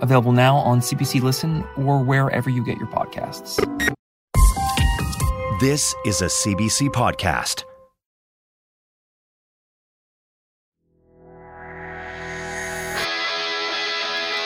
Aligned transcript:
available 0.00 0.32
now 0.32 0.56
on 0.56 0.80
CBC 0.80 1.22
Listen 1.22 1.64
or 1.76 2.02
wherever 2.02 2.50
you 2.50 2.64
get 2.64 2.78
your 2.78 2.88
podcasts. 2.88 3.56
This 5.60 5.94
is 6.06 6.22
a 6.22 6.26
CBC 6.26 6.88
podcast. 6.88 7.64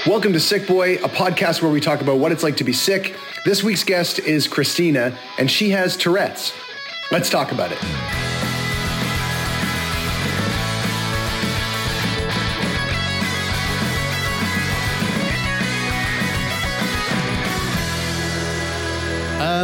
Welcome 0.06 0.34
to 0.34 0.38
Sickboy, 0.38 0.96
a 1.02 1.08
podcast 1.08 1.62
where 1.62 1.72
we 1.72 1.80
talk 1.80 2.02
about 2.02 2.18
what 2.18 2.30
it's 2.30 2.42
like 2.42 2.58
to 2.58 2.64
be 2.64 2.74
sick. 2.74 3.16
This 3.46 3.64
week's 3.64 3.84
guest 3.84 4.18
is 4.18 4.46
Christina, 4.46 5.16
and 5.38 5.50
she 5.50 5.70
has 5.70 5.96
Tourette's. 5.96 6.52
Let's 7.10 7.30
talk 7.30 7.52
about 7.52 7.72
it. 7.72 8.33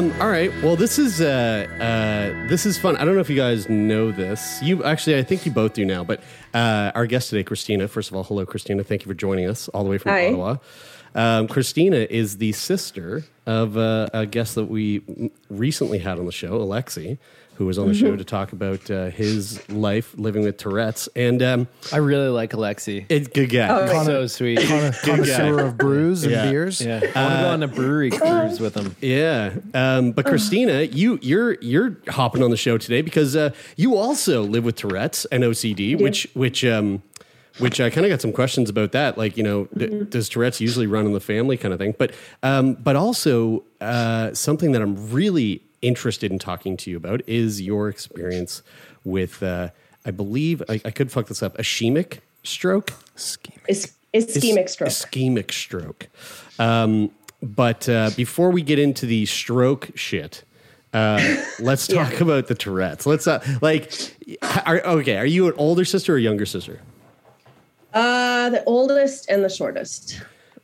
Um, 0.00 0.12
all 0.18 0.30
right. 0.30 0.50
Well, 0.62 0.76
this 0.76 0.98
is 0.98 1.20
uh, 1.20 1.66
uh, 1.78 2.48
this 2.48 2.64
is 2.64 2.78
fun. 2.78 2.96
I 2.96 3.04
don't 3.04 3.14
know 3.14 3.20
if 3.20 3.28
you 3.28 3.36
guys 3.36 3.68
know 3.68 4.10
this. 4.10 4.58
You 4.62 4.82
actually, 4.82 5.18
I 5.18 5.22
think 5.22 5.44
you 5.44 5.52
both 5.52 5.74
do 5.74 5.84
now. 5.84 6.04
But 6.04 6.22
uh, 6.54 6.90
our 6.94 7.04
guest 7.04 7.28
today, 7.28 7.44
Christina. 7.44 7.86
First 7.86 8.08
of 8.10 8.16
all, 8.16 8.24
hello, 8.24 8.46
Christina. 8.46 8.82
Thank 8.82 9.02
you 9.02 9.08
for 9.08 9.14
joining 9.14 9.46
us 9.46 9.68
all 9.68 9.84
the 9.84 9.90
way 9.90 9.98
from 9.98 10.12
Hi. 10.12 10.28
Ottawa. 10.28 10.56
Um, 11.14 11.48
Christina 11.48 12.06
is 12.08 12.38
the 12.38 12.52
sister 12.52 13.24
of 13.44 13.76
uh, 13.76 14.08
a 14.14 14.24
guest 14.24 14.54
that 14.54 14.70
we 14.70 15.02
recently 15.50 15.98
had 15.98 16.18
on 16.18 16.24
the 16.24 16.32
show, 16.32 16.58
Alexi, 16.60 17.18
who 17.60 17.66
was 17.66 17.78
on 17.78 17.86
the 17.88 17.92
show 17.94 18.16
to 18.16 18.24
talk 18.24 18.54
about 18.54 18.90
uh, 18.90 19.10
his 19.10 19.68
life 19.68 20.14
living 20.16 20.42
with 20.44 20.56
Tourette's. 20.56 21.10
And 21.14 21.42
um, 21.42 21.68
I 21.92 21.98
really 21.98 22.28
like 22.30 22.52
Alexi. 22.52 23.04
it's 23.10 23.28
good 23.28 23.50
guy. 23.50 23.68
Oh, 23.68 24.02
so 24.02 24.26
sweet. 24.28 24.60
connoisseur 25.02 25.60
of 25.60 25.76
brews 25.76 26.22
and 26.24 26.32
Yeah. 26.32 26.50
beers. 26.50 26.80
Yeah, 26.80 27.00
I 27.14 27.22
want 27.22 27.34
to 27.36 27.42
go 27.42 27.48
on 27.50 27.62
a 27.64 27.68
brewery 27.68 28.10
cruise 28.12 28.60
with 28.60 28.74
him. 28.74 28.96
Yeah, 29.02 29.52
um, 29.74 30.12
but 30.12 30.24
Christina, 30.24 30.84
you 30.84 31.18
you're 31.20 31.58
you're 31.60 31.98
hopping 32.08 32.42
on 32.42 32.48
the 32.50 32.56
show 32.56 32.78
today 32.78 33.02
because 33.02 33.36
uh, 33.36 33.50
you 33.76 33.94
also 33.94 34.42
live 34.42 34.64
with 34.64 34.76
Tourette's 34.76 35.26
and 35.26 35.44
OCD, 35.44 36.00
which 36.00 36.28
which 36.32 36.64
um, 36.64 37.02
which 37.58 37.78
I 37.78 37.90
kind 37.90 38.06
of 38.06 38.10
got 38.10 38.22
some 38.22 38.32
questions 38.32 38.70
about 38.70 38.92
that. 38.92 39.18
Like, 39.18 39.36
you 39.36 39.42
know, 39.42 39.68
d- 39.76 40.04
does 40.08 40.30
Tourette's 40.30 40.62
usually 40.62 40.86
run 40.86 41.04
in 41.04 41.12
the 41.12 41.20
family, 41.20 41.58
kind 41.58 41.74
of 41.74 41.78
thing? 41.78 41.94
But 41.98 42.14
um, 42.42 42.72
but 42.72 42.96
also 42.96 43.64
uh, 43.82 44.32
something 44.32 44.72
that 44.72 44.80
I'm 44.80 45.10
really 45.10 45.62
interested 45.82 46.30
in 46.30 46.38
talking 46.38 46.76
to 46.78 46.90
you 46.90 46.96
about 46.96 47.22
is 47.26 47.60
your 47.60 47.88
experience 47.88 48.62
with, 49.04 49.42
uh, 49.42 49.70
I 50.04 50.10
believe 50.10 50.62
I, 50.68 50.80
I 50.84 50.90
could 50.90 51.10
fuck 51.10 51.26
this 51.26 51.42
up, 51.42 51.56
ischemic 51.58 52.18
stroke. 52.42 52.92
Is 53.68 53.92
ischemic 54.14 54.68
stroke. 54.68 54.90
Ischemic 54.90 55.52
stroke. 55.52 56.08
Um, 56.58 57.10
but 57.42 57.88
uh, 57.88 58.10
before 58.16 58.50
we 58.50 58.62
get 58.62 58.78
into 58.78 59.06
the 59.06 59.26
stroke 59.26 59.90
shit, 59.94 60.44
uh, 60.92 61.42
let's 61.58 61.86
talk 61.86 62.20
about 62.20 62.48
the 62.48 62.54
Tourette's. 62.54 63.06
Let's 63.06 63.26
uh, 63.26 63.42
like, 63.62 63.92
are, 64.66 64.80
okay, 64.80 65.16
are 65.16 65.26
you 65.26 65.48
an 65.48 65.54
older 65.56 65.84
sister 65.84 66.14
or 66.14 66.18
younger 66.18 66.46
sister? 66.46 66.80
Uh, 67.92 68.50
the 68.50 68.62
oldest 68.64 69.28
and 69.30 69.42
the 69.42 69.48
shortest. 69.48 70.20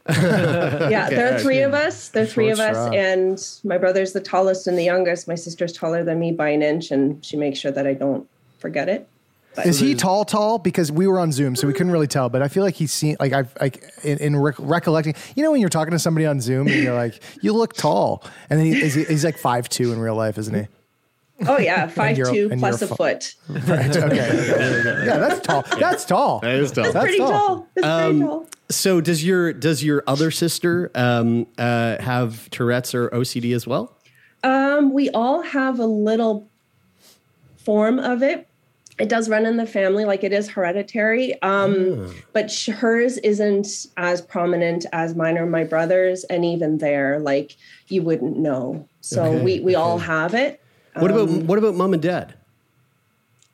yeah, 0.90 1.08
there 1.10 1.34
are 1.34 1.38
three 1.38 1.60
of 1.60 1.74
us. 1.74 2.08
There 2.10 2.22
are 2.22 2.26
three 2.26 2.50
of 2.50 2.60
us, 2.60 2.76
straw. 2.76 2.90
and 2.92 3.42
my 3.64 3.78
brother's 3.78 4.12
the 4.12 4.20
tallest 4.20 4.66
and 4.66 4.78
the 4.78 4.84
youngest. 4.84 5.26
My 5.26 5.34
sister's 5.34 5.72
taller 5.72 6.04
than 6.04 6.20
me 6.20 6.32
by 6.32 6.50
an 6.50 6.62
inch, 6.62 6.90
and 6.90 7.24
she 7.24 7.36
makes 7.36 7.58
sure 7.58 7.72
that 7.72 7.86
I 7.86 7.94
don't 7.94 8.28
forget 8.58 8.88
it. 8.88 9.08
But 9.56 9.66
Is 9.66 9.80
he 9.80 9.94
tall, 9.94 10.26
tall? 10.26 10.58
Because 10.58 10.92
we 10.92 11.06
were 11.06 11.18
on 11.18 11.32
Zoom, 11.32 11.56
so 11.56 11.66
we 11.66 11.72
couldn't 11.72 11.90
really 11.90 12.06
tell. 12.06 12.28
But 12.28 12.42
I 12.42 12.48
feel 12.48 12.62
like 12.62 12.74
he's 12.74 12.92
seen, 12.92 13.16
like 13.18 13.32
I've, 13.32 13.56
like 13.58 13.82
in, 14.04 14.18
in 14.18 14.36
rec- 14.36 14.54
recollecting, 14.58 15.14
you 15.34 15.42
know, 15.42 15.50
when 15.50 15.60
you're 15.60 15.70
talking 15.70 15.92
to 15.92 15.98
somebody 15.98 16.26
on 16.26 16.40
Zoom 16.40 16.68
and 16.68 16.82
you're 16.82 16.94
like, 16.94 17.20
"You 17.40 17.54
look 17.54 17.72
tall," 17.72 18.22
and 18.50 18.60
then 18.60 18.66
he, 18.66 18.80
is 18.80 18.94
he, 18.94 19.04
he's 19.04 19.24
like 19.24 19.38
five 19.38 19.68
two 19.68 19.92
in 19.92 19.98
real 19.98 20.14
life, 20.14 20.36
isn't 20.36 20.54
he? 20.54 20.68
Oh 21.46 21.58
yeah, 21.58 21.86
five 22.00 22.16
two 22.16 22.48
plus 22.58 22.82
a 22.82 22.86
you're 22.86 22.96
foot. 22.96 23.34
Right. 23.48 23.96
Okay. 23.96 24.00
okay, 24.06 24.58
really 24.58 24.82
good. 24.82 25.06
Yeah, 25.06 25.18
that's 25.18 25.40
tall. 25.40 25.64
That's 25.78 26.04
tall. 26.04 26.40
That 26.40 26.54
is 26.56 26.72
tall. 26.72 26.84
That's 26.92 27.04
pretty 27.04 27.18
tall. 27.18 27.66
That's 27.74 27.86
Um, 27.86 28.02
pretty 28.18 28.20
tall. 28.26 28.46
So 28.70 29.00
does 29.00 29.24
your 29.24 29.52
does 29.52 29.84
your 29.84 30.02
other 30.06 30.30
sister 30.30 30.90
um, 30.94 31.46
uh, 31.58 32.00
have 32.02 32.48
Tourette's 32.50 32.94
or 32.94 33.08
OCD 33.10 33.54
as 33.54 33.66
well? 33.66 33.96
Um, 34.42 34.92
we 34.92 35.10
all 35.10 35.42
have 35.42 35.78
a 35.78 35.86
little 35.86 36.48
form 37.58 37.98
of 37.98 38.22
it. 38.22 38.46
It 38.98 39.10
does 39.10 39.28
run 39.28 39.44
in 39.44 39.58
the 39.58 39.66
family, 39.66 40.06
like 40.06 40.24
it 40.24 40.32
is 40.32 40.48
hereditary. 40.48 41.40
Um, 41.42 42.14
But 42.32 42.50
sh- 42.50 42.68
hers 42.70 43.18
isn't 43.18 43.66
as 43.98 44.22
prominent 44.22 44.86
as 44.92 45.14
mine 45.14 45.36
or 45.36 45.44
my 45.44 45.64
brother's, 45.64 46.24
and 46.24 46.44
even 46.46 46.78
there, 46.78 47.18
like 47.18 47.56
you 47.88 48.02
wouldn't 48.02 48.38
know. 48.38 48.88
So 49.02 49.24
Okay, 49.24 49.42
we 49.44 49.60
we 49.60 49.74
all 49.74 49.98
have 49.98 50.32
it. 50.34 50.60
What 50.98 51.10
about 51.10 51.28
Um, 51.28 51.46
what 51.46 51.58
about 51.58 51.74
mom 51.74 51.92
and 51.92 52.02
dad? 52.02 52.34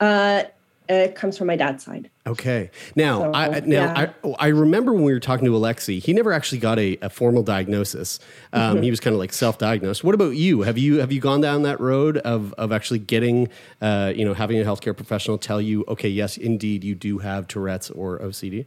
Uh, 0.00 0.44
it 0.88 1.14
comes 1.14 1.38
from 1.38 1.46
my 1.46 1.56
dad's 1.56 1.84
side. 1.84 2.10
Okay. 2.26 2.70
Now, 2.96 3.20
So, 3.20 3.32
I, 3.34 3.60
now 3.60 3.66
yeah. 3.66 4.10
I, 4.24 4.28
I 4.38 4.46
remember 4.48 4.92
when 4.92 5.04
we 5.04 5.12
were 5.12 5.20
talking 5.20 5.44
to 5.46 5.52
Alexi, 5.52 6.00
he 6.02 6.12
never 6.12 6.32
actually 6.32 6.58
got 6.58 6.78
a, 6.78 6.98
a 7.00 7.08
formal 7.08 7.42
diagnosis. 7.42 8.18
Um, 8.52 8.74
Mm-hmm. 8.74 8.82
He 8.82 8.90
was 8.90 9.00
kind 9.00 9.14
of 9.14 9.20
like 9.20 9.32
self-diagnosed. 9.32 10.04
What 10.04 10.14
about 10.14 10.36
you? 10.36 10.62
Have 10.62 10.76
you 10.78 10.98
have 10.98 11.10
you 11.12 11.20
gone 11.20 11.40
down 11.40 11.62
that 11.62 11.80
road 11.80 12.18
of 12.18 12.52
of 12.54 12.72
actually 12.72 12.98
getting, 12.98 13.48
uh, 13.80 14.12
you 14.14 14.24
know, 14.24 14.34
having 14.34 14.60
a 14.60 14.64
healthcare 14.64 14.94
professional 14.94 15.38
tell 15.38 15.60
you, 15.60 15.84
okay, 15.88 16.08
yes, 16.08 16.36
indeed, 16.36 16.84
you 16.84 16.94
do 16.94 17.18
have 17.18 17.46
Tourette's 17.48 17.90
or 17.90 18.18
OCD? 18.18 18.66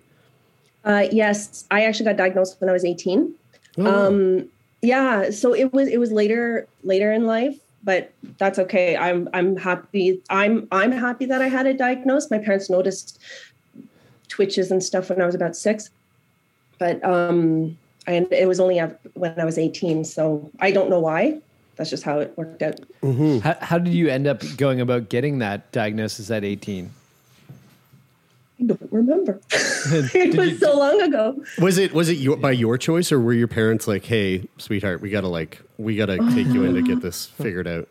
Uh, 0.84 1.08
yes, 1.12 1.66
I 1.70 1.84
actually 1.86 2.06
got 2.06 2.18
diagnosed 2.18 2.60
when 2.62 2.70
I 2.70 2.74
was 2.74 2.86
18. 2.86 3.34
Um, 3.78 4.48
yeah, 4.82 5.30
so 5.32 5.54
it 5.54 5.74
was 5.74 5.90
it 5.90 6.00
was 6.00 6.12
later 6.12 6.68
later 6.84 7.12
in 7.12 7.26
life, 7.26 7.58
but 7.86 8.12
that's 8.40 8.60
okay. 8.60 8.98
I'm 8.98 9.30
I'm 9.34 9.56
happy. 9.56 10.22
I'm 10.30 10.68
I'm 10.72 10.92
happy 10.92 11.26
that 11.28 11.42
I 11.42 11.48
had 11.48 11.68
it 11.68 11.78
diagnosed. 11.78 12.32
My 12.32 12.40
parents 12.40 12.70
noticed 12.70 13.22
twitches 14.28 14.72
and 14.72 14.84
stuff 14.84 15.10
when 15.10 15.22
I 15.22 15.26
was 15.26 15.36
about 15.36 15.56
six, 15.56 15.92
but 16.80 17.02
um, 17.06 17.78
and 18.08 18.28
it 18.34 18.48
was 18.48 18.60
only 18.60 18.80
when 19.14 19.40
I 19.40 19.46
was 19.46 19.58
18. 19.58 20.04
So 20.04 20.52
I 20.60 20.72
don't 20.72 20.90
know 20.90 21.00
why. 21.00 21.40
That's 21.76 21.90
just 21.90 22.04
how 22.04 22.20
it 22.20 22.34
worked 22.38 22.62
out. 22.62 22.80
How, 23.40 23.58
how 23.62 23.78
did 23.78 23.94
you 23.94 24.08
end 24.08 24.28
up 24.28 24.42
going 24.58 24.82
about 24.82 25.10
getting 25.10 25.40
that 25.40 25.72
diagnosis 25.72 26.32
at 26.32 26.44
18? 26.44 26.90
I 28.60 28.64
don't 28.64 28.92
remember. 28.92 29.42
it 29.52 30.38
was 30.38 30.60
so 30.60 30.78
long 30.78 31.02
ago. 31.02 31.44
Was 31.60 31.78
it 31.78 31.94
was 31.94 32.10
it 32.10 32.18
your, 32.18 32.38
by 32.38 32.52
your 32.52 32.78
choice, 32.78 33.12
or 33.12 33.20
were 33.20 33.34
your 33.34 33.48
parents 33.48 33.88
like, 33.88 34.06
hey, 34.06 34.48
sweetheart, 34.58 35.02
we 35.02 35.10
gotta 35.10 35.28
like 35.28 35.62
we 35.78 35.96
gotta 35.96 36.18
oh. 36.20 36.30
take 36.34 36.48
you 36.48 36.64
in 36.64 36.76
to 36.76 36.82
get 36.82 37.02
this 37.02 37.26
figured 37.26 37.68
out? 37.68 37.90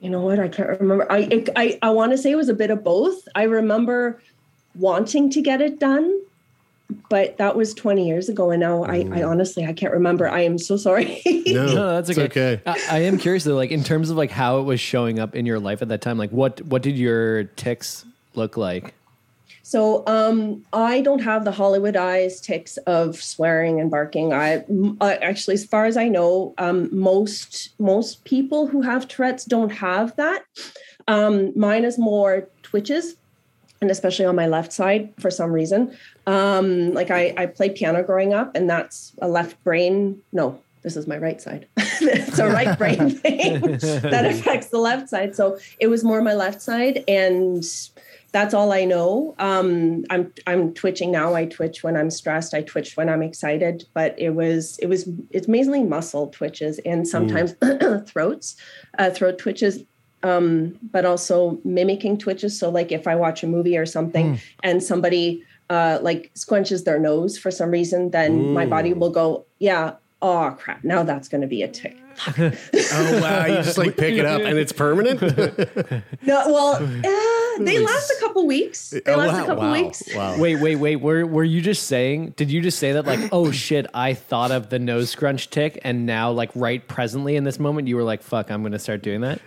You 0.00 0.10
know 0.10 0.20
what? 0.20 0.38
I 0.38 0.48
can't 0.48 0.80
remember. 0.80 1.10
I 1.10 1.18
it, 1.18 1.48
I 1.56 1.78
I 1.82 1.90
want 1.90 2.12
to 2.12 2.18
say 2.18 2.30
it 2.30 2.36
was 2.36 2.48
a 2.48 2.54
bit 2.54 2.70
of 2.70 2.82
both. 2.82 3.28
I 3.34 3.42
remember 3.44 4.22
wanting 4.74 5.28
to 5.30 5.42
get 5.42 5.60
it 5.60 5.78
done, 5.78 6.18
but 7.10 7.36
that 7.36 7.56
was 7.56 7.74
20 7.74 8.06
years 8.06 8.28
ago, 8.28 8.50
and 8.50 8.60
now 8.60 8.84
I, 8.84 8.96
I 8.96 9.02
mm. 9.02 9.28
honestly 9.28 9.66
I 9.66 9.74
can't 9.74 9.92
remember. 9.92 10.28
I 10.28 10.40
am 10.40 10.56
so 10.56 10.76
sorry. 10.76 11.20
No, 11.26 11.66
No, 11.74 12.00
that's 12.00 12.10
okay. 12.10 12.22
okay. 12.24 12.62
I, 12.64 12.78
I 12.90 12.98
am 13.00 13.18
curious 13.18 13.44
though, 13.44 13.56
like 13.56 13.70
in 13.70 13.84
terms 13.84 14.08
of 14.08 14.16
like 14.16 14.30
how 14.30 14.60
it 14.60 14.62
was 14.62 14.80
showing 14.80 15.18
up 15.18 15.34
in 15.34 15.44
your 15.44 15.60
life 15.60 15.82
at 15.82 15.88
that 15.88 16.00
time. 16.00 16.16
Like 16.16 16.30
what 16.30 16.62
what 16.62 16.82
did 16.82 16.96
your 16.96 17.44
ticks 17.44 18.06
look 18.34 18.56
like? 18.56 18.94
So 19.68 20.02
um, 20.06 20.64
I 20.72 21.02
don't 21.02 21.18
have 21.18 21.44
the 21.44 21.52
Hollywood 21.52 21.94
eyes 21.94 22.40
ticks 22.40 22.78
of 22.86 23.16
swearing 23.22 23.82
and 23.82 23.90
barking. 23.90 24.32
I 24.32 24.64
uh, 24.98 25.16
actually, 25.20 25.56
as 25.56 25.66
far 25.66 25.84
as 25.84 25.98
I 25.98 26.08
know, 26.08 26.54
um, 26.56 26.88
most 26.90 27.78
most 27.78 28.24
people 28.24 28.68
who 28.68 28.80
have 28.80 29.06
Tourette's 29.06 29.44
don't 29.44 29.68
have 29.68 30.16
that. 30.16 30.42
Um, 31.06 31.52
mine 31.54 31.84
is 31.84 31.98
more 31.98 32.48
twitches, 32.62 33.16
and 33.82 33.90
especially 33.90 34.24
on 34.24 34.34
my 34.36 34.46
left 34.46 34.72
side 34.72 35.12
for 35.20 35.30
some 35.30 35.52
reason. 35.52 35.94
Um, 36.26 36.94
like 36.94 37.10
I, 37.10 37.34
I 37.36 37.44
played 37.44 37.74
piano 37.74 38.02
growing 38.02 38.32
up, 38.32 38.52
and 38.54 38.70
that's 38.70 39.12
a 39.20 39.28
left 39.28 39.62
brain. 39.64 40.22
No, 40.32 40.58
this 40.80 40.96
is 40.96 41.06
my 41.06 41.18
right 41.18 41.42
side. 41.42 41.66
it's 41.76 42.38
a 42.38 42.48
right 42.48 42.78
brain 42.78 43.10
thing 43.24 43.60
that 43.60 44.24
affects 44.24 44.68
the 44.68 44.78
left 44.78 45.10
side. 45.10 45.36
So 45.36 45.58
it 45.78 45.88
was 45.88 46.04
more 46.04 46.22
my 46.22 46.32
left 46.32 46.62
side, 46.62 47.04
and 47.06 47.62
that's 48.32 48.52
all 48.54 48.72
I 48.72 48.84
know. 48.84 49.34
Um, 49.38 50.04
I'm 50.10 50.32
I'm 50.46 50.74
twitching 50.74 51.10
now. 51.12 51.34
I 51.34 51.46
twitch 51.46 51.82
when 51.82 51.96
I'm 51.96 52.10
stressed. 52.10 52.52
I 52.54 52.62
twitch 52.62 52.96
when 52.96 53.08
I'm 53.08 53.22
excited. 53.22 53.84
But 53.94 54.14
it 54.18 54.30
was 54.30 54.78
it 54.80 54.86
was 54.86 55.08
it's 55.30 55.48
mainly 55.48 55.82
muscle 55.82 56.28
twitches 56.28 56.78
and 56.84 57.06
sometimes 57.08 57.54
throats, 58.06 58.56
uh, 58.98 59.10
throat 59.10 59.38
twitches. 59.38 59.82
Um, 60.24 60.76
but 60.90 61.04
also 61.04 61.60
mimicking 61.64 62.18
twitches. 62.18 62.58
So 62.58 62.70
like 62.70 62.90
if 62.90 63.06
I 63.06 63.14
watch 63.14 63.44
a 63.44 63.46
movie 63.46 63.76
or 63.78 63.86
something 63.86 64.34
Mm. 64.34 64.40
and 64.64 64.82
somebody 64.82 65.44
uh, 65.70 65.98
like 66.02 66.32
squenches 66.34 66.82
their 66.84 66.98
nose 66.98 67.38
for 67.38 67.50
some 67.52 67.70
reason, 67.70 68.10
then 68.10 68.52
my 68.52 68.66
body 68.66 68.92
will 68.94 69.10
go, 69.10 69.46
yeah. 69.60 69.94
Oh 70.20 70.56
crap! 70.58 70.82
Now 70.82 71.04
that's 71.04 71.28
going 71.28 71.42
to 71.42 71.46
be 71.46 71.62
a 71.62 71.68
tick. 71.68 71.96
oh 72.36 73.20
wow, 73.22 73.46
you 73.46 73.54
just 73.62 73.78
like 73.78 73.96
pick 73.96 74.16
it 74.16 74.24
up 74.24 74.40
and 74.42 74.58
it's 74.58 74.72
permanent. 74.72 75.20
No, 76.22 76.42
well, 76.48 76.74
uh, 76.74 76.80
they 77.64 77.78
last 77.78 78.10
a 78.10 78.20
couple 78.20 78.46
weeks. 78.46 78.90
They 78.90 79.00
Oh, 79.06 79.16
last 79.16 79.32
wow, 79.32 79.42
a 79.42 79.46
couple 79.46 79.64
wow, 79.64 79.72
weeks. 79.72 80.02
Wow. 80.14 80.38
Wait, 80.38 80.56
wait, 80.56 80.76
wait. 80.76 80.96
Were 80.96 81.26
were 81.26 81.44
you 81.44 81.60
just 81.60 81.84
saying? 81.86 82.34
Did 82.36 82.50
you 82.50 82.60
just 82.60 82.78
say 82.78 82.92
that 82.92 83.06
like, 83.06 83.28
oh 83.32 83.50
shit, 83.66 83.86
I 83.94 84.14
thought 84.14 84.50
of 84.50 84.70
the 84.70 84.78
nose 84.78 85.10
scrunch 85.10 85.50
tick, 85.50 85.78
and 85.82 86.06
now 86.06 86.30
like 86.30 86.50
right 86.54 86.86
presently 86.86 87.36
in 87.36 87.44
this 87.44 87.58
moment, 87.58 87.88
you 87.88 87.96
were 87.96 88.02
like, 88.04 88.22
fuck, 88.22 88.50
I'm 88.50 88.62
gonna 88.62 88.78
start 88.78 89.02
doing 89.02 89.20
that. 89.22 89.40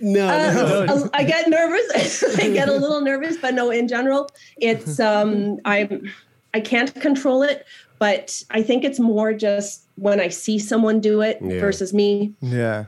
No, 0.00 0.26
Uh, 0.28 1.08
I 1.14 1.22
get 1.24 1.48
nervous. 1.48 2.24
I 2.38 2.50
get 2.50 2.68
a 2.68 2.72
little 2.72 3.00
nervous, 3.00 3.36
but 3.36 3.54
no, 3.54 3.70
in 3.70 3.88
general, 3.88 4.28
it's 4.56 4.98
um 5.10 5.58
I'm 5.64 6.10
I 6.54 6.60
can't 6.60 6.94
control 7.00 7.42
it, 7.42 7.66
but 7.98 8.42
I 8.50 8.62
think 8.62 8.84
it's 8.84 8.98
more 8.98 9.32
just 9.34 9.84
when 9.96 10.20
I 10.20 10.28
see 10.28 10.58
someone 10.58 11.00
do 11.00 11.20
it 11.20 11.38
Yeah. 11.42 11.60
versus 11.60 11.92
me. 11.92 12.32
Yeah. 12.40 12.86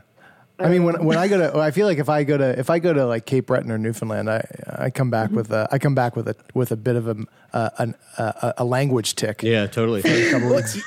I 0.63 0.69
mean, 0.69 0.83
when 0.83 1.03
when 1.03 1.17
I 1.17 1.27
go 1.27 1.37
to, 1.37 1.59
I 1.67 1.71
feel 1.71 1.87
like 1.87 1.97
if 1.97 2.09
I 2.09 2.23
go 2.23 2.37
to 2.37 2.59
if 2.59 2.69
I 2.69 2.79
go 2.79 2.93
to 2.93 3.05
like 3.05 3.25
Cape 3.25 3.47
Breton 3.47 3.71
or 3.71 3.77
Newfoundland, 3.77 4.29
I 4.29 4.45
I 4.67 4.89
come 4.89 5.09
back 5.09 5.31
with 5.31 5.51
a 5.51 5.67
I 5.71 5.77
come 5.77 5.95
back 5.95 6.15
with 6.15 6.27
a 6.27 6.35
with 6.53 6.71
a 6.71 6.75
bit 6.75 6.95
of 6.95 7.07
a 7.07 7.15
uh, 7.53 7.69
an, 7.79 7.95
a, 8.17 8.53
a 8.59 8.65
language 8.65 9.15
tick. 9.15 9.43
Yeah, 9.43 9.67
totally. 9.67 10.01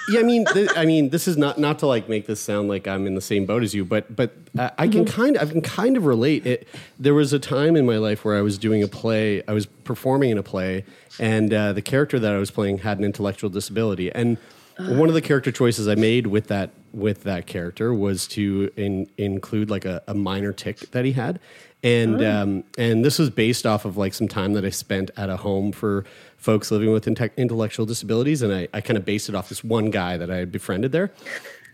yeah, 0.08 0.20
I 0.20 0.22
mean, 0.22 0.46
th- 0.46 0.70
I 0.76 0.86
mean, 0.86 1.10
this 1.10 1.28
is 1.28 1.36
not 1.36 1.58
not 1.58 1.78
to 1.80 1.86
like 1.86 2.08
make 2.08 2.26
this 2.26 2.40
sound 2.40 2.68
like 2.68 2.88
I'm 2.88 3.06
in 3.06 3.14
the 3.14 3.20
same 3.20 3.46
boat 3.46 3.62
as 3.62 3.74
you, 3.74 3.84
but 3.84 4.14
but 4.14 4.34
uh, 4.58 4.70
I 4.78 4.88
can 4.88 5.04
kind 5.04 5.36
of 5.36 5.48
I 5.48 5.52
can 5.52 5.60
kind 5.60 5.96
of 5.96 6.06
relate. 6.06 6.46
It 6.46 6.68
there 6.98 7.14
was 7.14 7.32
a 7.32 7.38
time 7.38 7.76
in 7.76 7.84
my 7.84 7.98
life 7.98 8.24
where 8.24 8.36
I 8.36 8.40
was 8.40 8.58
doing 8.58 8.82
a 8.82 8.88
play, 8.88 9.42
I 9.46 9.52
was 9.52 9.66
performing 9.66 10.30
in 10.30 10.38
a 10.38 10.42
play, 10.42 10.84
and 11.18 11.52
uh, 11.52 11.72
the 11.72 11.82
character 11.82 12.18
that 12.18 12.32
I 12.32 12.38
was 12.38 12.50
playing 12.50 12.78
had 12.78 12.98
an 12.98 13.04
intellectual 13.04 13.50
disability, 13.50 14.10
and 14.12 14.38
one 14.78 15.08
of 15.08 15.14
the 15.14 15.20
character 15.22 15.52
choices 15.52 15.86
I 15.88 15.94
made 15.94 16.26
with 16.26 16.48
that 16.48 16.70
with 16.92 17.24
that 17.24 17.46
character 17.46 17.92
was 17.92 18.26
to 18.28 18.70
in, 18.76 19.08
include 19.18 19.68
like 19.70 19.84
a, 19.84 20.02
a 20.06 20.14
minor 20.14 20.52
tick 20.52 20.78
that 20.92 21.04
he 21.04 21.12
had, 21.12 21.40
and 21.82 22.20
Oh. 22.22 22.42
um, 22.42 22.64
and 22.78 23.04
this 23.04 23.18
was 23.18 23.30
based 23.30 23.66
off 23.66 23.84
of 23.84 23.96
like 23.96 24.14
some 24.14 24.28
time 24.28 24.52
that 24.54 24.64
I 24.64 24.70
spent 24.70 25.10
at 25.16 25.28
a 25.30 25.36
home 25.38 25.72
for 25.72 26.04
folks 26.36 26.70
living 26.70 26.92
with 26.92 27.04
inte- 27.06 27.36
intellectual 27.36 27.84
disabilities, 27.86 28.42
and 28.42 28.52
I, 28.52 28.68
I 28.72 28.80
kind 28.80 28.96
of 28.96 29.04
based 29.04 29.28
it 29.28 29.34
off 29.34 29.48
this 29.48 29.64
one 29.64 29.90
guy 29.90 30.16
that 30.16 30.30
I 30.30 30.36
had 30.36 30.52
befriended 30.52 30.92
there. 30.92 31.10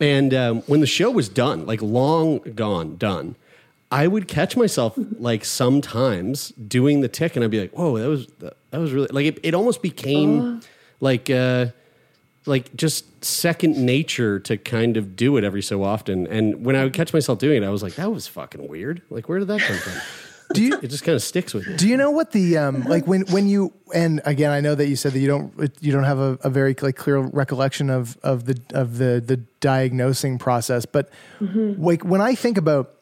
And 0.00 0.32
um, 0.32 0.62
when 0.62 0.80
the 0.80 0.86
show 0.86 1.10
was 1.10 1.28
done, 1.28 1.66
like 1.66 1.82
long 1.82 2.38
gone, 2.54 2.96
done, 2.96 3.36
I 3.90 4.06
would 4.06 4.26
catch 4.28 4.56
myself 4.56 4.94
like 5.18 5.44
sometimes 5.44 6.48
doing 6.50 7.00
the 7.02 7.08
tick, 7.08 7.36
and 7.36 7.44
I'd 7.44 7.50
be 7.50 7.60
like, 7.60 7.72
"Whoa, 7.76 7.98
that 7.98 8.08
was 8.08 8.26
that, 8.38 8.78
was 8.78 8.92
really 8.92 9.08
like 9.10 9.26
it." 9.26 9.38
It 9.42 9.52
almost 9.54 9.82
became 9.82 10.60
like 11.00 11.28
uh, 11.28 11.66
like 12.46 12.74
just 12.74 13.24
second 13.24 13.76
nature 13.76 14.40
to 14.40 14.56
kind 14.56 14.96
of 14.96 15.14
do 15.16 15.36
it 15.36 15.44
every 15.44 15.62
so 15.62 15.84
often. 15.84 16.26
And 16.26 16.64
when 16.64 16.74
I 16.76 16.84
would 16.84 16.92
catch 16.92 17.12
myself 17.12 17.38
doing 17.38 17.62
it, 17.62 17.66
I 17.66 17.70
was 17.70 17.82
like, 17.82 17.94
"That 17.94 18.10
was 18.12 18.26
fucking 18.26 18.66
weird." 18.68 19.02
Like, 19.10 19.28
where 19.28 19.38
did 19.38 19.48
that 19.48 19.60
come 19.60 19.76
from? 19.76 19.92
Do 20.52 20.64
you? 20.64 20.78
It 20.82 20.88
just 20.88 21.04
kind 21.04 21.14
of 21.14 21.22
sticks 21.22 21.54
with 21.54 21.66
you. 21.66 21.76
Do 21.76 21.86
you 21.86 21.96
know 21.96 22.10
what 22.10 22.32
the 22.32 22.58
um 22.58 22.82
like 22.82 23.06
when 23.06 23.22
when 23.26 23.48
you 23.48 23.72
and 23.94 24.20
again 24.24 24.50
I 24.50 24.60
know 24.60 24.74
that 24.74 24.88
you 24.88 24.96
said 24.96 25.12
that 25.12 25.20
you 25.20 25.28
don't 25.28 25.72
you 25.80 25.92
don't 25.92 26.04
have 26.04 26.18
a, 26.18 26.38
a 26.42 26.50
very 26.50 26.74
like 26.80 26.96
clear 26.96 27.18
recollection 27.18 27.88
of 27.88 28.18
of 28.24 28.46
the 28.46 28.60
of 28.74 28.98
the 28.98 29.22
the 29.24 29.36
diagnosing 29.60 30.38
process, 30.38 30.86
but 30.86 31.08
like 31.40 32.04
when 32.04 32.20
I 32.20 32.34
think 32.34 32.58
about 32.58 32.94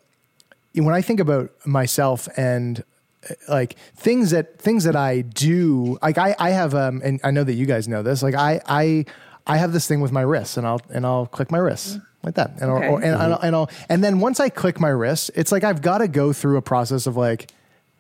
when 0.75 0.95
I 0.95 1.01
think 1.01 1.21
about 1.21 1.51
myself 1.67 2.29
and 2.37 2.85
uh, 3.29 3.35
like 3.49 3.77
things 3.97 4.31
that 4.33 4.59
things 4.59 4.85
that 4.85 4.95
I 4.97 5.23
do, 5.23 5.97
like 6.03 6.19
I 6.19 6.37
I 6.39 6.51
have 6.51 6.75
um 6.75 7.01
and 7.03 7.19
I 7.25 7.31
know 7.31 7.45
that 7.45 7.55
you 7.55 7.65
guys 7.65 7.89
know 7.89 8.03
this, 8.03 8.23
like 8.23 8.35
I 8.35 8.61
I 8.67 9.07
I 9.49 9.57
have 9.57 9.73
this 9.73 9.87
thing 9.89 10.01
with 10.01 10.13
my 10.13 10.21
wrists 10.23 10.57
and 10.57 10.67
I'll 10.67 10.81
and 10.91 11.07
I'll 11.07 11.27
click 11.27 11.51
my 11.51 11.59
wrists 11.59 11.99
like 12.23 12.35
that 12.35 12.51
and 12.61 12.71
Okay. 12.71 12.87
I'll, 12.87 12.97
and, 12.97 13.05
Mhm. 13.05 13.21
I'll, 13.21 13.39
and 13.41 13.57
I'll 13.57 13.71
and 13.89 14.05
then 14.05 14.21
once 14.21 14.41
I 14.41 14.49
click 14.51 14.79
my 14.81 14.89
wrists, 14.91 15.31
it's 15.35 15.51
like 15.53 15.65
I've 15.65 15.81
got 15.83 15.99
to 15.99 16.09
go 16.09 16.33
through 16.33 16.57
a 16.59 16.63
process 16.63 17.07
of 17.07 17.17
like 17.17 17.51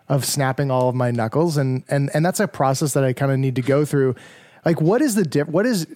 of 0.08 0.24
snapping 0.24 0.70
all 0.70 0.88
of 0.88 0.94
my 0.94 1.10
knuckles 1.10 1.56
and 1.56 1.82
and 1.88 2.10
and 2.14 2.24
that's 2.24 2.40
a 2.40 2.48
process 2.48 2.92
that 2.92 3.04
I 3.04 3.12
kind 3.12 3.32
of 3.32 3.38
need 3.38 3.56
to 3.56 3.62
go 3.62 3.84
through. 3.84 4.14
Like 4.64 4.80
what 4.80 5.00
is 5.02 5.14
the 5.14 5.24
diff- 5.24 5.48
what 5.48 5.66
is 5.66 5.86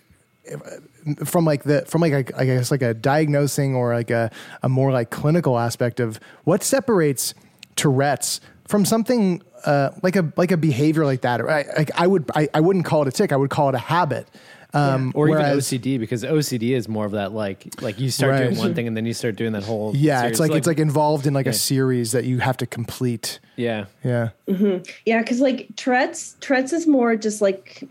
from 1.24 1.44
like 1.44 1.62
the 1.64 1.82
from 1.86 2.00
like 2.00 2.12
a, 2.30 2.38
I 2.40 2.44
guess 2.44 2.70
like 2.70 2.82
a 2.82 2.94
diagnosing 2.94 3.74
or 3.74 3.94
like 3.94 4.10
a, 4.10 4.30
a 4.62 4.68
more 4.68 4.92
like 4.92 5.10
clinical 5.10 5.58
aspect 5.58 6.00
of 6.00 6.18
what 6.44 6.62
separates 6.62 7.34
Tourette's 7.76 8.40
from 8.66 8.84
something 8.84 9.42
uh, 9.64 9.90
like 10.02 10.16
a 10.16 10.32
like 10.36 10.50
a 10.50 10.56
behavior 10.56 11.04
like 11.04 11.22
that. 11.22 11.40
Or 11.40 11.50
I, 11.50 11.64
like 11.76 11.90
I 11.94 12.06
would 12.06 12.30
I, 12.34 12.48
I 12.54 12.60
wouldn't 12.60 12.84
call 12.84 13.02
it 13.02 13.08
a 13.08 13.12
tick. 13.12 13.32
I 13.32 13.36
would 13.36 13.50
call 13.50 13.68
it 13.68 13.74
a 13.74 13.78
habit. 13.78 14.26
Um, 14.74 15.12
or 15.14 15.28
whereas- 15.28 15.70
even 15.72 15.82
OCD 15.82 15.98
because 16.00 16.24
OCD 16.24 16.72
is 16.74 16.88
more 16.88 17.04
of 17.04 17.12
that 17.12 17.32
like 17.32 17.80
like 17.82 18.00
you 18.00 18.10
start 18.10 18.32
Right. 18.32 18.44
doing 18.44 18.56
one 18.56 18.74
thing 18.74 18.86
and 18.86 18.96
then 18.96 19.04
you 19.04 19.12
start 19.12 19.36
doing 19.36 19.52
that 19.52 19.64
whole 19.64 19.94
Yeah, 19.94 20.20
series. 20.20 20.30
it's 20.30 20.40
like, 20.40 20.52
it's 20.52 20.66
like 20.66 20.78
involved 20.78 21.26
in 21.26 21.34
like 21.34 21.44
Yeah. 21.46 21.50
a 21.52 21.54
series 21.54 22.12
that 22.12 22.24
you 22.24 22.38
have 22.38 22.56
to 22.58 22.66
complete. 22.66 23.38
yeah 23.56 23.84
Yeah. 24.02 24.30
mm-hmm. 24.48 24.82
Yeah, 25.04 25.20
because 25.20 25.40
like 25.40 25.68
Tourette's, 25.76 26.36
Tourette's 26.40 26.72
is 26.72 26.86
more 26.86 27.16
just 27.16 27.42
like 27.42 27.84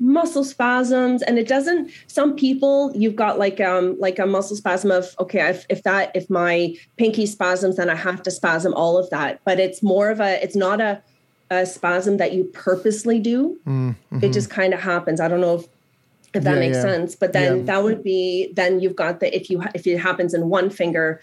muscle 0.00 0.44
spasms, 0.44 1.22
and 1.22 1.38
it 1.38 1.46
doesn't. 1.46 1.90
Some 2.08 2.34
people, 2.34 2.92
you've 2.94 3.14
got 3.16 3.38
like 3.38 3.60
um 3.60 3.96
like 4.00 4.18
a 4.18 4.26
muscle 4.26 4.56
spasm 4.56 4.90
of 4.90 5.14
okay, 5.20 5.48
if, 5.48 5.64
if 5.68 5.82
that 5.84 6.10
if 6.14 6.28
my 6.28 6.74
pinky 6.96 7.26
spasms, 7.26 7.76
then 7.76 7.88
I 7.88 7.94
have 7.94 8.22
to 8.24 8.30
spasm 8.30 8.74
all 8.74 8.98
of 8.98 9.08
that. 9.10 9.40
But 9.44 9.60
it's 9.60 9.82
more 9.82 10.10
of 10.10 10.20
a. 10.20 10.42
It's 10.42 10.56
not 10.56 10.80
a, 10.80 11.00
a 11.50 11.66
spasm 11.66 12.16
that 12.16 12.32
you 12.32 12.44
purposely 12.44 13.18
do. 13.18 13.58
Mm, 13.66 13.94
It 14.22 14.32
just 14.32 14.50
kind 14.50 14.72
of 14.74 14.80
happens. 14.80 15.20
I 15.20 15.28
don't 15.28 15.40
know 15.40 15.56
if 15.56 15.66
if 16.34 16.42
that 16.42 16.54
Yeah, 16.54 16.58
makes 16.60 16.76
yeah. 16.78 16.82
sense. 16.82 17.14
But 17.14 17.32
then 17.32 17.58
Yeah. 17.58 17.62
that 17.64 17.84
would 17.84 18.02
be 18.02 18.50
then 18.54 18.80
you've 18.80 18.96
got 18.96 19.20
the 19.20 19.34
if 19.36 19.48
you 19.50 19.62
if 19.74 19.86
it 19.86 19.98
happens 19.98 20.34
in 20.34 20.48
one 20.48 20.68
finger 20.70 21.20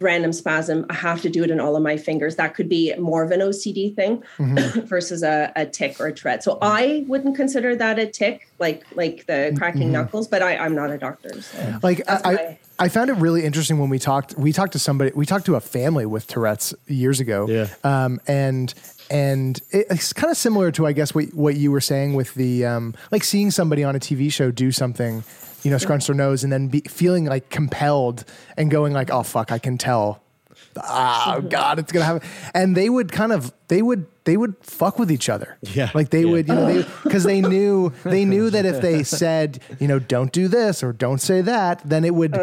random 0.00 0.32
spasm, 0.32 0.86
I 0.88 0.94
have 0.94 1.20
to 1.20 1.28
do 1.28 1.44
it 1.44 1.50
in 1.50 1.60
all 1.60 1.76
of 1.76 1.82
my 1.82 1.98
fingers. 1.98 2.36
That 2.36 2.54
could 2.54 2.68
be 2.70 2.94
more 2.96 3.22
of 3.22 3.30
an 3.30 3.40
OCD 3.40 3.94
thing 3.94 4.22
Mm-hmm. 4.38 4.80
versus 4.86 5.22
a, 5.22 5.52
a 5.56 5.66
tick 5.66 6.00
or 6.00 6.06
a 6.06 6.12
Tourette. 6.14 6.42
So 6.42 6.56
I 6.62 7.04
wouldn't 7.06 7.36
consider 7.36 7.76
that 7.76 7.98
a 7.98 8.06
tick, 8.06 8.48
like 8.58 8.84
like 8.94 9.26
the 9.26 9.54
cracking 9.58 9.88
Mhm. 9.88 9.92
knuckles. 9.92 10.26
But 10.28 10.40
I, 10.42 10.56
I'm 10.56 10.74
not 10.74 10.90
a 10.90 10.96
doctor. 10.98 11.42
So. 11.42 11.58
like 11.82 12.00
I, 12.08 12.20
I, 12.24 12.58
I 12.78 12.88
found 12.88 13.10
it 13.10 13.14
really 13.14 13.44
interesting 13.44 13.78
when 13.78 13.90
we 13.90 13.98
talked 13.98 14.36
we 14.38 14.52
talked 14.52 14.72
to 14.72 14.78
somebody 14.78 15.10
we 15.14 15.26
talked 15.26 15.46
to 15.46 15.56
a 15.56 15.60
family 15.60 16.06
with 16.06 16.26
tourette's 16.26 16.74
years 16.86 17.20
ago. 17.20 17.48
Yeah. 17.48 17.68
Um, 17.82 18.20
and 18.26 18.72
and 19.10 19.60
it's 19.70 20.12
kind 20.12 20.30
of 20.30 20.36
similar 20.36 20.70
to 20.70 20.86
i 20.86 20.92
guess 20.92 21.14
what, 21.14 21.32
what 21.32 21.56
you 21.56 21.70
were 21.70 21.80
saying 21.80 22.14
with 22.14 22.34
the 22.34 22.66
um, 22.66 22.94
like 23.10 23.24
seeing 23.24 23.50
somebody 23.50 23.82
on 23.82 23.96
a 23.96 23.98
tv 23.98 24.30
show 24.30 24.50
do 24.50 24.70
something 24.70 25.24
you 25.62 25.70
know 25.70 25.78
scrunch 25.78 26.06
their 26.06 26.16
nose 26.16 26.44
and 26.44 26.52
then 26.52 26.68
be, 26.68 26.80
feeling 26.80 27.24
like 27.24 27.48
compelled 27.48 28.24
and 28.56 28.70
going 28.70 28.92
like 28.92 29.10
oh 29.10 29.22
fuck 29.22 29.50
i 29.50 29.58
can 29.58 29.78
tell. 29.78 30.22
Oh 30.76 31.40
god 31.48 31.78
it's 31.78 31.90
gonna 31.92 32.04
happen. 32.04 32.28
And 32.54 32.76
they 32.76 32.88
would 32.88 33.10
kind 33.10 33.32
of 33.32 33.52
they 33.68 33.82
would 33.82 34.06
they 34.28 34.36
would 34.36 34.54
fuck 34.60 34.98
with 34.98 35.10
each 35.16 35.28
other 35.34 35.50
Yeah. 35.78 35.90
like 35.98 36.10
they 36.10 36.22
Yeah. 36.24 36.30
would 36.32 36.46
you 36.48 36.54
know 36.54 36.66
they 36.72 36.82
because 37.04 37.24
they 37.24 37.40
knew 37.40 37.92
they 38.04 38.24
knew 38.24 38.50
that 38.50 38.64
if 38.72 38.80
they 38.86 39.02
said 39.22 39.58
you 39.80 39.88
know 39.90 39.98
don't 39.98 40.32
do 40.40 40.48
this 40.48 40.82
or 40.84 40.92
don't 40.92 41.20
say 41.30 41.40
that 41.40 41.74
then 41.92 42.04
it 42.04 42.14
would 42.14 42.34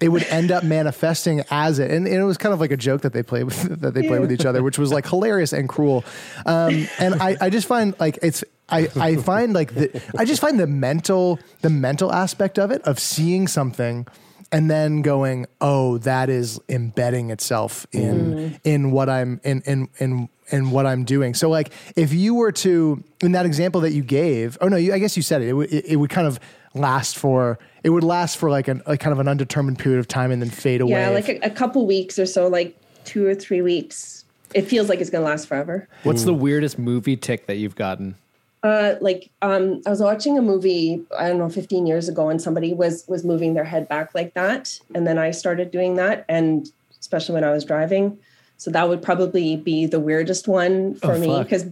it 0.00 0.08
would 0.08 0.24
end 0.40 0.50
up 0.56 0.64
manifesting 0.64 1.36
as 1.50 1.78
it 1.78 1.90
and, 1.90 2.06
and 2.06 2.16
it 2.16 2.24
was 2.32 2.38
kind 2.38 2.52
of 2.54 2.60
like 2.60 2.72
a 2.72 2.76
joke 2.88 3.02
that 3.02 3.12
they 3.12 3.22
played 3.22 3.44
with 3.44 3.60
that 3.82 3.92
they 3.94 4.02
played 4.08 4.20
with 4.24 4.32
each 4.32 4.46
other 4.46 4.62
which 4.62 4.78
was 4.78 4.90
like 4.90 5.06
hilarious 5.06 5.52
and 5.52 5.68
cruel 5.68 6.02
um, 6.46 6.86
and 6.98 7.14
I, 7.22 7.36
I 7.40 7.50
just 7.50 7.66
find 7.68 7.94
like 8.00 8.18
it's 8.22 8.42
I, 8.70 8.88
I 8.96 9.16
find 9.16 9.52
like 9.52 9.74
the 9.74 9.86
I 10.18 10.24
just 10.24 10.40
find 10.40 10.58
the 10.58 10.66
mental 10.66 11.38
the 11.60 11.68
mental 11.70 12.10
aspect 12.10 12.58
of 12.58 12.70
it 12.70 12.80
of 12.82 12.98
seeing 12.98 13.46
something 13.48 14.06
and 14.50 14.70
then 14.70 15.02
going 15.02 15.44
oh 15.60 15.98
that 15.98 16.30
is 16.30 16.58
embedding 16.68 17.30
itself 17.30 17.86
in 17.92 18.14
Mm. 18.34 18.60
in 18.64 18.80
what 18.90 19.08
I'm 19.10 19.40
in 19.44 19.60
in 19.66 19.88
in 19.98 20.28
in 20.50 20.70
what 20.70 20.86
I'm 20.86 21.04
doing 21.04 21.34
so 21.34 21.48
like 21.48 21.72
if 21.96 22.12
you 22.12 22.34
were 22.34 22.52
to 22.52 23.02
in 23.22 23.32
that 23.32 23.46
example 23.46 23.80
that 23.82 23.92
you 23.92 24.02
gave 24.02 24.58
oh 24.60 24.68
no 24.68 24.76
you, 24.76 24.92
I 24.92 24.98
guess 24.98 25.16
you 25.16 25.22
said 25.22 25.42
it 25.42 25.48
it, 25.48 25.52
would- 25.54 25.72
it, 25.72 25.84
it 25.86 25.96
would 25.96 26.10
kind 26.10 26.26
of 26.26 26.38
last 26.74 27.16
for 27.16 27.58
it 27.82 27.90
would 27.90 28.04
last 28.04 28.36
for 28.36 28.50
like 28.50 28.68
an 28.68 28.82
like 28.86 29.00
kind 29.00 29.12
of 29.12 29.18
an 29.20 29.28
undetermined 29.28 29.78
period 29.78 30.00
of 30.00 30.08
time 30.08 30.30
and 30.30 30.42
then 30.42 30.50
fade 30.50 30.80
away 30.80 30.92
Yeah, 30.92 31.10
like 31.10 31.28
a, 31.28 31.38
a 31.42 31.50
couple 31.50 31.86
weeks 31.86 32.18
or 32.18 32.26
so, 32.26 32.48
like 32.48 32.76
two 33.04 33.26
or 33.26 33.34
three 33.34 33.62
weeks. 33.62 34.24
It 34.54 34.62
feels 34.62 34.88
like 34.88 35.00
it's 35.00 35.10
gonna 35.10 35.24
last 35.24 35.46
forever. 35.46 35.88
What's 36.02 36.24
the 36.24 36.34
weirdest 36.34 36.78
movie 36.78 37.16
tick 37.16 37.46
that 37.46 37.56
you've 37.56 37.76
gotten? 37.76 38.16
Uh, 38.62 38.94
like 39.00 39.30
um, 39.42 39.82
I 39.86 39.90
was 39.90 40.00
watching 40.00 40.38
a 40.38 40.42
movie 40.42 41.04
I 41.18 41.28
don't 41.28 41.38
know 41.38 41.48
15 41.50 41.86
years 41.86 42.08
ago, 42.08 42.28
and 42.28 42.40
somebody 42.40 42.72
was 42.72 43.04
was 43.06 43.24
moving 43.24 43.54
their 43.54 43.64
head 43.64 43.88
back 43.88 44.14
like 44.14 44.34
that, 44.34 44.78
and 44.94 45.06
then 45.06 45.18
I 45.18 45.30
started 45.32 45.70
doing 45.70 45.96
that, 45.96 46.24
and 46.28 46.66
especially 46.98 47.34
when 47.34 47.44
I 47.44 47.50
was 47.50 47.64
driving. 47.64 48.18
So 48.64 48.70
that 48.70 48.88
would 48.88 49.02
probably 49.02 49.56
be 49.56 49.84
the 49.84 50.00
weirdest 50.00 50.48
one 50.48 50.94
for 50.94 51.12
Oh, 51.12 51.18
me 51.18 51.42
because, 51.42 51.66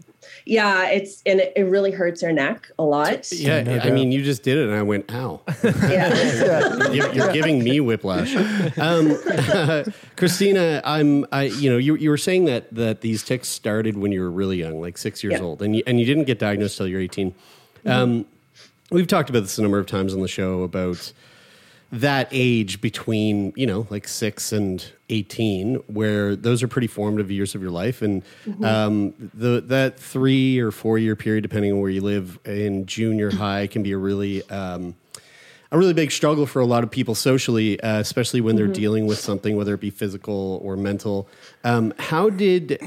yeah, 0.44 0.90
it's 0.90 1.22
and 1.24 1.40
it, 1.40 1.54
it 1.56 1.62
really 1.62 1.90
hurts 1.90 2.20
her 2.20 2.30
neck 2.32 2.70
a 2.78 2.82
lot. 2.82 3.32
Yeah, 3.32 3.80
I 3.82 3.90
mean, 3.90 4.12
you 4.12 4.22
just 4.22 4.42
did 4.42 4.58
it, 4.58 4.68
and 4.68 4.74
I 4.74 4.82
went, 4.82 5.10
"Ow!" 5.10 5.40
Yeah. 5.88 6.90
you're, 6.92 7.10
you're 7.14 7.32
giving 7.32 7.64
me 7.64 7.80
whiplash. 7.80 8.36
Um, 8.78 9.16
Christina, 10.16 10.82
I'm, 10.84 11.24
I, 11.32 11.44
you 11.44 11.70
know, 11.70 11.78
you, 11.78 11.94
you 11.96 12.10
were 12.10 12.18
saying 12.18 12.44
that 12.44 12.72
that 12.74 13.00
these 13.00 13.22
ticks 13.22 13.48
started 13.48 13.96
when 13.96 14.12
you 14.12 14.20
were 14.20 14.30
really 14.30 14.58
young, 14.58 14.78
like 14.78 14.98
six 14.98 15.24
years 15.24 15.38
Yeah. 15.38 15.44
old, 15.46 15.62
and 15.62 15.74
you, 15.74 15.82
and 15.86 15.98
you 15.98 16.04
didn't 16.04 16.24
get 16.24 16.38
diagnosed 16.38 16.76
till 16.76 16.86
you're 16.86 17.00
18. 17.00 17.34
Um, 17.86 18.26
we've 18.90 19.06
talked 19.06 19.30
about 19.30 19.40
this 19.40 19.56
a 19.56 19.62
number 19.62 19.78
of 19.78 19.86
times 19.86 20.12
on 20.12 20.20
the 20.20 20.28
show 20.28 20.62
about 20.62 21.10
that 21.92 22.26
age 22.32 22.80
between 22.80 23.52
you 23.54 23.66
know 23.66 23.86
like 23.90 24.08
six 24.08 24.50
and 24.50 24.84
18 25.10 25.74
where 25.88 26.34
those 26.34 26.62
are 26.62 26.68
pretty 26.68 26.86
formative 26.86 27.30
years 27.30 27.54
of 27.54 27.60
your 27.60 27.70
life 27.70 28.00
and 28.00 28.22
Mhm. 28.46 28.64
um, 28.64 29.14
the 29.34 29.60
that 29.66 29.98
three 30.00 30.58
or 30.58 30.70
four 30.70 30.96
year 30.98 31.14
period 31.14 31.42
depending 31.42 31.70
on 31.70 31.80
where 31.80 31.90
you 31.90 32.00
live 32.00 32.38
in 32.46 32.86
junior 32.86 33.30
high 33.44 33.66
can 33.66 33.82
be 33.82 33.92
a 33.92 33.98
really 33.98 34.42
um, 34.48 34.94
a 35.70 35.78
really 35.78 35.92
big 35.94 36.10
struggle 36.12 36.44
for 36.46 36.60
a 36.60 36.66
lot 36.66 36.84
of 36.84 36.90
people 36.90 37.14
socially, 37.14 37.80
uh, 37.80 37.98
especially 37.98 38.42
when 38.42 38.56
they're 38.56 38.68
Mhm. 38.68 38.74
dealing 38.74 39.06
with 39.06 39.18
something, 39.18 39.56
whether 39.56 39.72
it 39.72 39.80
be 39.80 39.88
physical 39.88 40.60
or 40.62 40.76
mental. 40.76 41.26
Um, 41.64 41.94
how 41.98 42.28
did 42.28 42.78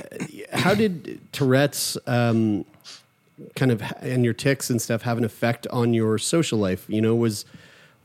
how 0.51 0.75
did 0.75 1.19
Tourette's 1.31 1.97
um, 2.05 2.63
kind 3.55 3.71
of 3.71 3.81
and 4.01 4.23
your 4.23 4.33
tics 4.35 4.69
and 4.69 4.79
stuff 4.81 5.01
have 5.01 5.17
an 5.17 5.23
effect 5.23 5.65
on 5.71 5.93
your 5.95 6.19
social 6.19 6.59
life? 6.59 6.85
You 6.87 7.01
know, 7.01 7.15
was 7.15 7.43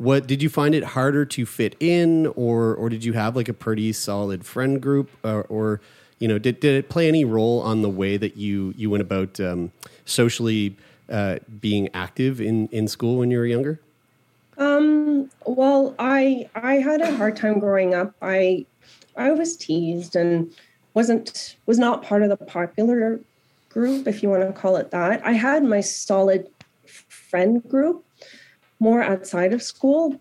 what 0.01 0.27
did 0.27 0.43
you 0.43 0.49
find 0.49 0.75
it 0.75 0.83
harder 0.83 1.27
to 1.27 1.45
fit 1.45 1.77
in, 1.79 2.27
or 2.29 2.75
or 2.75 2.89
did 2.89 3.05
you 3.05 3.13
have 3.13 3.37
like 3.37 3.51
a 3.51 3.53
pretty 3.53 3.93
solid 3.93 4.47
friend 4.47 4.81
group, 4.81 5.11
or, 5.23 5.43
or 5.51 5.81
you 6.19 6.27
know, 6.27 6.39
did 6.39 6.59
did 6.59 6.75
it 6.75 6.89
play 6.89 7.07
any 7.07 7.23
role 7.23 7.61
on 7.61 7.83
the 7.83 7.91
way 7.91 8.17
that 8.17 8.35
you 8.35 8.73
you 8.79 8.89
went 8.89 9.03
about 9.03 9.39
um, 9.39 9.73
socially 10.07 10.75
uh, 11.11 11.37
being 11.61 11.91
active 11.93 12.41
in 12.41 12.69
in 12.69 12.89
school 12.89 13.19
when 13.19 13.31
you 13.31 13.37
were 13.37 13.45
younger? 13.45 13.79
Um, 14.57 15.31
well, 15.45 15.95
I 15.99 16.49
I 16.55 16.77
had 16.77 17.03
a 17.03 17.15
hard 17.17 17.37
time 17.37 17.59
growing 17.59 17.95
up. 17.95 18.15
I 18.23 18.65
I 19.17 19.33
was 19.33 19.55
teased 19.55 20.17
and 20.17 20.51
wasn't 20.95 21.57
was 21.67 21.79
not 21.79 22.03
part 22.03 22.23
of 22.23 22.31
the 22.31 22.39
popular 22.39 23.21
group, 23.69 24.09
if 24.09 24.23
you 24.23 24.31
want 24.31 24.47
to 24.47 24.53
call 24.59 24.77
it 24.77 24.93
that. 24.93 25.25
I 25.27 25.33
had 25.33 25.63
my 25.63 25.83
solid 25.83 26.49
friend 26.87 27.63
group 27.69 28.03
more 28.81 29.03
outside 29.03 29.53
of 29.53 29.63
school. 29.63 30.21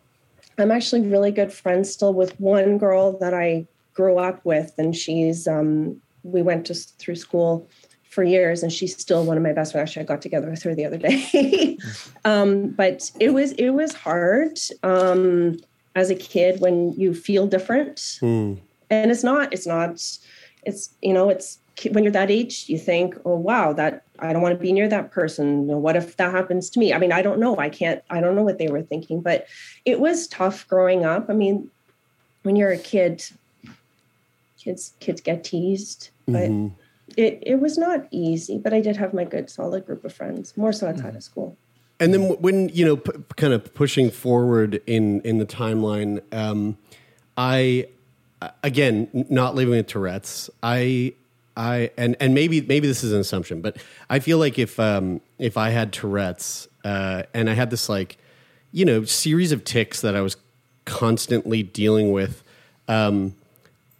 I'm 0.57 0.71
actually 0.71 1.01
really 1.01 1.31
good 1.31 1.51
friends 1.51 1.91
still 1.91 2.13
with 2.13 2.39
one 2.39 2.77
girl 2.77 3.17
that 3.19 3.33
I 3.33 3.65
grew 3.93 4.17
up 4.17 4.43
with, 4.45 4.73
and 4.77 4.95
she's 4.95 5.47
um, 5.47 6.01
we 6.23 6.41
went 6.41 6.65
to 6.67 6.73
through 6.73 7.15
school 7.15 7.67
for 8.09 8.23
years, 8.23 8.61
and 8.61 8.71
she's 8.71 8.97
still 8.97 9.23
one 9.23 9.37
of 9.37 9.43
my 9.43 9.53
best 9.53 9.71
friends. 9.71 9.89
Actually, 9.89 10.03
I 10.03 10.05
got 10.05 10.21
together 10.21 10.49
with 10.49 10.61
her 10.63 10.75
the 10.75 10.85
other 10.85 10.97
day. 10.97 11.77
um, 12.25 12.69
but 12.69 13.09
it 13.19 13.33
was 13.33 13.53
it 13.53 13.69
was 13.69 13.93
hard 13.93 14.59
um, 14.83 15.57
as 15.95 16.09
a 16.09 16.15
kid 16.15 16.59
when 16.59 16.93
you 16.93 17.13
feel 17.13 17.47
different, 17.47 18.19
and 18.89 19.11
it's 19.11 19.23
not 19.23 19.53
it's 19.53 19.67
not 19.67 19.91
it's 20.65 20.89
you 21.01 21.13
know 21.13 21.29
it's 21.29 21.59
when 21.91 22.03
you're 22.03 22.12
that 22.12 22.29
age 22.31 22.65
you 22.67 22.77
think 22.77 23.15
oh 23.25 23.36
wow 23.36 23.71
that 23.74 24.03
i 24.19 24.33
don't 24.33 24.41
want 24.41 24.53
to 24.57 24.62
be 24.62 24.71
near 24.74 24.88
that 24.88 25.12
person 25.12 25.65
what 25.67 25.95
if 25.95 26.17
that 26.17 26.31
happens 26.31 26.69
to 26.69 26.79
me 26.79 26.93
i 26.93 26.98
mean 26.98 27.12
i 27.12 27.21
don't 27.21 27.39
know 27.39 27.57
i 27.57 27.69
can't 27.69 28.01
i 28.09 28.19
don't 28.19 28.36
know 28.36 28.43
what 28.43 28.57
they 28.57 28.67
were 28.67 28.81
thinking 28.81 29.21
but 29.21 29.48
it 29.86 30.00
was 30.00 30.27
tough 30.27 30.67
growing 30.67 31.05
up 31.05 31.29
i 31.29 31.33
mean 31.33 31.69
when 32.43 32.55
you're 32.55 32.71
a 32.71 32.77
kid 32.77 33.24
kids 34.62 34.93
kids 35.00 35.21
get 35.21 35.43
teased 35.43 36.09
but 36.27 36.50
Mhm. 36.50 36.74
it, 37.17 37.39
it 37.41 37.59
was 37.59 37.77
not 37.77 38.07
easy 38.12 38.57
but 38.57 38.74
i 38.74 38.81
did 38.81 38.98
have 38.98 39.13
my 39.13 39.24
good 39.24 39.50
solid 39.50 39.86
group 39.86 40.03
of 40.03 40.13
friends 40.13 40.55
more 40.57 40.74
so 40.74 40.88
outside 40.88 41.15
of 41.15 41.24
school 41.24 41.57
And 42.01 42.13
then 42.13 42.29
when 42.39 42.69
you 42.69 42.86
know, 42.86 42.95
p- 42.95 43.12
kind 43.36 43.51
of 43.51 43.74
pushing 43.74 44.09
forward 44.09 44.81
in 44.88 45.19
in 45.21 45.38
the 45.38 45.45
timeline, 45.45 46.21
um, 46.33 46.77
I 47.36 47.88
again 48.63 49.09
not 49.29 49.53
living 49.53 49.75
with 49.75 49.88
Tourette's. 49.88 50.50
I 50.63 51.13
I 51.59 51.91
and 51.97 52.15
and 52.21 52.33
maybe 52.33 52.61
maybe 52.61 52.87
this 52.87 53.03
is 53.03 53.11
an 53.11 53.19
assumption, 53.19 53.59
but 53.61 53.77
I 54.09 54.19
feel 54.19 54.37
like 54.37 54.57
if 54.57 54.79
um, 54.79 55.19
if 55.37 55.57
I 55.57 55.69
had 55.71 55.91
Tourette's 55.91 56.69
uh, 56.85 57.23
and 57.33 57.49
I 57.49 57.53
had 57.53 57.69
this 57.69 57.89
like 57.89 58.17
you 58.71 58.85
know 58.85 59.03
series 59.03 59.51
of 59.51 59.65
ticks 59.65 59.99
that 60.01 60.15
I 60.15 60.21
was 60.21 60.37
constantly 60.85 61.61
dealing 61.61 62.13
with, 62.13 62.43
um, 62.87 63.35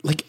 like 0.04 0.26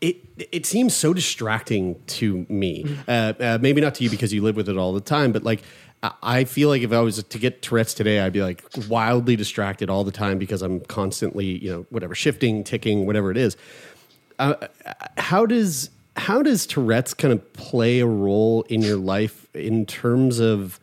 it 0.00 0.16
it 0.52 0.66
seems 0.66 0.92
so 0.92 1.14
distracting 1.14 2.02
to 2.08 2.44
me. 2.48 2.84
Uh, 3.06 3.32
uh, 3.38 3.58
maybe 3.60 3.80
not 3.80 3.94
to 3.94 4.04
you 4.04 4.10
because 4.10 4.32
you 4.32 4.42
live 4.42 4.56
with 4.56 4.68
it 4.68 4.76
all 4.76 4.92
the 4.92 5.00
time, 5.00 5.30
but 5.30 5.44
like 5.44 5.62
I- 6.02 6.12
I 6.22 6.44
feel 6.44 6.68
like 6.68 6.82
if 6.82 6.92
I 6.92 6.98
was 7.00 7.22
to 7.22 7.38
get 7.38 7.62
Tourette's 7.62 7.94
today, 7.94 8.18
I'd 8.18 8.32
be 8.32 8.42
like 8.42 8.64
wildly 8.88 9.36
distracted 9.36 9.88
all 9.88 10.02
the 10.02 10.10
time 10.10 10.36
because 10.38 10.62
I'm 10.62 10.80
constantly 10.80 11.46
you 11.64 11.70
know 11.70 11.86
whatever 11.90 12.16
shifting, 12.16 12.64
ticking, 12.64 13.06
whatever 13.06 13.30
it 13.30 13.36
is. 13.36 13.56
Uh, 14.40 14.54
how 15.18 15.46
does 15.46 15.90
how 16.20 16.42
does 16.42 16.66
Tourette's 16.66 17.14
kind 17.14 17.32
of 17.32 17.52
play 17.54 18.00
a 18.00 18.06
role 18.06 18.62
in 18.68 18.82
your 18.82 18.98
life 18.98 19.46
in 19.54 19.86
terms 19.86 20.38
of 20.38 20.78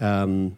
um, 0.00 0.56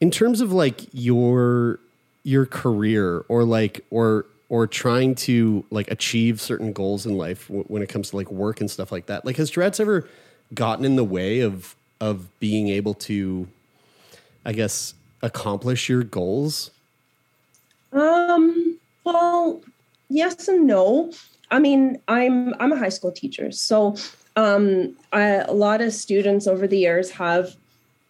in 0.00 0.12
terms 0.12 0.40
of 0.40 0.52
like 0.52 0.82
your 0.92 1.80
your 2.22 2.46
career 2.46 3.24
or 3.28 3.42
like 3.44 3.84
or 3.90 4.26
or 4.48 4.68
trying 4.68 5.16
to 5.16 5.64
like 5.70 5.90
achieve 5.90 6.40
certain 6.40 6.72
goals 6.72 7.06
in 7.06 7.16
life 7.18 7.48
w- 7.48 7.64
when 7.64 7.82
it 7.82 7.88
comes 7.88 8.10
to 8.10 8.16
like 8.16 8.30
work 8.30 8.60
and 8.60 8.70
stuff 8.70 8.92
like 8.92 9.06
that 9.06 9.24
like 9.24 9.36
has 9.36 9.50
tourette's 9.50 9.80
ever 9.80 10.08
gotten 10.54 10.84
in 10.84 10.94
the 10.94 11.04
way 11.04 11.40
of 11.40 11.74
of 12.00 12.28
being 12.38 12.68
able 12.68 12.94
to 12.94 13.48
i 14.44 14.52
guess 14.52 14.94
accomplish 15.22 15.88
your 15.88 16.04
goals 16.04 16.70
Um, 17.92 18.78
well, 19.04 19.62
yes 20.08 20.46
and 20.48 20.66
no. 20.66 21.12
I 21.50 21.58
mean, 21.58 22.00
I'm 22.08 22.54
I'm 22.60 22.72
a 22.72 22.78
high 22.78 22.88
school 22.88 23.12
teacher, 23.12 23.52
so 23.52 23.96
um, 24.34 24.96
I, 25.12 25.22
a 25.22 25.52
lot 25.52 25.80
of 25.80 25.92
students 25.92 26.46
over 26.46 26.66
the 26.66 26.78
years 26.78 27.12
have 27.12 27.56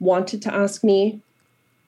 wanted 0.01 0.43
to 0.43 0.55
ask 0.55 0.83
me 0.83 1.21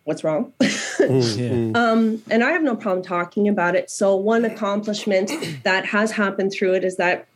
what's 0.05 0.25
wrong. 0.25 0.53
um, 1.01 2.23
and 2.31 2.43
I 2.43 2.51
have 2.53 2.63
no 2.63 2.77
problem 2.77 3.05
talking 3.05 3.49
about 3.49 3.77
it. 3.77 3.91
So 3.91 4.17
one 4.17 4.45
accomplishment 4.45 5.31
that 5.65 5.85
has 5.87 6.13
happened 6.13 6.53
through 6.53 6.75
it 6.75 6.85
is 6.85 6.97
that 6.97 7.27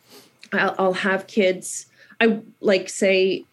I'll, 0.52 0.74
I'll 0.78 0.92
have 0.92 1.26
kids. 1.26 1.86
I 2.20 2.40
like 2.60 2.88
say, 2.88 3.44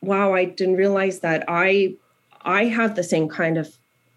"Wow, 0.00 0.34
I 0.34 0.44
didn't 0.44 0.76
realize 0.76 1.20
that 1.20 1.44
I 1.48 1.94
I 2.42 2.66
have 2.66 2.94
the 2.94 3.04
same 3.04 3.28
kind 3.28 3.56
of 3.58 3.76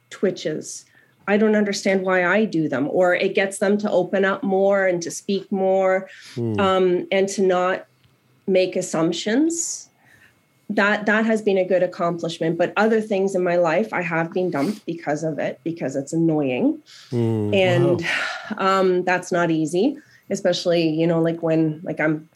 twitches." 0.10 0.86
I 1.28 1.38
don't 1.38 1.56
understand 1.56 2.02
why 2.04 2.26
I 2.26 2.46
do 2.46 2.68
them, 2.68 2.88
or 2.92 3.16
it 3.16 3.36
gets 3.36 3.60
them 3.60 3.78
to 3.80 3.92
open 3.92 4.26
up 4.26 4.44
more 4.44 4.88
and 4.88 5.02
to 5.04 5.12
speak 5.12 5.52
more, 5.52 6.10
Hmm. 6.36 6.60
um, 6.60 7.08
and 7.12 7.28
to 7.30 7.42
not 7.42 7.86
make 8.48 8.76
assumptions. 8.76 9.88
That 10.70 11.06
that 11.06 11.26
has 11.26 11.42
been 11.42 11.58
a 11.58 11.66
good 11.66 11.84
accomplishment. 11.84 12.58
But 12.58 12.72
other 12.78 13.02
things 13.02 13.36
in 13.36 13.44
my 13.44 13.58
life, 13.58 13.92
I 13.92 14.02
have 14.02 14.32
been 14.34 14.50
dumped 14.50 14.86
because 14.86 15.24
of 15.24 15.38
it 15.38 15.60
because 15.66 15.96
it's 15.98 16.14
annoying, 16.14 16.80
and 17.12 18.06
um, 18.58 19.04
that's 19.04 19.32
not 19.32 19.52
easy. 19.52 19.98
Especially, 20.30 20.88
you 20.88 21.06
know, 21.06 21.22
like 21.22 21.44
when 21.44 21.82
like 21.84 22.00
I'm 22.00 22.30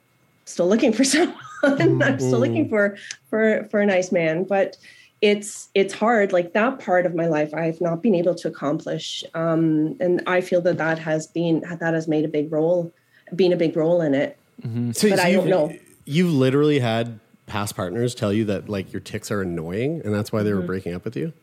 still 0.44 0.68
looking 0.68 0.92
for 0.92 1.04
someone. 1.13 1.34
I'm 1.63 2.20
still 2.20 2.39
looking 2.39 2.68
for 2.70 2.98
for 3.30 3.63
for 3.72 3.80
a 3.80 3.86
nice 3.86 4.12
man, 4.12 4.44
but 4.44 4.75
it's 5.32 5.70
it's 5.74 5.94
hard. 5.94 6.32
Like 6.38 6.53
that 6.53 6.79
part 6.79 7.05
of 7.08 7.13
my 7.22 7.27
life 7.38 7.51
i've 7.53 7.82
not 7.82 7.98
been 8.05 8.15
able 8.22 8.36
to 8.41 8.48
accomplish 8.48 9.24
um 9.34 9.96
and 10.00 10.22
i 10.27 10.39
feel 10.50 10.62
that 10.67 10.77
that 10.77 10.98
has 11.00 11.25
been 11.27 11.55
that 11.84 11.94
has 12.00 12.08
made 12.08 12.25
a 12.25 12.27
big 12.38 12.51
role 12.51 12.91
been 13.36 13.51
a 13.51 13.58
big 13.65 13.75
role 13.75 14.01
in 14.08 14.13
it. 14.13 14.38
Mm-hmm. 14.62 14.91
So- 14.91 15.10
but 15.10 15.20
so 15.20 15.25
i 15.25 15.32
don't 15.34 15.48
you've- 15.48 15.50
know. 15.50 15.74
you 16.17 16.27
literally 16.46 16.79
had 16.79 17.20
past 17.48 17.75
partners 17.75 18.13
tell 18.22 18.32
you 18.34 18.46
that 18.51 18.70
like 18.70 18.94
your 18.94 19.00
ticks 19.12 19.32
are 19.32 19.41
annoying 19.41 20.01
and 20.05 20.13
that's 20.13 20.32
why 20.34 20.41
they 20.44 20.53
were 20.53 20.62
Mhm. 20.62 20.67
breaking 20.74 20.94
up 20.98 21.03
with 21.05 21.15
you? 21.22 21.34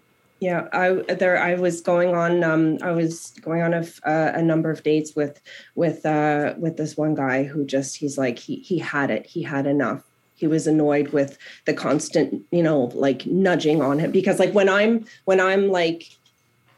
Yeah 0.41 0.61
i 0.73 0.87
there 1.23 1.37
i 1.51 1.55
was 1.67 1.81
going 1.93 2.11
on 2.23 2.33
um 2.51 2.65
i 2.83 2.93
was 2.93 3.33
going 3.47 3.63
on 3.67 3.73
a, 3.75 3.83
f- 3.91 4.01
uh, 4.15 4.31
a 4.41 4.43
number 4.43 4.71
of 4.71 4.83
dates 4.91 5.11
with 5.17 5.35
with 5.83 5.99
uh 6.07 6.55
with 6.65 6.77
this 6.77 6.97
one 7.05 7.15
guy 7.25 7.37
who 7.51 7.65
just 7.77 7.91
he's 8.01 8.17
like 8.25 8.39
he 8.47 8.57
he 8.71 8.79
had 8.79 9.09
it. 9.11 9.25
He 9.35 9.43
had 9.55 9.67
enough 9.67 10.03
he 10.43 10.49
was 10.49 10.67
annoyed 10.67 11.09
with 11.11 11.39
the 11.67 11.73
constant 11.73 12.45
you 12.51 12.65
know 12.65 12.91
like 13.07 13.25
nudging 13.27 13.81
on 13.81 14.01
him 14.01 14.11
because 14.11 14.41
like 14.41 14.53
when 14.53 14.69
i'm 14.69 15.05
when 15.25 15.39
i'm 15.41 15.69
like 15.69 16.11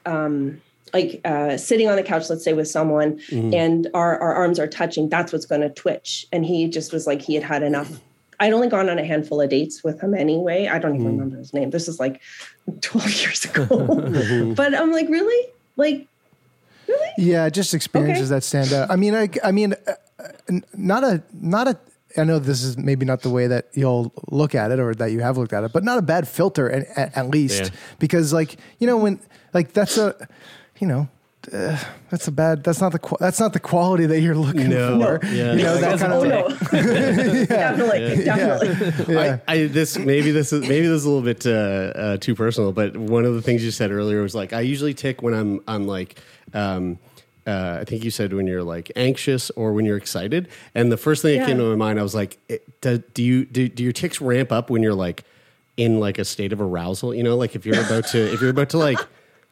um 0.04 0.60
like 0.92 1.18
uh 1.24 1.56
sitting 1.56 1.88
on 1.88 1.96
the 1.96 2.02
couch 2.02 2.28
let's 2.28 2.44
say 2.44 2.52
with 2.52 2.68
someone 2.68 3.18
Mhm. 3.30 3.54
and 3.54 3.88
our 3.94 4.18
our 4.20 4.34
arms 4.34 4.58
are 4.60 4.66
touching 4.66 5.08
that's 5.08 5.32
what's 5.32 5.46
going 5.46 5.62
to 5.62 5.70
twitch 5.70 6.26
and 6.30 6.44
he 6.44 6.68
just 6.68 6.92
was 6.92 7.06
like 7.06 7.22
he 7.22 7.34
had 7.34 7.42
had 7.42 7.62
enough 7.62 7.90
I'd 8.40 8.52
only 8.52 8.68
gone 8.68 8.90
on 8.90 8.98
a 8.98 9.04
handful 9.06 9.40
of 9.40 9.48
dates 9.48 9.84
with 9.84 10.00
him 10.02 10.12
anyway. 10.12 10.66
I 10.66 10.80
don't 10.80 10.96
even 10.96 11.06
Mm. 11.06 11.10
remember 11.12 11.36
his 11.38 11.54
name. 11.54 11.70
This 11.70 11.86
is 11.86 12.00
like 12.00 12.20
12 12.80 13.08
years 13.22 13.44
ago. 13.44 13.64
Mhm. 13.66 14.56
but 14.56 14.74
I'm 14.74 14.90
like, 14.90 15.08
really? 15.08 15.52
Like, 15.76 16.08
really? 16.88 17.10
Yeah, 17.16 17.48
just 17.48 17.72
experiences 17.74 18.30
that 18.30 18.42
stand 18.42 18.72
out. 18.72 18.90
I 18.90 18.96
mean, 18.96 19.14
I, 19.14 19.28
I 19.44 19.52
mean, 19.52 19.74
uh, 19.86 19.92
uh, 20.18 20.24
n- 20.48 20.64
not 20.76 21.04
a, 21.04 21.22
not 21.32 21.68
a. 21.68 21.78
I 22.16 22.24
know 22.24 22.38
this 22.38 22.62
is 22.62 22.76
maybe 22.78 23.04
not 23.04 23.22
the 23.22 23.30
way 23.30 23.46
that 23.48 23.68
you'll 23.74 24.12
look 24.30 24.54
at 24.54 24.70
it 24.70 24.78
or 24.78 24.94
that 24.94 25.10
you 25.12 25.20
have 25.20 25.36
looked 25.36 25.52
at 25.52 25.64
it, 25.64 25.72
but 25.72 25.82
not 25.84 25.98
a 25.98 26.02
bad 26.02 26.28
filter 26.28 26.70
at, 26.70 26.86
at, 26.96 27.16
at 27.16 27.28
least 27.28 27.64
Yeah. 27.64 27.68
because 27.98 28.32
like 28.32 28.56
you 28.78 28.86
know 28.86 28.96
when 28.96 29.18
like 29.52 29.72
that's 29.72 29.98
a 29.98 30.14
you 30.78 30.86
know. 30.86 31.08
Uh, 31.52 31.76
that's 32.08 32.26
a 32.26 32.32
bad. 32.32 32.64
That's 32.64 32.80
not 32.80 32.92
the. 32.92 32.98
Qu- 32.98 33.18
that's 33.20 33.38
not 33.38 33.52
the 33.52 33.60
quality 33.60 34.06
that 34.06 34.18
you're 34.22 34.34
looking 34.34 34.70
No. 34.70 34.98
for. 34.98 35.26
No. 35.26 35.30
Yeah. 35.30 35.52
You 35.52 35.62
know 35.64 35.74
I 35.74 35.80
that 35.82 35.90
guess 35.90 36.00
kind 36.00 36.12
Oh 36.14 36.22
of. 36.22 36.28
no, 36.30 36.48
definitely, 37.44 38.24
definitely. 38.24 39.14
Yeah. 39.14 39.38
I, 39.46 39.52
I 39.54 39.66
this 39.66 39.98
maybe 39.98 40.30
this 40.30 40.54
is 40.54 40.62
maybe 40.62 40.86
this 40.86 40.96
is 41.00 41.04
a 41.04 41.10
little 41.10 41.22
bit 41.22 41.46
uh, 41.46 41.50
uh, 41.50 42.16
too 42.16 42.34
personal, 42.34 42.72
but 42.72 42.96
one 42.96 43.26
of 43.26 43.34
the 43.34 43.42
things 43.42 43.62
you 43.62 43.70
said 43.70 43.90
earlier 43.90 44.22
was 44.22 44.34
like 44.34 44.54
I 44.54 44.60
usually 44.60 44.94
tick 44.94 45.20
when 45.22 45.34
I'm 45.34 45.60
I'm 45.68 45.86
like 45.86 46.18
um, 46.54 46.98
uh, 47.46 47.78
I 47.80 47.84
think 47.84 48.04
you 48.04 48.10
said 48.10 48.32
when 48.32 48.46
you're 48.46 48.62
like 48.62 48.90
anxious 48.96 49.50
or 49.50 49.72
when 49.72 49.84
you're 49.84 49.96
excited, 49.96 50.48
and 50.74 50.90
the 50.90 50.96
first 50.96 51.22
thing 51.22 51.38
that 51.38 51.46
came 51.46 51.58
to 51.58 51.64
my 51.64 51.76
mind 51.76 51.98
I 51.98 52.02
was 52.02 52.14
like, 52.14 52.38
do, 52.80 52.98
do 52.98 53.22
you 53.22 53.44
do, 53.44 53.68
do 53.68 53.82
your 53.82 53.92
ticks 53.92 54.20
ramp 54.20 54.50
up 54.52 54.70
when 54.70 54.82
you're 54.82 54.94
like 54.94 55.24
in 55.76 56.00
like 56.00 56.18
a 56.18 56.24
state 56.24 56.52
of 56.52 56.60
arousal? 56.60 57.14
You 57.14 57.22
know, 57.22 57.36
like 57.36 57.54
if 57.54 57.66
you're 57.66 57.80
about 57.80 58.06
to 58.08 58.32
if 58.32 58.40
you're 58.40 58.50
about 58.50 58.70
to 58.70 58.78
like 58.78 58.98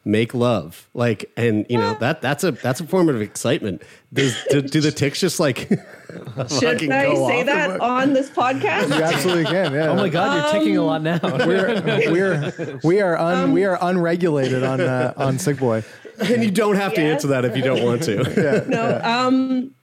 make 0.05 0.33
love 0.33 0.89
like 0.93 1.31
and 1.37 1.65
you 1.69 1.77
know 1.77 1.95
that 2.01 2.21
that's 2.21 2.43
a 2.43 2.51
that's 2.51 2.81
a 2.81 2.85
form 2.85 3.07
of 3.07 3.21
excitement 3.21 3.81
Does, 4.11 4.35
do, 4.49 4.61
do 4.61 4.81
the 4.81 4.91
ticks 4.91 5.21
just 5.21 5.39
like 5.39 5.69
Should 6.59 6.91
I 6.91 7.05
go 7.05 7.27
say 7.27 7.39
off? 7.39 7.45
that 7.47 7.81
on 7.81 8.13
this 8.13 8.29
podcast? 8.29 8.89
You 8.89 9.03
absolutely 9.03 9.45
can. 9.45 9.73
Yeah. 9.73 9.89
Oh 9.89 9.95
my 9.95 10.09
god, 10.09 10.53
you're 10.53 10.61
ticking 10.61 10.77
a 10.77 10.83
lot 10.83 11.01
now. 11.01 11.19
We're 11.23 11.81
we're 12.11 12.79
we 12.83 13.01
are 13.01 13.17
un, 13.17 13.51
we 13.51 13.65
are 13.65 13.79
unregulated 13.81 14.63
on 14.63 14.79
uh, 14.81 15.13
on 15.17 15.37
Sickboy. 15.37 15.83
And 16.31 16.43
you 16.43 16.51
don't 16.51 16.75
have 16.75 16.93
to 16.93 17.01
answer 17.01 17.27
that 17.27 17.45
if 17.45 17.55
you 17.55 17.63
don't 17.63 17.83
want 17.83 18.03
to 18.03 18.65
No, 18.67 19.01
um, 19.03 19.73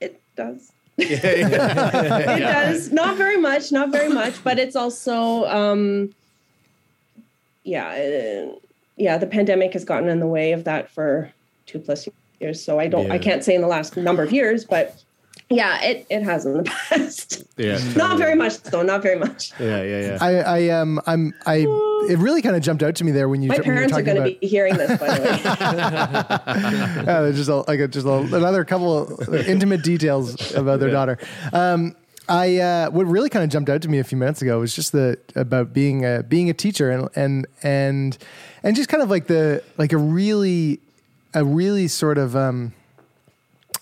it 0.00 0.20
does. 0.36 0.72
it 0.98 1.50
does 1.50 2.92
not 2.92 3.16
very 3.16 3.36
much, 3.38 3.72
not 3.72 3.90
very 3.90 4.08
much, 4.08 4.42
but 4.44 4.58
it's 4.58 4.76
also, 4.76 5.46
um, 5.46 6.12
yeah, 7.64 7.88
uh, 7.88 8.54
yeah. 8.96 9.16
The 9.16 9.26
pandemic 9.26 9.72
has 9.72 9.84
gotten 9.84 10.08
in 10.08 10.20
the 10.20 10.26
way 10.26 10.52
of 10.52 10.64
that 10.64 10.90
for 10.90 11.32
two 11.66 11.78
plus 11.78 12.06
years. 12.40 12.62
So 12.62 12.78
I 12.78 12.86
don't, 12.86 13.06
Yeah. 13.06 13.14
I 13.14 13.18
can't 13.18 13.42
say 13.42 13.54
in 13.54 13.62
the 13.62 13.68
last 13.68 13.96
number 13.96 14.22
of 14.22 14.32
years, 14.32 14.64
but 14.64 15.02
yeah, 15.50 15.82
it 15.82 16.06
it 16.08 16.22
has 16.22 16.46
in 16.46 16.54
the 16.54 16.62
past. 16.88 17.42
yeah 17.56 17.78
not 17.96 18.18
very 18.18 18.36
much 18.36 18.62
though, 18.62 18.82
not 18.82 19.02
very 19.02 19.18
much. 19.18 19.52
yeah 19.58 19.82
yeah 19.82 20.00
yeah 20.00 20.18
I 20.20 20.36
I 20.36 20.68
um 20.68 21.00
I'm 21.06 21.34
I 21.44 21.66
it 22.08 22.18
really 22.18 22.40
kind 22.40 22.56
of 22.56 22.62
jumped 22.62 22.82
out 22.82 22.94
to 22.96 23.04
me 23.04 23.10
there 23.10 23.28
when 23.28 23.42
you 23.42 23.48
My 23.48 23.56
when 23.56 23.64
you 23.64 23.72
were 23.72 23.74
parents 23.76 23.94
are 23.94 24.02
going 24.02 24.16
to 24.16 24.22
about 24.22 24.40
be 24.40 24.46
hearing 24.46 24.76
this, 24.76 24.98
by 24.98 25.18
the 25.18 25.22
way. 25.22 25.40
yeah, 27.04 27.20
there's 27.22 27.36
just 27.36 27.50
a, 27.50 27.56
like 27.68 27.80
a, 27.80 27.88
just 27.88 28.06
a, 28.06 28.12
another 28.12 28.64
couple 28.64 29.02
of 29.02 29.34
intimate 29.34 29.82
details 29.82 30.54
about 30.54 30.80
their 30.80 30.90
daughter. 30.90 31.18
Um, 31.52 31.94
I 32.28 32.58
uh, 32.58 32.90
what 32.90 33.06
really 33.06 33.28
kind 33.28 33.44
of 33.44 33.50
jumped 33.50 33.68
out 33.68 33.82
to 33.82 33.88
me 33.88 33.98
a 33.98 34.04
few 34.04 34.16
minutes 34.16 34.40
ago 34.40 34.60
was 34.60 34.74
just 34.74 34.92
the 34.92 35.18
about 35.34 35.72
being 35.72 36.04
a 36.04 36.22
being 36.22 36.48
a 36.48 36.54
teacher 36.54 36.90
and 36.90 37.08
and 37.16 37.46
and 37.62 38.16
and 38.62 38.76
just 38.76 38.88
kind 38.88 39.02
of 39.02 39.10
like 39.10 39.26
the 39.26 39.64
like 39.78 39.92
a 39.92 39.98
really 39.98 40.80
a 41.34 41.44
really 41.44 41.88
sort 41.88 42.18
of 42.18 42.36
um, 42.36 42.72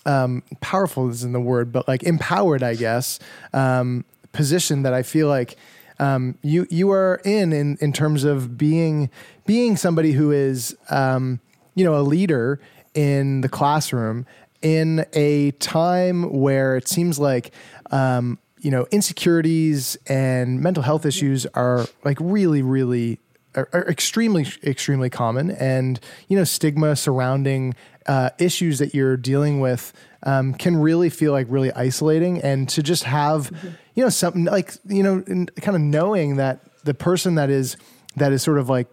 um, 0.09 0.43
powerful 0.59 1.07
isn't 1.09 1.31
the 1.31 1.39
word, 1.39 1.71
but 1.71 1.87
like 1.87 2.01
empowered, 2.03 2.63
I 2.63 2.73
guess, 2.73 3.19
um, 3.53 4.05
position 4.31 4.81
that 4.81 4.93
I 4.93 5.03
feel 5.03 5.27
like 5.27 5.55
um, 5.99 6.37
you 6.41 6.65
you 6.69 6.89
are 6.91 7.21
in 7.23 7.53
in 7.53 7.77
in 7.79 7.93
terms 7.93 8.23
of 8.23 8.57
being 8.57 9.11
being 9.45 9.77
somebody 9.77 10.13
who 10.13 10.31
is 10.31 10.75
um, 10.89 11.39
you 11.75 11.83
know 11.83 11.95
a 11.95 12.01
leader 12.01 12.59
in 12.95 13.41
the 13.41 13.49
classroom 13.49 14.25
in 14.61 15.05
a 15.13 15.51
time 15.51 16.33
where 16.33 16.75
it 16.75 16.87
seems 16.87 17.19
like 17.19 17.53
um, 17.91 18.39
you 18.61 18.71
know 18.71 18.87
insecurities 18.91 19.95
and 20.07 20.59
mental 20.59 20.81
health 20.81 21.05
issues 21.05 21.45
are 21.47 21.85
like 22.03 22.17
really 22.19 22.63
really 22.63 23.19
are, 23.55 23.85
extremely 23.87 24.47
extremely 24.63 25.09
common. 25.09 25.51
And 25.51 25.99
you 26.29 26.37
know 26.37 26.45
stigma 26.45 26.95
surrounding 26.95 27.75
uh, 28.09 28.31
issues 28.39 28.79
that 28.79 28.95
you're 28.95 29.15
dealing 29.15 29.59
with 29.59 29.93
um, 30.23 30.55
can 30.55 30.75
really 30.75 31.11
feel 31.11 31.31
like 31.31 31.45
really 31.47 31.71
isolating 31.73 32.41
and 32.41 32.67
to 32.67 32.81
just 32.81 33.03
have 33.03 33.51
you 33.93 34.03
know 34.03 34.09
something 34.09 34.45
like 34.45 34.73
you 34.87 35.03
know 35.03 35.23
in- 35.27 35.45
kind 35.61 35.75
of 35.75 35.81
knowing 35.81 36.37
that 36.37 36.59
the 36.83 36.95
person 36.95 37.35
that 37.35 37.51
is 37.51 37.77
that 38.15 38.31
is 38.31 38.41
sort 38.41 38.57
of 38.57 38.67
like 38.67 38.87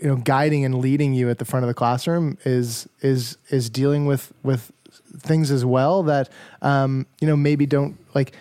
you 0.00 0.06
know 0.06 0.14
guiding 0.14 0.64
and 0.64 0.78
leading 0.78 1.12
you 1.12 1.28
at 1.28 1.38
the 1.38 1.44
front 1.44 1.64
of 1.64 1.68
the 1.68 1.74
classroom 1.74 2.38
is 2.44 2.88
is 3.00 3.36
is 3.50 3.68
dealing 3.68 4.06
with 4.06 4.32
with 4.44 4.70
things 5.18 5.50
as 5.50 5.64
well 5.64 6.04
that 6.04 6.28
um, 6.62 7.06
you 7.20 7.26
know 7.26 7.36
maybe 7.36 7.66
don't 7.66 7.98
like 8.14 8.34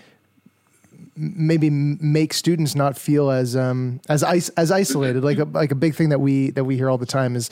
maybe 1.16 1.72
make 1.72 2.34
students 2.34 2.76
not 2.76 2.98
feel 3.00 3.32
as 3.32 3.56
um, 3.56 4.00
as 4.10 4.24
as 4.24 4.72
isolated. 4.72 5.24
Like 5.24 5.40
a, 5.40 5.46
like 5.46 5.72
a 5.72 5.76
big 5.76 5.96
thing 5.96 6.10
that 6.10 6.20
we 6.20 6.52
that 6.52 6.66
we 6.66 6.76
hear 6.76 6.90
all 6.90 7.00
the 7.00 7.08
time 7.08 7.36
is, 7.36 7.50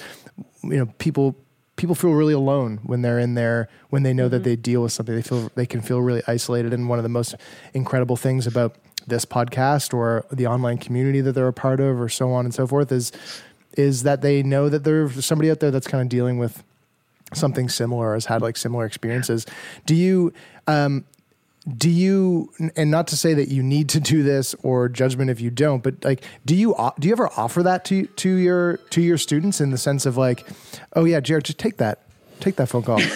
you 0.62 0.78
know, 0.78 0.86
people 1.00 1.36
people 1.82 1.96
feel 1.96 2.12
really 2.12 2.34
alone 2.34 2.80
when 2.84 3.02
they're 3.02 3.18
in 3.18 3.34
there 3.34 3.68
when 3.90 4.04
they 4.04 4.14
know 4.14 4.30
that 4.30 4.44
they 4.44 4.56
deal 4.56 4.84
with 4.84 4.92
something. 4.92 5.16
They 5.16 5.24
feel 5.24 5.52
they 5.56 5.66
can 5.66 5.82
feel 5.82 6.00
really 6.00 6.22
isolated. 6.28 6.74
And 6.74 6.88
one 6.88 7.00
of 7.00 7.04
the 7.04 7.10
most 7.10 7.34
incredible 7.74 8.16
things 8.16 8.46
about 8.46 8.76
this 9.08 9.26
podcast 9.26 9.92
or 9.92 10.24
the 10.32 10.46
online 10.46 10.78
community 10.78 11.22
that 11.22 11.32
they're 11.32 11.48
a 11.48 11.54
part 11.54 11.80
of, 11.80 12.00
or 12.00 12.08
so 12.08 12.32
on 12.34 12.46
and 12.46 12.54
so 12.54 12.68
forth, 12.68 12.92
is 12.92 13.12
is 13.78 14.04
that 14.04 14.22
they 14.22 14.44
know 14.44 14.70
that 14.70 14.84
there's 14.84 15.26
somebody 15.26 15.50
out 15.50 15.60
there 15.60 15.72
that's 15.72 15.88
kind 15.88 16.04
of 16.04 16.10
dealing 16.10 16.38
with 16.38 16.64
something 17.34 17.68
similar 17.68 18.10
or 18.10 18.14
has 18.14 18.26
had 18.26 18.44
like 18.44 18.58
similar 18.58 18.86
experiences. 18.86 19.48
Do 19.88 19.96
you 19.96 20.34
um, 20.68 21.04
do 21.78 21.90
you 21.90 22.52
and 22.76 22.90
not 22.90 23.08
to 23.08 23.16
say 23.16 23.34
that 23.36 23.50
you 23.50 23.62
need 23.62 23.90
to 23.90 24.00
do 24.00 24.24
this 24.24 24.56
or 24.64 24.90
judgment 24.90 25.30
if 25.30 25.40
you 25.40 25.52
don't 25.52 25.84
but 25.84 26.04
like 26.04 26.24
do 26.44 26.56
you 26.56 26.76
do 27.00 27.08
you 27.08 27.14
ever 27.14 27.30
offer 27.38 27.62
that 27.62 27.86
to 27.86 28.06
to 28.08 28.30
your 28.30 28.78
to 28.90 29.02
your 29.02 29.18
students 29.18 29.62
in 29.62 29.70
the 29.70 29.78
sense 29.78 30.06
of 30.08 30.18
like 30.18 30.48
oh 30.96 31.06
yeah 31.06 31.20
jared 31.20 31.44
just 31.44 31.60
take 31.60 31.78
that 31.78 32.00
take 32.40 32.56
that 32.56 32.68
phone 32.68 32.82
call 32.82 33.00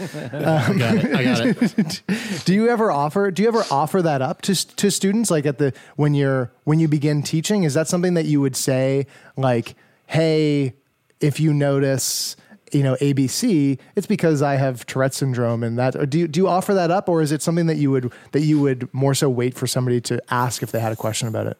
I 0.00 0.74
got 0.78 0.96
it. 0.96 1.14
I 1.14 1.24
got 1.24 1.46
it. 1.78 2.02
do 2.44 2.54
you 2.54 2.68
ever 2.68 2.92
offer 2.92 3.30
do 3.32 3.42
you 3.42 3.48
ever 3.48 3.64
offer 3.70 4.02
that 4.02 4.22
up 4.22 4.42
to 4.42 4.54
to 4.76 4.90
students 4.90 5.28
like 5.30 5.44
at 5.44 5.58
the 5.58 5.72
when 5.96 6.14
you're 6.14 6.52
when 6.64 6.78
you 6.78 6.86
begin 6.86 7.22
teaching 7.22 7.64
is 7.64 7.74
that 7.74 7.88
something 7.88 8.14
that 8.14 8.26
you 8.26 8.40
would 8.40 8.54
say 8.54 9.06
like 9.36 9.74
hey 10.06 10.74
if 11.20 11.40
you 11.40 11.52
notice 11.52 12.36
you 12.72 12.82
know 12.82 12.94
ABC 12.96 13.78
it's 13.96 14.06
because 14.06 14.42
I 14.42 14.56
have 14.56 14.86
Tourette 14.86 15.14
syndrome 15.14 15.62
and 15.62 15.78
that 15.78 15.96
or 15.96 16.06
do 16.06 16.18
you 16.18 16.28
do 16.28 16.40
you 16.40 16.48
offer 16.48 16.74
that 16.74 16.90
up 16.90 17.08
or 17.08 17.22
is 17.22 17.32
it 17.32 17.42
something 17.42 17.66
that 17.66 17.76
you 17.76 17.90
would 17.90 18.12
that 18.32 18.40
you 18.40 18.60
would 18.60 18.92
more 18.92 19.14
so 19.14 19.28
wait 19.28 19.54
for 19.54 19.66
somebody 19.66 20.00
to 20.02 20.22
ask 20.30 20.62
if 20.62 20.72
they 20.72 20.80
had 20.80 20.92
a 20.92 20.96
question 20.96 21.28
about 21.28 21.46
it 21.46 21.58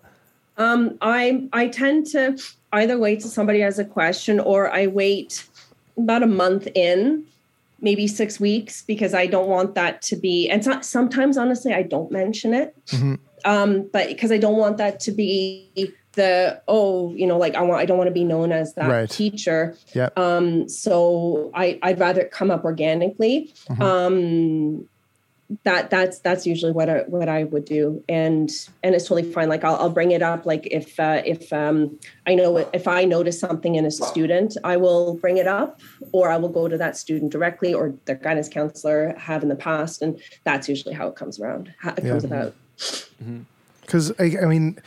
Um, 0.57 0.99
I 1.01 1.49
I 1.53 1.69
tend 1.69 2.07
to 2.09 2.37
either 2.73 2.99
wait 2.99 3.21
till 3.21 3.31
somebody 3.31 3.61
has 3.61 3.79
a 3.79 3.85
question 3.85 4.41
or 4.41 4.71
I 4.71 4.87
wait 4.87 5.47
about 5.97 6.23
a 6.23 6.27
month 6.27 6.69
in, 6.75 7.25
maybe 7.81 8.07
six 8.07 8.39
weeks, 8.39 8.83
because 8.83 9.15
I 9.15 9.27
don't 9.27 9.49
want 9.49 9.75
that 9.75 10.03
to 10.03 10.17
be. 10.17 10.49
And 10.49 10.65
so, 10.65 10.81
sometimes, 10.81 11.37
honestly, 11.37 11.73
I 11.73 11.83
don't 11.83 12.11
mention 12.11 12.55
it, 12.55 12.77
um, 13.45 13.89
but 13.93 14.09
because 14.09 14.33
I 14.33 14.39
don't 14.39 14.57
want 14.57 14.77
that 14.79 15.01
to 15.01 15.13
be 15.13 15.93
the 16.19 16.61
oh, 16.69 17.15
you 17.21 17.27
know, 17.27 17.39
like 17.39 17.55
I 17.55 17.63
want 17.63 17.81
I 17.81 17.87
don't 17.87 17.99
want 18.03 18.09
to 18.09 18.19
be 18.23 18.25
known 18.33 18.53
as 18.53 18.75
that 18.75 18.89
Right. 18.91 19.11
teacher. 19.11 19.61
yeah 19.95 20.11
Um, 20.17 20.69
so 20.69 21.51
I 21.55 21.79
I'd 21.87 21.99
rather 22.07 22.23
it 22.27 22.31
come 22.39 22.51
up 22.55 22.65
organically. 22.65 23.37
Um, 23.81 24.89
that 25.65 25.89
that's 25.89 26.19
that's 26.27 26.45
usually 26.47 26.73
what 26.73 26.89
I 26.91 26.99
what 27.15 27.29
I 27.29 27.45
would 27.45 27.65
do, 27.65 28.05
and 28.07 28.51
and 28.83 28.95
it's 28.95 29.05
totally 29.09 29.33
fine. 29.33 29.49
Like 29.49 29.65
I'll, 29.65 29.77
I'll 29.77 29.97
bring 30.01 30.11
it 30.11 30.21
up. 30.21 30.45
Like 30.45 30.65
if 30.81 31.01
uh, 31.01 31.23
if 31.25 31.51
um, 31.53 31.99
I 32.27 32.35
know 32.35 32.59
if 32.81 32.87
I 32.87 33.05
notice 33.05 33.41
something 33.41 33.75
in 33.75 33.87
a 33.87 33.91
student, 33.91 34.59
I 34.63 34.77
will 34.77 35.15
bring 35.15 35.39
it 35.39 35.47
up, 35.47 35.81
or 36.13 36.31
I 36.31 36.37
will 36.37 36.51
go 36.51 36.69
to 36.69 36.77
that 36.77 36.99
student 36.99 37.33
directly, 37.33 37.73
or 37.73 37.95
their 38.05 38.17
guidance 38.17 38.51
counselor 38.51 39.15
have 39.17 39.43
in 39.43 39.49
the 39.49 39.57
past, 39.57 40.03
and 40.03 40.21
that's 40.45 40.69
usually 40.69 40.95
how 40.95 41.07
it 41.09 41.17
comes 41.17 41.41
around. 41.41 41.73
How 41.79 41.95
it 41.97 42.05
comes 42.05 42.25
about. 42.25 42.53
Because 43.81 44.13
I, 44.19 44.37
I 44.43 44.45
mean, 44.45 44.79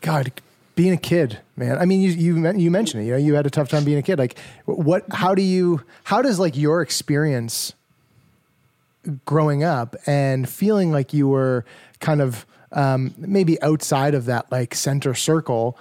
God, 0.00 0.30
being 0.74 0.92
a 0.92 0.98
kid, 0.98 1.38
man. 1.56 1.78
I 1.78 1.84
mean, 1.84 2.00
you 2.00 2.10
you 2.10 2.52
you 2.52 2.70
mentioned 2.70 3.02
it. 3.02 3.06
You 3.06 3.12
know, 3.12 3.18
you 3.18 3.34
had 3.34 3.46
a 3.46 3.50
tough 3.50 3.68
time 3.68 3.84
being 3.84 3.98
a 3.98 4.02
kid. 4.02 4.18
Like, 4.18 4.38
what? 4.64 5.04
How 5.12 5.34
do 5.34 5.42
you? 5.42 5.82
How 6.04 6.22
does 6.22 6.38
like 6.38 6.56
your 6.56 6.82
experience 6.82 7.74
growing 9.24 9.62
up 9.62 9.96
and 10.06 10.48
feeling 10.48 10.90
like 10.90 11.12
you 11.12 11.28
were 11.28 11.64
kind 12.00 12.20
of 12.20 12.46
um, 12.72 13.14
maybe 13.18 13.60
outside 13.62 14.14
of 14.14 14.26
that 14.26 14.50
like 14.50 14.74
center 14.74 15.14
circle? 15.14 15.78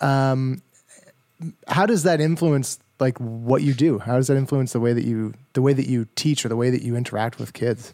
Um, 0.00 0.62
how 1.68 1.86
does 1.86 2.04
that 2.04 2.20
influence 2.20 2.78
like 3.00 3.18
what 3.18 3.62
you 3.62 3.74
do? 3.74 3.98
How 3.98 4.16
does 4.16 4.28
that 4.28 4.36
influence 4.36 4.72
the 4.72 4.80
way 4.80 4.92
that 4.92 5.04
you 5.04 5.34
the 5.52 5.62
way 5.62 5.72
that 5.72 5.88
you 5.88 6.06
teach 6.14 6.44
or 6.44 6.48
the 6.48 6.56
way 6.56 6.70
that 6.70 6.82
you 6.82 6.96
interact 6.96 7.38
with 7.38 7.52
kids? 7.52 7.92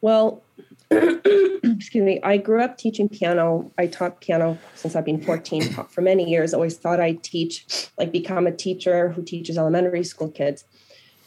Well, 0.00 0.42
excuse 0.90 2.04
me. 2.04 2.20
I 2.22 2.36
grew 2.36 2.62
up 2.62 2.78
teaching 2.78 3.08
piano. 3.08 3.70
I 3.78 3.86
taught 3.86 4.20
piano 4.20 4.58
since 4.74 4.96
I've 4.96 5.04
been 5.04 5.20
14 5.20 5.72
taught 5.72 5.90
for 5.92 6.00
many 6.00 6.28
years. 6.28 6.54
Always 6.54 6.76
thought 6.76 7.00
I'd 7.00 7.22
teach, 7.22 7.88
like 7.98 8.12
become 8.12 8.46
a 8.46 8.52
teacher 8.52 9.10
who 9.10 9.22
teaches 9.22 9.58
elementary 9.58 10.04
school 10.04 10.30
kids. 10.30 10.64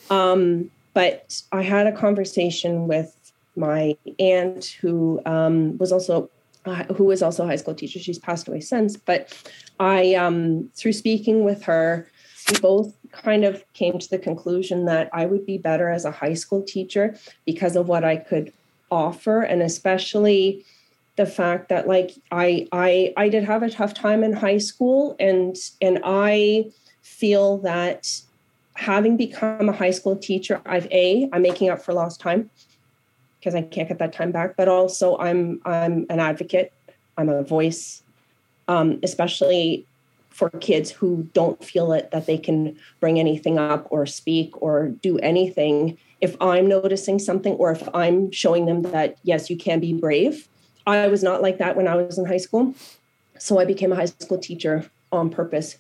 Um, 0.10 0.72
but 0.94 1.42
I 1.52 1.62
had 1.62 1.88
a 1.88 1.92
conversation 1.92 2.88
with 2.88 3.16
my 3.56 3.96
aunt, 4.18 4.66
who 4.82 5.22
um, 5.26 5.78
was 5.78 5.92
also 5.92 6.30
uh, 6.66 6.84
who 6.96 7.06
was 7.06 7.22
also 7.22 7.44
a 7.44 7.48
high 7.48 7.56
school 7.56 7.74
teacher. 7.74 8.00
She's 8.00 8.20
passed 8.20 8.48
away 8.48 8.60
since, 8.60 8.98
but 8.98 9.34
I, 9.80 10.14
um, 10.16 10.70
through 10.76 10.94
speaking 10.94 11.44
with 11.44 11.64
her, 11.64 12.10
we 12.52 12.60
both 12.60 12.94
kind 13.12 13.46
of 13.46 13.64
came 13.74 13.98
to 13.98 14.10
the 14.10 14.20
conclusion 14.20 14.86
that 14.86 15.10
I 15.14 15.26
would 15.26 15.46
be 15.46 15.58
better 15.58 15.90
as 15.90 16.06
a 16.06 16.12
high 16.12 16.34
school 16.34 16.62
teacher 16.62 17.18
because 17.46 17.76
of 17.76 17.88
what 17.88 18.04
I 18.04 18.18
could 18.18 18.52
offer, 18.92 19.42
and 19.42 19.62
especially 19.62 20.66
the 21.16 21.26
fact 21.26 21.70
that 21.70 21.88
like 21.88 22.12
I 22.32 22.68
I 22.72 23.14
I 23.18 23.30
did 23.30 23.44
have 23.44 23.64
a 23.64 23.70
tough 23.70 23.94
time 23.94 24.24
in 24.24 24.34
high 24.34 24.58
school, 24.58 25.16
and 25.20 25.56
and 25.82 26.00
I 26.04 26.72
feel 27.02 27.58
that 27.60 28.22
having 28.76 29.18
become 29.18 29.68
a 29.68 29.74
high 29.74 29.92
school 29.92 30.16
teacher, 30.16 30.62
I've 30.66 30.88
a 30.92 31.30
I'm 31.34 31.42
making 31.42 31.70
up 31.70 31.82
for 31.82 31.94
lost 31.94 32.22
time 32.22 32.50
because 33.40 33.56
I 33.56 33.62
can't 33.62 33.88
get 33.88 34.00
that 34.00 34.14
time 34.14 34.32
back, 34.32 34.56
but 34.56 34.68
also 34.68 35.18
I'm 35.18 35.62
I'm 35.66 36.06
an 36.10 36.20
advocate. 36.20 36.72
I'm 37.18 37.28
a 37.28 37.44
voice, 37.44 38.02
um, 38.70 39.00
especially 39.04 39.86
for 40.30 40.50
kids 40.50 40.90
who 40.90 41.28
don't 41.34 41.62
feel 41.62 41.92
it 41.92 42.12
that 42.12 42.26
they 42.26 42.38
can 42.38 42.78
bring 43.02 43.20
anything 43.20 43.58
up 43.58 43.88
or 43.90 44.06
speak 44.06 44.62
or 44.62 44.88
do 44.88 45.18
anything. 45.18 45.98
If 46.22 46.36
I'm 46.42 46.68
noticing 46.68 47.18
something 47.20 47.54
or 47.54 47.72
if 47.72 47.88
I'm 47.96 48.32
showing 48.32 48.66
them 48.66 48.82
that 48.84 49.18
yes, 49.24 49.50
you 49.50 49.58
can 49.58 49.80
be 49.80 49.94
brave. 49.94 50.48
I 50.86 51.08
was 51.08 51.24
not 51.24 51.42
like 51.42 51.58
that 51.60 51.76
when 51.78 51.88
I 51.88 51.96
was 51.96 52.18
in 52.18 52.26
high 52.26 52.38
school. 52.38 52.74
So 53.38 53.60
I 53.60 53.66
became 53.66 53.92
a 53.92 53.96
high 53.96 54.06
school 54.06 54.38
teacher 54.38 54.90
on 55.12 55.30
purpose 55.30 55.78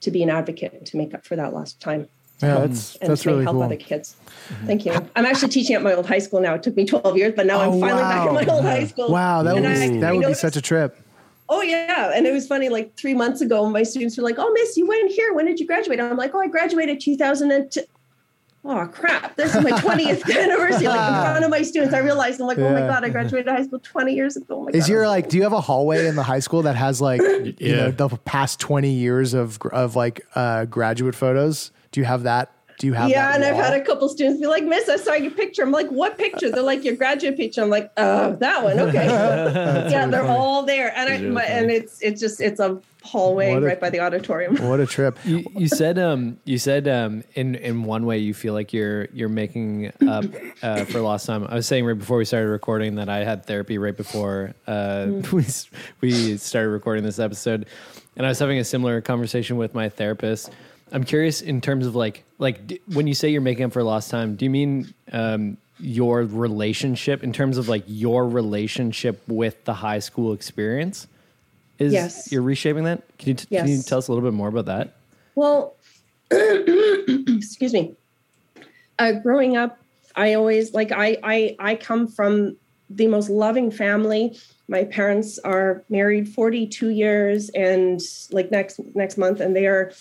to 0.00 0.10
be 0.10 0.22
an 0.22 0.30
advocate 0.30 0.86
to 0.86 0.96
make 0.96 1.12
up 1.12 1.26
for 1.26 1.36
that 1.36 1.52
lost 1.52 1.78
time. 1.80 2.08
Yeah, 2.42 2.56
Um, 2.56 2.60
that's 2.68 2.96
and 2.96 3.10
that's 3.10 3.22
to 3.24 3.30
really 3.30 3.44
help 3.44 3.56
cool. 3.56 3.62
other 3.64 3.76
kids. 3.76 4.16
Thank 4.64 4.86
you. 4.86 4.92
I'm 5.14 5.26
actually 5.26 5.50
teaching 5.50 5.76
at 5.76 5.82
my 5.82 5.92
old 5.92 6.06
high 6.06 6.20
school 6.20 6.40
now. 6.40 6.54
It 6.54 6.62
took 6.62 6.74
me 6.74 6.86
12 6.86 7.16
years, 7.18 7.34
but 7.36 7.44
now 7.44 7.60
Oh, 7.60 7.72
I'm 7.74 7.80
finally 7.80 8.02
back 8.02 8.26
at 8.28 8.32
my 8.32 8.44
wow. 8.44 8.54
old 8.54 8.64
high 8.64 8.86
school. 8.86 9.10
Wow, 9.12 9.42
that 9.42 9.54
would 9.54 9.62
be 9.62 9.68
I- 9.68 9.88
that 10.00 10.04
I 10.04 10.12
would 10.14 10.26
be 10.26 10.32
such 10.34 10.56
a 10.56 10.62
trip. 10.62 10.96
Oh 11.50 11.60
yeah, 11.62 12.12
and 12.14 12.26
it 12.26 12.32
was 12.32 12.46
funny. 12.46 12.68
Like 12.70 12.94
three 12.96 13.12
months 13.12 13.40
ago, 13.42 13.68
my 13.68 13.82
students 13.82 14.16
were 14.16 14.22
like, 14.22 14.36
"Oh, 14.38 14.50
Miss, 14.52 14.76
you 14.76 14.86
went 14.86 15.10
here. 15.10 15.34
When 15.34 15.44
did 15.46 15.58
you 15.58 15.66
graduate?" 15.66 16.00
I'm 16.00 16.16
like, 16.16 16.32
"Oh, 16.32 16.40
I 16.40 16.46
graduated 16.46 17.00
2002." 17.00 17.82
Oh 18.62 18.86
crap! 18.86 19.36
This 19.36 19.54
is 19.54 19.64
my 19.64 19.70
20th 19.70 20.24
anniversary. 20.38 20.86
Like 20.86 21.08
in 21.08 21.22
front 21.24 21.44
of 21.44 21.50
my 21.50 21.62
students, 21.62 21.94
I 21.94 21.98
realized 22.00 22.40
I'm 22.40 22.46
like, 22.46 22.58
"Oh 22.58 22.72
my 22.72 22.80
god, 22.80 23.04
I 23.04 23.08
graduated 23.08 23.48
high 23.48 23.64
school 23.64 23.78
20 23.78 24.14
years 24.14 24.36
ago." 24.36 24.46
Oh 24.50 24.64
my 24.64 24.70
Is 24.72 24.84
God, 24.84 24.92
your 24.92 25.08
like? 25.08 25.28
Do 25.30 25.38
you 25.38 25.44
have 25.44 25.54
a 25.54 25.60
hallway 25.62 26.06
in 26.06 26.14
the 26.14 26.22
high 26.22 26.40
school 26.40 26.62
that 26.62 26.76
has 26.76 27.00
like 27.00 27.22
you 27.58 27.74
know 27.74 27.90
the 27.90 28.08
past 28.24 28.60
twenty 28.60 28.92
years 28.92 29.32
of 29.32 29.58
of 29.72 29.96
like 29.96 30.20
uh, 30.34 30.66
graduate 30.66 31.14
photos? 31.14 31.70
Do 31.92 32.00
you 32.00 32.04
have 32.04 32.24
that? 32.24 32.52
Do 32.80 32.86
you 32.86 32.94
have? 32.94 33.10
yeah, 33.10 33.26
that 33.26 33.34
and 33.34 33.44
I've 33.44 33.62
had 33.62 33.74
a 33.74 33.84
couple 33.84 34.08
students 34.08 34.40
be 34.40 34.46
like, 34.46 34.64
"Miss, 34.64 34.88
I 34.88 34.96
saw 34.96 35.12
your 35.12 35.32
picture." 35.32 35.62
I'm 35.62 35.70
like, 35.70 35.88
"What 35.90 36.16
picture?" 36.16 36.50
They're 36.50 36.62
like, 36.62 36.82
"Your 36.82 36.96
graduate 36.96 37.36
picture." 37.36 37.60
I'm 37.60 37.68
like, 37.68 37.92
"Oh, 37.98 38.36
that 38.36 38.64
one. 38.64 38.78
Okay." 38.88 39.04
yeah, 39.04 40.06
they're 40.06 40.24
all 40.26 40.62
there, 40.62 40.90
and 40.96 41.12
I, 41.12 41.18
my, 41.18 41.42
and 41.44 41.70
it's 41.70 42.00
it's 42.00 42.18
just 42.22 42.40
it's 42.40 42.58
a 42.58 42.80
hallway 43.02 43.52
a- 43.52 43.60
right 43.60 43.78
by 43.78 43.90
the 43.90 44.00
auditorium. 44.00 44.56
What 44.66 44.80
a 44.80 44.86
trip! 44.86 45.18
You, 45.26 45.44
you 45.54 45.68
said 45.68 45.98
um 45.98 46.38
you 46.44 46.56
said 46.56 46.88
um 46.88 47.22
in 47.34 47.54
in 47.56 47.84
one 47.84 48.06
way 48.06 48.16
you 48.16 48.32
feel 48.32 48.54
like 48.54 48.72
you're 48.72 49.08
you're 49.12 49.28
making 49.28 49.92
up 50.08 50.24
uh, 50.62 50.86
for 50.86 51.00
lost 51.00 51.26
time. 51.26 51.44
I 51.50 51.56
was 51.56 51.66
saying 51.66 51.84
right 51.84 51.98
before 51.98 52.16
we 52.16 52.24
started 52.24 52.48
recording 52.48 52.94
that 52.94 53.10
I 53.10 53.24
had 53.24 53.44
therapy 53.44 53.76
right 53.76 53.96
before 53.96 54.54
uh, 54.66 55.06
we 55.32 55.44
we 56.00 56.38
started 56.38 56.70
recording 56.70 57.04
this 57.04 57.18
episode, 57.18 57.66
and 58.16 58.24
I 58.24 58.30
was 58.30 58.38
having 58.38 58.58
a 58.58 58.64
similar 58.64 59.02
conversation 59.02 59.58
with 59.58 59.74
my 59.74 59.90
therapist. 59.90 60.50
I'm 60.92 61.04
curious 61.04 61.40
in 61.40 61.60
terms 61.60 61.86
of 61.86 61.94
like 61.94 62.24
like 62.38 62.66
d- 62.66 62.80
when 62.92 63.06
you 63.06 63.14
say 63.14 63.28
you're 63.28 63.40
making 63.40 63.64
up 63.64 63.72
for 63.72 63.82
lost 63.82 64.10
time, 64.10 64.36
do 64.36 64.44
you 64.44 64.50
mean 64.50 64.92
um, 65.12 65.56
your 65.78 66.22
relationship 66.22 67.22
in 67.22 67.32
terms 67.32 67.58
of 67.58 67.68
like 67.68 67.84
your 67.86 68.28
relationship 68.28 69.22
with 69.28 69.64
the 69.64 69.74
high 69.74 69.98
school 70.00 70.32
experience? 70.32 71.06
Is 71.78 71.92
Yes. 71.92 72.30
you're 72.32 72.42
reshaping 72.42 72.84
that? 72.84 73.02
Can 73.18 73.28
you 73.28 73.34
t- 73.34 73.46
can 73.46 73.68
you 73.68 73.82
tell 73.82 73.98
us 73.98 74.08
a 74.08 74.12
little 74.12 74.28
bit 74.28 74.34
more 74.34 74.48
about 74.48 74.66
that? 74.66 74.96
Well, 75.34 75.76
excuse 76.30 77.72
me. 77.72 77.94
Uh, 78.98 79.12
growing 79.12 79.56
up, 79.56 79.78
I 80.16 80.34
always 80.34 80.74
like 80.74 80.92
I 80.92 81.16
I 81.22 81.56
I 81.58 81.74
come 81.76 82.06
from 82.08 82.56
the 82.90 83.06
most 83.06 83.30
loving 83.30 83.70
family. 83.70 84.36
My 84.68 84.84
parents 84.84 85.38
are 85.38 85.84
married 85.88 86.28
42 86.28 86.88
years 86.90 87.48
and 87.50 88.00
like 88.30 88.50
next 88.50 88.80
next 88.94 89.16
month 89.16 89.40
and 89.40 89.54
they 89.56 89.66
are 89.66 89.92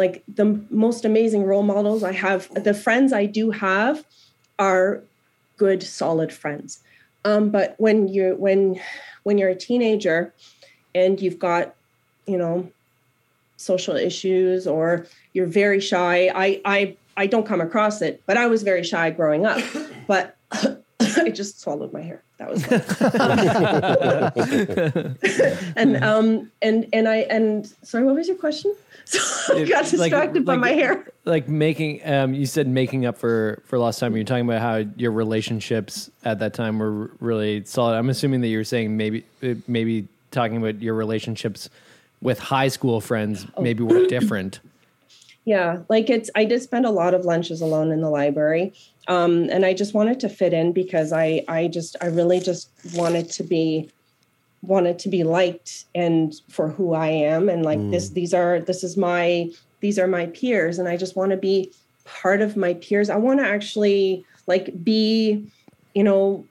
like 0.00 0.24
the 0.26 0.60
most 0.70 1.04
amazing 1.04 1.44
role 1.44 1.62
models 1.62 2.02
I 2.02 2.12
have. 2.12 2.48
The 2.64 2.74
friends 2.74 3.12
I 3.12 3.26
do 3.26 3.50
have 3.50 4.04
are 4.58 5.02
good 5.56 5.82
solid 5.82 6.32
friends. 6.32 6.80
Um, 7.24 7.50
but 7.50 7.74
when 7.78 8.08
you're 8.08 8.34
when 8.34 8.80
when 9.24 9.36
you're 9.38 9.50
a 9.50 9.54
teenager 9.54 10.32
and 10.94 11.20
you've 11.20 11.38
got 11.38 11.74
you 12.26 12.38
know 12.38 12.70
social 13.56 13.94
issues 13.94 14.66
or 14.66 15.06
you're 15.34 15.46
very 15.46 15.80
shy 15.80 16.30
i 16.34 16.60
i 16.64 16.96
i 17.18 17.26
don't 17.26 17.46
come 17.46 17.60
across 17.60 18.00
it 18.00 18.22
but 18.26 18.38
i 18.38 18.46
was 18.46 18.62
very 18.62 18.82
shy 18.82 19.10
growing 19.10 19.44
up 19.44 19.60
but 20.06 20.36
i 21.18 21.28
just 21.28 21.60
swallowed 21.60 21.92
my 21.92 22.00
hair 22.00 22.22
that 22.40 22.50
was 22.50 22.64
and 25.76 25.96
um 26.04 26.50
and 26.62 26.86
and 26.92 27.08
i 27.08 27.16
and 27.30 27.66
sorry 27.82 28.04
what 28.04 28.14
was 28.14 28.28
your 28.28 28.36
question? 28.36 28.74
So 29.10 29.56
i 29.56 29.64
got 29.64 29.82
Like- 29.82 29.90
distracted 29.90 30.44
by 30.44 30.52
like- 30.52 30.60
my 30.60 30.70
hair. 30.70 31.04
like 31.24 31.48
making 31.48 32.00
um 32.08 32.32
you 32.32 32.46
said 32.46 32.68
making 32.68 33.06
up 33.06 33.18
for 33.18 33.60
for 33.66 33.76
lost 33.78 33.98
time. 33.98 34.14
You're 34.14 34.24
talking 34.24 34.44
about 34.44 34.60
how 34.62 34.84
your 34.96 35.10
relationships 35.10 36.08
at 36.24 36.38
that 36.38 36.54
time 36.54 36.78
were 36.78 37.10
really 37.18 37.64
solid. 37.64 37.96
I'm 37.98 38.08
assuming 38.08 38.40
that 38.42 38.48
you 38.48 38.58
were 38.58 38.64
saying 38.64 38.96
maybe 38.96 39.24
uh, 39.42 39.54
maybe 39.66 40.06
talking 40.30 40.58
about 40.58 40.80
your 40.80 40.94
relationships 40.94 41.68
with 42.22 42.38
high 42.38 42.68
school 42.68 43.00
friends 43.00 43.46
maybe 43.58 43.82
were 43.82 44.06
different 44.06 44.60
Yeah, 45.46 45.78
like 45.88 46.10
it's. 46.10 46.30
I 46.34 46.44
did 46.44 46.62
spend 46.62 46.84
a 46.84 46.90
lot 46.90 47.14
of 47.14 47.24
lunches 47.24 47.60
alone 47.62 47.90
in 47.92 48.02
the 48.02 48.10
library, 48.10 48.74
um, 49.08 49.48
and 49.50 49.64
I 49.64 49.72
just 49.72 49.94
wanted 49.94 50.20
to 50.20 50.28
fit 50.28 50.52
in 50.52 50.72
because 50.72 51.12
I, 51.12 51.44
I 51.48 51.66
just, 51.66 51.96
I 52.02 52.06
really 52.06 52.40
just 52.40 52.68
wanted 52.94 53.30
to 53.30 53.42
be, 53.42 53.90
wanted 54.62 54.98
to 55.00 55.08
be 55.08 55.24
liked 55.24 55.86
and 55.94 56.34
for 56.50 56.68
who 56.68 56.92
I 56.92 57.08
am, 57.08 57.48
and 57.48 57.64
like 57.64 57.80
this, 57.90 58.10
these 58.10 58.34
are, 58.34 58.60
this 58.60 58.84
is 58.84 58.98
my, 58.98 59.50
these 59.80 59.98
are 59.98 60.06
my 60.06 60.26
peers, 60.26 60.78
and 60.78 60.88
I 60.88 60.98
just 60.98 61.16
want 61.16 61.30
to 61.30 61.38
be 61.38 61.72
part 62.04 62.42
of 62.42 62.56
my 62.56 62.74
peers. 62.74 63.08
I 63.08 63.16
want 63.16 63.40
to 63.40 63.46
actually 63.46 64.24
like 64.46 64.84
be, 64.84 65.50
you 65.94 66.04
know, 66.04 66.44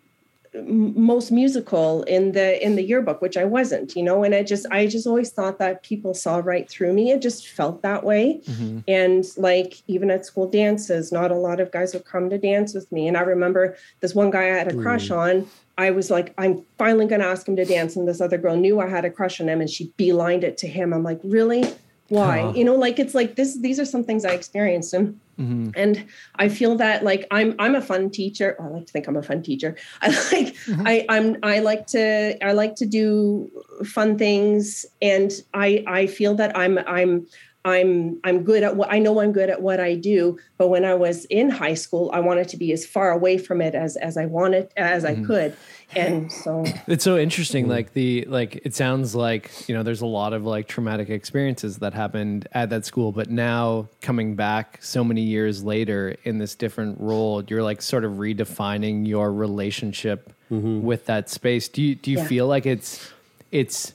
most 0.55 1.31
musical 1.31 2.03
in 2.03 2.31
the 2.31 2.63
in 2.65 2.75
the 2.75 2.81
yearbook 2.81 3.21
which 3.21 3.38
i 3.38 3.45
wasn't 3.45 3.95
you 3.95 4.01
know 4.01 4.23
and 4.23 4.33
i 4.33 4.41
just 4.41 4.65
i 4.71 4.88
just 4.88 5.05
always 5.05 5.31
thought 5.31 5.59
that 5.59 5.83
people 5.83 6.13
saw 6.13 6.38
right 6.43 6.69
through 6.69 6.91
me. 6.93 7.12
It 7.12 7.21
just 7.21 7.47
felt 7.47 7.81
that 7.83 8.03
way. 8.03 8.41
Mm-hmm. 8.45 8.79
And 8.88 9.25
like 9.38 9.83
even 9.88 10.09
at 10.09 10.25
school 10.25 10.49
dances 10.49 11.12
not 11.12 11.31
a 11.31 11.35
lot 11.35 11.59
of 11.59 11.71
guys 11.71 11.93
would 11.93 12.05
come 12.05 12.29
to 12.29 12.38
dance 12.38 12.73
with 12.73 12.91
me. 12.91 13.07
And 13.07 13.15
i 13.15 13.21
remember 13.21 13.77
this 13.99 14.15
one 14.15 14.31
guy 14.31 14.43
i 14.43 14.57
had 14.57 14.71
a 14.71 14.75
crush 14.75 15.12
on 15.12 15.47
i 15.77 15.91
was 15.91 16.09
like 16.09 16.33
i'm 16.38 16.65
finally 16.77 17.05
going 17.05 17.21
to 17.21 17.27
ask 17.27 17.47
him 17.47 17.55
to 17.55 17.65
dance 17.65 17.95
and 17.95 18.07
this 18.07 18.21
other 18.21 18.38
girl 18.38 18.55
knew 18.55 18.79
i 18.79 18.88
had 18.88 19.05
a 19.05 19.09
crush 19.09 19.39
on 19.39 19.49
him 19.49 19.62
and 19.62 19.69
she 19.69 19.93
beelined 19.97 20.43
it 20.43 20.57
to 20.57 20.67
him. 20.67 20.93
I'm 20.93 21.03
like 21.03 21.19
really 21.23 21.63
why? 22.09 22.41
Huh. 22.41 22.53
you 22.55 22.63
know 22.63 22.75
like 22.75 22.99
it's 22.99 23.15
like 23.15 23.35
this 23.35 23.59
these 23.59 23.79
are 23.79 23.85
some 23.85 24.03
things 24.03 24.25
i 24.25 24.31
experienced 24.31 24.93
and 24.93 25.19
Mm-hmm. 25.39 25.69
and 25.77 26.05
i 26.35 26.49
feel 26.49 26.75
that 26.75 27.05
like 27.05 27.25
i'm 27.31 27.55
i'm 27.59 27.73
a 27.73 27.81
fun 27.81 28.09
teacher. 28.09 28.57
I 28.59 28.67
like 28.67 28.87
to 28.87 28.91
think 28.91 29.07
i'm 29.07 29.15
a 29.15 29.23
fun 29.23 29.41
teacher. 29.41 29.77
I 30.01 30.07
like 30.33 30.55
i 30.85 31.05
i'm 31.07 31.37
i 31.43 31.59
like 31.59 31.87
to 31.87 32.37
i 32.45 32.51
like 32.51 32.75
to 32.75 32.85
do 32.85 33.49
fun 33.85 34.17
things 34.17 34.85
and 35.01 35.31
i 35.53 35.81
i 35.87 36.07
feel 36.07 36.35
that 36.35 36.57
i'm 36.57 36.77
i'm 36.79 37.25
i'm 37.63 38.19
i'm 38.25 38.43
good 38.43 38.63
at 38.63 38.75
what 38.75 38.91
i 38.91 38.99
know 38.99 39.21
i'm 39.21 39.31
good 39.31 39.49
at 39.49 39.61
what 39.61 39.79
i 39.79 39.95
do 39.95 40.37
but 40.57 40.67
when 40.67 40.83
i 40.83 40.93
was 40.93 41.23
in 41.25 41.49
high 41.49 41.73
school 41.73 42.09
i 42.13 42.19
wanted 42.19 42.47
to 42.49 42.57
be 42.57 42.73
as 42.73 42.85
far 42.85 43.11
away 43.11 43.37
from 43.37 43.61
it 43.61 43.75
as 43.75 43.95
as 43.97 44.17
i 44.17 44.25
wanted 44.25 44.69
as 44.75 45.05
i 45.05 45.15
could 45.23 45.55
and 45.95 46.32
so 46.43 46.63
It's 46.88 47.04
so 47.04 47.17
interesting. 47.17 47.67
Like 47.67 47.93
the 47.93 48.25
like, 48.25 48.58
it 48.65 48.75
sounds 48.75 49.15
like 49.15 49.67
you 49.67 49.75
know, 49.75 49.84
there's 49.84 50.02
a 50.02 50.06
lot 50.06 50.34
of 50.34 50.45
like 50.45 50.67
traumatic 50.67 51.10
experiences 51.10 51.78
that 51.80 51.93
happened 51.93 52.47
at 52.54 52.69
that 52.69 52.86
school, 52.86 53.12
but 53.12 53.30
now 53.30 53.88
coming 54.02 54.36
back 54.36 54.78
so 54.82 55.04
many 55.04 55.21
years 55.21 55.63
later 55.63 56.15
in 56.23 56.38
this 56.38 56.56
different 56.56 56.99
role, 56.99 57.43
you're 57.43 57.63
like 57.63 57.82
sort 57.82 58.04
of 58.04 58.13
redefining 58.13 59.08
your 59.08 59.32
relationship 59.34 60.32
mm-hmm. 60.52 60.82
with 60.82 61.06
that 61.06 61.30
space. 61.30 61.67
Do 61.67 61.82
you 61.82 61.95
do 61.95 62.12
you 62.12 62.17
Yeah. 62.19 62.28
feel 62.28 62.47
like 62.47 62.65
it's 62.65 63.12
it's 63.52 63.93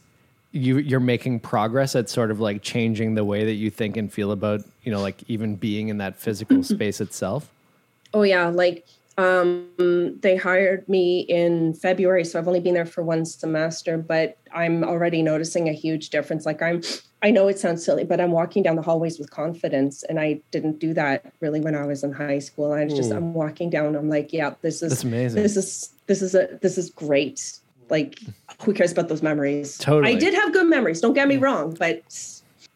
you 0.53 0.79
you're 0.79 1.01
making 1.01 1.41
progress 1.41 1.97
at 1.97 2.09
sort 2.09 2.31
of 2.31 2.39
like 2.41 2.63
changing 2.63 3.15
the 3.15 3.25
way 3.25 3.45
that 3.45 3.55
you 3.55 3.71
think 3.71 3.97
and 3.97 4.13
feel 4.13 4.31
about 4.31 4.61
you 4.85 4.93
know 4.93 5.01
like 5.01 5.23
even 5.29 5.57
being 5.57 5.89
in 5.89 5.99
that 5.99 6.17
physical 6.17 6.63
space 6.75 7.01
itself? 7.01 7.49
Oh 8.13 8.23
yeah, 8.23 8.47
like 8.49 8.87
Um, 9.17 9.69
they 10.21 10.37
hired 10.37 10.89
me 10.89 11.21
in 11.21 11.75
February, 11.75 12.25
so 12.25 12.39
I've 12.39 12.49
only 12.49 12.61
been 12.61 12.75
there 12.75 12.87
for 12.87 13.03
one 13.03 13.25
semester, 13.25 13.97
but 13.97 14.39
I'm 14.53 14.83
already 14.83 15.23
noticing 15.23 15.69
a 15.69 15.73
huge 15.73 16.11
difference. 16.11 16.45
Like 16.45 16.63
I'm, 16.63 16.83
I 17.23 17.31
know 17.31 17.47
it 17.47 17.59
sounds 17.59 17.85
silly, 17.85 18.05
but 18.05 18.21
I'm 18.21 18.33
walking 18.33 18.63
down 18.63 18.77
the 18.77 18.83
hallways 18.83 19.19
with 19.19 19.31
confidence, 19.31 20.03
and 20.03 20.19
I 20.19 20.41
didn't 20.51 20.81
do 20.81 20.95
that 20.95 21.33
really 21.41 21.61
when 21.61 21.77
I 21.77 21.87
was 21.87 22.03
in 22.03 22.13
high 22.13 22.41
school. 22.41 22.73
I 22.73 22.85
was 22.85 22.95
just 22.95 23.11
Mm. 23.11 23.17
I'm 23.17 23.35
walking 23.35 23.71
down, 23.71 23.95
I'm 23.95 24.09
like, 24.09 24.33
yeah, 24.33 24.55
this 24.63 24.83
is 24.83 24.91
That's 24.91 25.05
amazing. 25.05 25.43
This 25.43 25.57
is 25.57 25.91
this 26.07 26.21
is 26.21 26.35
a 26.35 26.59
this 26.61 26.77
is 26.77 26.91
great. 26.91 27.61
Like, 27.91 28.19
who 28.63 28.73
cares 28.73 28.93
about 28.93 29.09
those 29.09 29.23
memories? 29.23 29.79
Totally. 29.79 30.13
I 30.13 30.19
did 30.19 30.35
have 30.35 30.53
good 30.53 30.67
memories. 30.69 31.01
Don't 31.01 31.13
get 31.13 31.29
me 31.29 31.37
wrong, 31.37 31.77
but 31.79 32.03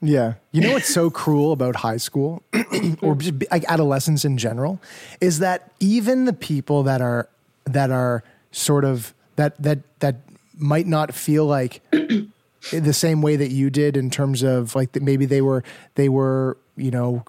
Yeah. 0.01 0.35
You 0.53 0.61
know 0.61 0.73
what's 0.75 0.93
so 0.93 1.11
cruel 1.11 1.53
about 1.53 1.77
high 1.77 1.97
school 1.97 2.43
or 3.03 3.15
just 3.17 3.39
be- 3.39 3.47
like 3.51 3.65
adolescence 3.69 4.25
in 4.25 4.39
general 4.39 4.81
is 5.21 5.41
that 5.41 5.73
even 5.81 6.25
the 6.25 6.33
people 6.33 6.85
that 6.85 7.01
are 7.01 7.29
that 7.65 7.91
are 7.91 8.23
sort 8.53 8.85
of 8.85 9.13
that 9.37 9.61
that 9.63 9.81
that 10.01 10.17
might 10.57 10.87
not 10.87 11.15
feel 11.15 11.47
like 11.47 11.81
the 12.71 12.93
same 12.93 13.23
way 13.23 13.37
that 13.37 13.51
you 13.51 13.71
did 13.71 13.97
in 13.97 14.09
terms 14.11 14.43
of 14.43 14.75
like 14.75 14.93
that 14.93 15.03
maybe 15.03 15.27
they 15.27 15.41
were 15.43 15.65
they 15.97 16.09
were, 16.09 16.57
you 16.77 16.91
know, 16.93 17.25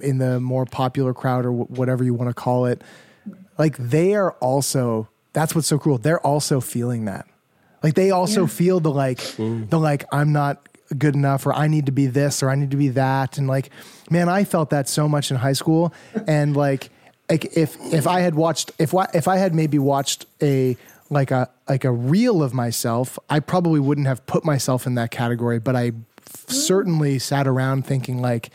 in 0.00 0.18
the 0.18 0.38
more 0.40 0.64
popular 0.64 1.12
crowd 1.12 1.44
or 1.44 1.52
wh- 1.52 1.70
whatever 1.70 2.04
you 2.04 2.14
want 2.14 2.30
to 2.30 2.34
call 2.34 2.66
it. 2.66 2.82
Like 3.58 3.76
they 3.78 4.14
are 4.14 4.32
also 4.34 5.08
that's 5.32 5.54
what's 5.54 5.66
so 5.66 5.78
cruel. 5.78 5.98
They're 5.98 6.24
also 6.24 6.60
feeling 6.60 7.04
that. 7.06 7.26
Like 7.82 7.94
they 7.94 8.10
also 8.10 8.42
Yeah. 8.42 8.46
feel 8.48 8.80
the 8.80 8.90
like 8.90 9.18
the 9.36 9.78
like 9.78 10.04
I'm 10.12 10.32
not 10.32 10.68
good 10.96 11.14
enough 11.14 11.46
or 11.46 11.52
I 11.54 11.68
need 11.68 11.86
to 11.86 11.92
be 11.92 12.06
this 12.06 12.42
or 12.42 12.50
I 12.50 12.54
need 12.54 12.70
to 12.70 12.76
be 12.76 12.88
that. 12.90 13.38
And 13.38 13.46
like 13.46 13.70
man 14.10 14.28
I 14.28 14.44
felt 14.44 14.70
that 14.70 14.88
so 14.88 15.08
much 15.08 15.30
in 15.30 15.36
high 15.36 15.52
school. 15.52 15.92
And 16.26 16.56
like 16.56 16.90
like 17.28 17.56
if 17.56 17.76
if 17.92 18.06
I 18.06 18.20
had 18.20 18.34
watched 18.34 18.72
if 18.78 18.94
if 19.14 19.28
I 19.28 19.36
had 19.36 19.54
maybe 19.54 19.78
watched 19.78 20.26
a 20.42 20.76
like 21.10 21.30
a 21.30 21.48
like 21.68 21.84
a 21.84 21.90
reel 21.92 22.42
of 22.42 22.54
myself 22.54 23.18
I 23.28 23.40
probably 23.40 23.80
wouldn't 23.80 24.06
have 24.06 24.24
put 24.26 24.44
myself 24.44 24.86
in 24.86 24.94
that 24.94 25.10
category. 25.10 25.58
But 25.58 25.76
I 25.76 25.92
f- 26.26 26.48
certainly 26.48 27.18
sat 27.18 27.46
around 27.46 27.86
thinking 27.86 28.20
like 28.20 28.50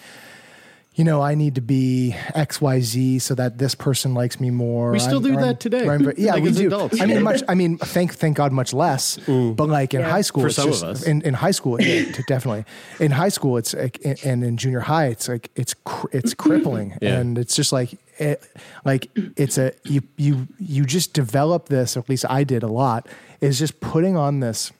you 1.02 1.06
know, 1.06 1.20
I 1.20 1.34
need 1.34 1.56
to 1.56 1.62
be 1.62 2.16
X, 2.36 2.62
Y, 2.62 2.80
Z 2.82 3.18
so 3.20 3.34
that 3.34 3.58
this 3.58 3.74
person 3.74 4.14
likes 4.14 4.40
me 4.40 4.52
more. 4.52 4.92
We 4.92 5.00
still 5.00 5.14
I'm- 5.16 5.24
do 5.24 5.30
or 5.34 5.40
I'm- 5.40 5.48
that 5.48 5.60
today, 5.60 5.88
or 5.88 5.94
I'm 5.94 6.12
yeah, 6.16 6.34
like 6.36 6.44
we 6.44 6.50
as 6.50 6.58
do. 6.58 6.68
adults. 6.68 7.02
I 7.02 7.08
mean, 7.08 7.24
much. 7.24 7.42
I 7.50 7.56
mean, 7.56 7.80
thank 7.80 8.14
thank 8.14 8.38
God, 8.38 8.52
much 8.52 8.72
less. 8.72 9.18
But 9.26 9.68
like 9.68 9.96
in 9.96 10.02
Yeah. 10.02 10.12
high 10.12 10.22
school, 10.22 10.44
For 10.44 10.48
it's 10.50 10.58
some 10.58 10.70
of 10.70 10.84
us. 10.84 11.02
In, 11.02 11.24
in 11.24 11.34
high 11.34 11.50
school, 11.60 11.82
yeah, 11.82 12.04
t- 12.12 12.22
definitely. 12.28 12.66
In 13.00 13.10
high 13.10 13.30
school, 13.30 13.58
it's 13.58 13.74
like, 13.74 13.98
and 14.24 14.44
in 14.44 14.58
junior 14.58 14.82
high, 14.82 15.08
it's 15.08 15.28
like 15.28 15.50
it's 15.56 15.74
cr- 15.74 16.12
it's 16.12 16.36
crippling, 16.36 16.94
Yeah. 17.02 17.18
and 17.18 17.40
it's 17.40 17.56
just 17.56 17.72
like 17.74 17.98
it, 18.20 18.44
like 18.86 19.10
it's 19.38 19.58
a 19.58 19.72
you 19.86 20.02
you 20.18 20.48
you 20.60 20.86
just 20.86 21.14
develop 21.14 21.68
this. 21.70 21.98
At 21.98 22.10
least 22.10 22.26
I 22.30 22.44
did 22.44 22.62
a 22.62 22.68
lot. 22.82 23.08
Is 23.42 23.58
just 23.58 23.80
putting 23.80 24.16
on 24.18 24.40
this 24.40 24.72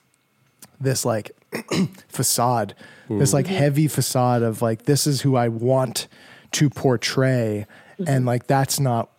this 0.80 1.04
like 1.04 1.32
facade, 2.08 2.74
this 3.18 3.32
like 3.32 3.46
Mhm. 3.46 3.56
heavy 3.56 3.88
facade 3.88 4.42
of 4.42 4.62
like 4.62 4.84
this 4.84 5.06
is 5.06 5.22
who 5.22 5.36
I 5.36 5.48
want 5.48 6.08
to 6.52 6.70
portray, 6.70 7.66
and 7.98 8.06
mm-hmm. 8.08 8.26
like 8.26 8.46
that's 8.46 8.78
not 8.80 9.10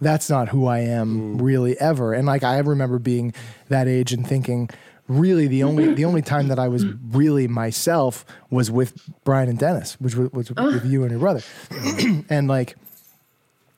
that's 0.00 0.28
not 0.28 0.48
who 0.48 0.66
I 0.66 0.80
am 0.80 1.38
mm. 1.38 1.42
really 1.42 1.78
ever. 1.80 2.12
And 2.12 2.26
like 2.26 2.44
I 2.44 2.58
remember 2.58 2.98
being 2.98 3.32
that 3.68 3.88
age 3.88 4.12
and 4.12 4.26
thinking 4.26 4.68
really 5.08 5.46
the 5.46 5.62
only 5.62 5.94
the 5.94 6.04
only 6.04 6.22
time 6.22 6.48
that 6.48 6.58
I 6.58 6.68
was 6.68 6.84
really 6.84 7.48
myself 7.48 8.24
was 8.50 8.70
with 8.70 8.94
Brian 9.24 9.48
and 9.48 9.58
Dennis, 9.58 9.98
which 10.00 10.14
was, 10.14 10.30
was 10.32 10.50
with 10.50 10.84
you 10.84 11.02
and 11.02 11.10
your 11.10 11.20
brother. 11.20 11.42
and 12.28 12.48
like 12.48 12.76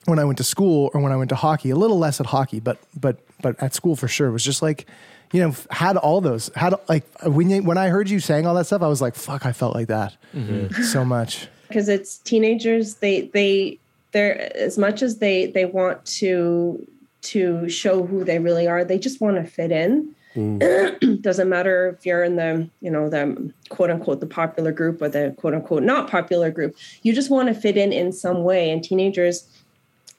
when 0.05 0.19
I 0.19 0.25
went 0.25 0.37
to 0.39 0.43
school 0.43 0.89
or 0.93 1.01
when 1.01 1.11
I 1.11 1.15
went 1.15 1.29
to 1.29 1.35
hockey, 1.35 1.69
a 1.69 1.75
little 1.75 1.99
less 1.99 2.19
at 2.19 2.27
hockey, 2.27 2.59
but 2.59 2.79
but 2.99 3.19
but 3.41 3.61
at 3.61 3.73
school 3.73 3.95
for 3.95 4.07
sure, 4.07 4.27
it 4.27 4.31
was 4.31 4.43
just 4.43 4.61
like 4.61 4.87
you 5.31 5.41
know 5.41 5.53
had 5.71 5.97
all 5.97 6.21
those 6.21 6.49
had 6.55 6.73
like 6.87 7.05
when 7.23 7.49
you, 7.49 7.61
when 7.63 7.77
I 7.77 7.89
heard 7.89 8.09
you 8.09 8.19
saying 8.19 8.45
all 8.45 8.55
that 8.55 8.65
stuff, 8.65 8.81
I 8.81 8.87
was 8.87 9.01
like, 9.01 9.15
fuck, 9.15 9.45
I 9.45 9.51
felt 9.51 9.75
like 9.75 9.87
that 9.87 10.15
mm-hmm. 10.35 10.81
so 10.83 11.05
much. 11.05 11.47
because 11.67 11.89
it's 11.89 12.17
teenagers 12.17 12.95
they 12.95 13.21
they 13.33 13.79
they're 14.11 14.55
as 14.57 14.77
much 14.77 15.01
as 15.01 15.19
they 15.19 15.47
they 15.47 15.65
want 15.65 16.03
to 16.05 16.85
to 17.21 17.67
show 17.69 18.05
who 18.05 18.23
they 18.23 18.39
really 18.39 18.67
are 18.67 18.83
they 18.83 18.97
just 18.97 19.21
want 19.21 19.37
to 19.37 19.43
fit 19.43 19.71
in. 19.71 20.15
Mm. 20.35 21.21
Doesn't 21.21 21.49
matter 21.49 21.89
if 21.89 22.05
you're 22.05 22.23
in 22.23 22.35
the 22.35 22.69
you 22.81 22.89
know 22.89 23.09
the 23.09 23.51
quote 23.69 23.91
unquote 23.91 24.19
the 24.19 24.27
popular 24.27 24.71
group 24.71 25.01
or 25.01 25.09
the 25.09 25.33
quote 25.37 25.53
unquote 25.53 25.83
not 25.83 26.09
popular 26.09 26.49
group. 26.49 26.75
You 27.03 27.13
just 27.13 27.29
want 27.29 27.49
to 27.49 27.53
fit 27.53 27.77
in 27.77 27.91
in 27.91 28.11
some 28.11 28.43
way 28.43 28.71
and 28.71 28.83
teenagers 28.83 29.47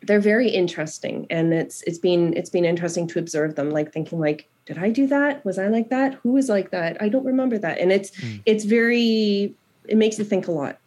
they're 0.03 0.21
very 0.21 0.49
interesting 0.49 1.27
and 1.31 1.53
it's 1.53 1.83
it's 1.83 1.99
been 1.99 2.35
it's 2.37 2.51
been 2.51 2.65
interesting 2.65 3.07
to 3.07 3.19
observe 3.19 3.55
them 3.55 3.71
like 3.71 3.93
thinking 3.93 4.19
like 4.19 4.49
did 4.71 4.79
i 4.79 4.89
do 4.89 5.09
that? 5.09 5.45
Was 5.45 5.59
i 5.59 5.67
like 5.67 5.91
that? 5.91 6.15
Who 6.23 6.31
was 6.31 6.49
like 6.49 6.71
that? 6.71 7.03
I 7.03 7.09
don't 7.09 7.25
remember 7.25 7.59
that. 7.59 7.79
And 7.79 7.91
it's 7.91 8.13
it's 8.47 8.65
very 8.65 9.53
it 9.89 9.97
makes 9.97 10.17
you 10.17 10.25
think 10.25 10.47
a 10.47 10.53
lot. 10.53 10.79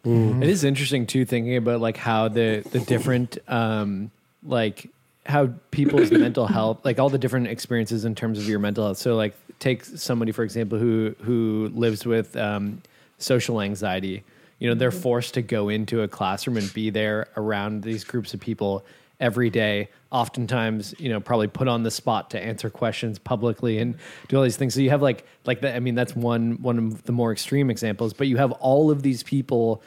It 0.42 0.48
is 0.48 0.64
interesting 0.64 1.06
too, 1.06 1.26
thinking 1.26 1.56
about 1.56 1.82
like 1.82 1.98
how 1.98 2.28
the 2.28 2.66
the 2.70 2.80
different 2.80 3.36
um 3.46 4.10
like 4.42 4.88
how 5.26 5.50
people's 5.70 6.10
mental 6.26 6.46
health, 6.46 6.78
like 6.82 6.98
all 6.98 7.10
the 7.10 7.18
different 7.18 7.48
experiences 7.48 8.06
in 8.06 8.14
terms 8.14 8.38
of 8.38 8.48
your 8.48 8.58
mental 8.58 8.84
health. 8.86 8.98
So 8.98 9.16
like 9.16 9.34
take 9.58 9.84
somebody 9.84 10.32
for 10.32 10.44
example 10.44 10.78
who 10.78 11.14
who 11.20 11.70
lives 11.74 12.06
with 12.06 12.34
um, 12.36 12.80
social 13.18 13.60
anxiety. 13.60 14.24
You 14.60 14.70
know, 14.70 14.74
they're 14.74 14.90
forced 14.90 15.34
to 15.34 15.42
go 15.42 15.68
into 15.68 16.00
a 16.00 16.08
classroom 16.08 16.56
and 16.56 16.72
be 16.72 16.88
there 16.88 17.28
around 17.36 17.82
these 17.82 18.02
groups 18.02 18.32
of 18.32 18.40
people 18.40 18.82
every 19.20 19.50
day. 19.50 19.88
Oftentimes, 20.10 20.94
you 20.98 21.08
know, 21.08 21.18
probably 21.20 21.48
put 21.48 21.66
on 21.68 21.82
the 21.82 21.90
spot 21.90 22.30
to 22.30 22.40
answer 22.40 22.70
questions 22.70 23.18
publicly 23.18 23.78
and 23.78 23.96
do 24.28 24.36
all 24.36 24.42
these 24.44 24.56
things. 24.56 24.74
So 24.74 24.80
you 24.80 24.90
have 24.90 25.02
like 25.02 25.26
like 25.44 25.60
that. 25.62 25.74
I 25.76 25.80
mean, 25.80 25.94
that's 25.96 26.14
one 26.14 26.62
one 26.62 26.78
of 26.78 27.02
the 27.04 27.12
more 27.12 27.32
extreme 27.32 27.68
examples. 27.70 28.12
But 28.12 28.28
you 28.28 28.36
have 28.36 28.52
all 28.52 28.90
of 28.90 29.02
these 29.02 29.22
people 29.22 29.82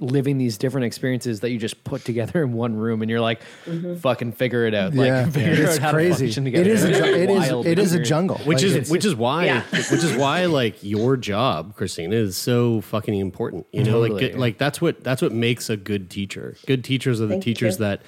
living 0.00 0.36
these 0.36 0.58
different 0.58 0.84
experiences 0.84 1.40
that 1.40 1.50
you 1.50 1.58
just 1.58 1.84
put 1.84 2.04
together 2.04 2.42
in 2.42 2.52
one 2.54 2.74
room, 2.74 3.02
and 3.02 3.10
you're 3.10 3.20
like, 3.20 3.40
mm-hmm. 3.66 3.94
fucking 3.96 4.32
figure 4.32 4.66
it 4.66 4.74
out. 4.74 4.92
Yeah. 4.94 5.22
like, 5.22 5.32
figure 5.32 5.64
It's 5.64 5.76
out 5.76 5.80
how 5.80 5.90
to 5.92 5.94
crazy. 5.96 6.24
function 6.26 6.44
together. 6.44 6.68
is 6.68 6.82
a 6.84 6.88
It's 6.90 6.98
ju- 6.98 7.04
it 7.04 7.30
is- 7.30 7.38
wild 7.38 7.66
it 7.66 7.78
is 7.78 7.92
a 7.92 8.00
jungle. 8.00 8.38
which 8.38 8.64
Like, 8.64 8.82
is 8.82 8.90
which 8.90 9.04
is 9.04 9.14
why 9.14 9.44
Yeah. 9.44 9.62
which 9.70 10.02
is 10.02 10.16
why 10.16 10.46
like 10.46 10.82
your 10.82 11.16
job 11.16 11.76
christina 11.76 12.16
is 12.16 12.36
so 12.36 12.80
fucking 12.80 13.14
important 13.14 13.66
you 13.70 13.84
know 13.84 14.00
Totally. 14.02 14.30
like 14.30 14.36
like 14.36 14.58
that's 14.58 14.80
what 14.80 15.04
that's 15.04 15.22
what 15.22 15.30
makes 15.30 15.70
a 15.70 15.76
good 15.76 16.10
teacher 16.10 16.56
good 16.66 16.82
teachers 16.82 17.20
are 17.20 17.26
the 17.26 17.34
Thank 17.34 17.44
teachers 17.44 17.74
you. 17.74 17.84
that 17.84 18.02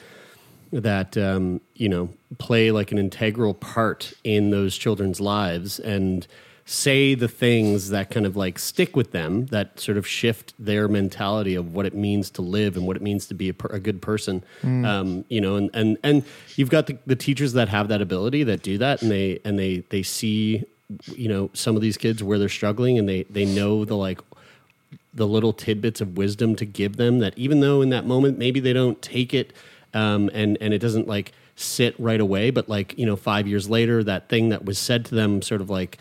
that 0.82 1.16
um, 1.16 1.60
you 1.74 1.88
know 1.88 2.08
play 2.38 2.70
like 2.70 2.90
an 2.92 2.98
integral 2.98 3.54
part 3.54 4.12
in 4.24 4.50
those 4.50 4.76
children's 4.76 5.20
lives 5.20 5.78
and 5.78 6.26
say 6.66 7.14
the 7.14 7.28
things 7.28 7.90
that 7.90 8.10
kind 8.10 8.24
of 8.24 8.36
like 8.36 8.58
stick 8.58 8.96
with 8.96 9.12
them 9.12 9.44
that 9.46 9.78
sort 9.78 9.98
of 9.98 10.06
shift 10.06 10.54
their 10.58 10.88
mentality 10.88 11.54
of 11.54 11.74
what 11.74 11.84
it 11.84 11.94
means 11.94 12.30
to 12.30 12.40
live 12.40 12.74
and 12.74 12.86
what 12.86 12.96
it 12.96 13.02
means 13.02 13.26
to 13.26 13.34
be 13.34 13.50
a, 13.50 13.54
per, 13.54 13.68
a 13.68 13.78
good 13.78 14.00
person 14.00 14.42
Mm. 14.62 14.86
um, 14.86 15.24
you 15.28 15.40
know 15.40 15.56
and 15.56 15.70
and 15.74 15.98
and 16.02 16.24
you've 16.56 16.70
got 16.70 16.86
the, 16.86 16.96
the 17.06 17.16
teachers 17.16 17.52
that 17.52 17.68
have 17.68 17.88
that 17.88 18.00
ability 18.00 18.42
that 18.44 18.62
do 18.62 18.78
that 18.78 19.02
and 19.02 19.10
they 19.10 19.38
and 19.44 19.58
they 19.58 19.84
they 19.90 20.02
see 20.02 20.64
you 21.14 21.28
know 21.28 21.50
some 21.52 21.76
of 21.76 21.82
these 21.82 21.96
kids 21.98 22.22
where 22.22 22.38
they're 22.38 22.48
struggling 22.48 22.98
and 22.98 23.08
they 23.08 23.22
they 23.24 23.44
know 23.44 23.84
the 23.84 23.96
like 23.96 24.20
the 25.12 25.26
little 25.26 25.52
tidbits 25.52 26.00
of 26.00 26.16
wisdom 26.16 26.56
to 26.56 26.64
give 26.64 26.96
them 26.96 27.18
that 27.20 27.36
even 27.36 27.60
though 27.60 27.82
in 27.82 27.90
that 27.90 28.06
moment 28.06 28.38
maybe 28.38 28.58
they 28.58 28.72
don't 28.72 29.00
take 29.02 29.32
it 29.34 29.52
um, 29.94 30.30
and 30.34 30.58
and 30.60 30.74
it 30.74 30.78
doesn't 30.78 31.08
like 31.08 31.32
sit 31.56 31.94
right 31.98 32.20
away 32.20 32.50
but 32.50 32.68
like 32.68 32.96
you 32.98 33.06
know 33.06 33.16
five 33.16 33.46
years 33.46 33.70
later 33.70 34.02
that 34.02 34.28
thing 34.28 34.48
that 34.48 34.64
was 34.64 34.78
said 34.78 35.04
to 35.04 35.14
them 35.14 35.40
sort 35.40 35.60
of 35.60 35.70
like 35.70 35.98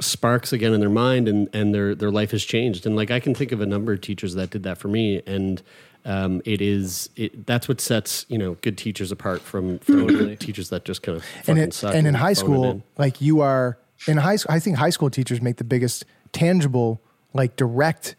sparks 0.00 0.52
again 0.52 0.72
in 0.72 0.80
their 0.80 0.90
mind 0.90 1.26
and 1.26 1.48
and 1.52 1.74
their 1.74 1.94
their 1.94 2.10
life 2.10 2.30
has 2.30 2.44
changed 2.44 2.86
and 2.86 2.96
like 2.96 3.10
I 3.10 3.20
can 3.20 3.34
think 3.34 3.52
of 3.52 3.60
a 3.60 3.66
number 3.66 3.92
of 3.92 4.00
teachers 4.00 4.34
that 4.34 4.50
did 4.50 4.62
that 4.62 4.78
for 4.78 4.88
me 4.88 5.22
and 5.26 5.62
um, 6.06 6.40
it 6.44 6.62
is 6.62 7.10
it, 7.16 7.46
that's 7.46 7.66
what 7.66 7.80
sets 7.80 8.24
you 8.28 8.38
know 8.38 8.54
good 8.62 8.78
teachers 8.78 9.10
apart 9.10 9.42
from 9.42 9.80
from 9.80 10.36
teachers 10.38 10.70
that 10.70 10.84
just 10.84 11.02
kind 11.02 11.18
of 11.18 11.24
and 11.48 11.58
it, 11.58 11.74
suck 11.74 11.94
and 11.94 12.06
in 12.06 12.14
high 12.14 12.32
school, 12.32 12.70
in. 12.70 12.82
like 12.96 13.20
you 13.20 13.40
are 13.40 13.76
in 14.06 14.16
high 14.18 14.36
school. 14.36 14.54
I 14.54 14.60
think 14.60 14.76
high 14.76 14.90
school 14.90 15.10
teachers 15.10 15.42
make 15.42 15.56
the 15.56 15.64
biggest 15.64 16.04
tangible, 16.32 17.00
like 17.34 17.56
direct 17.56 18.14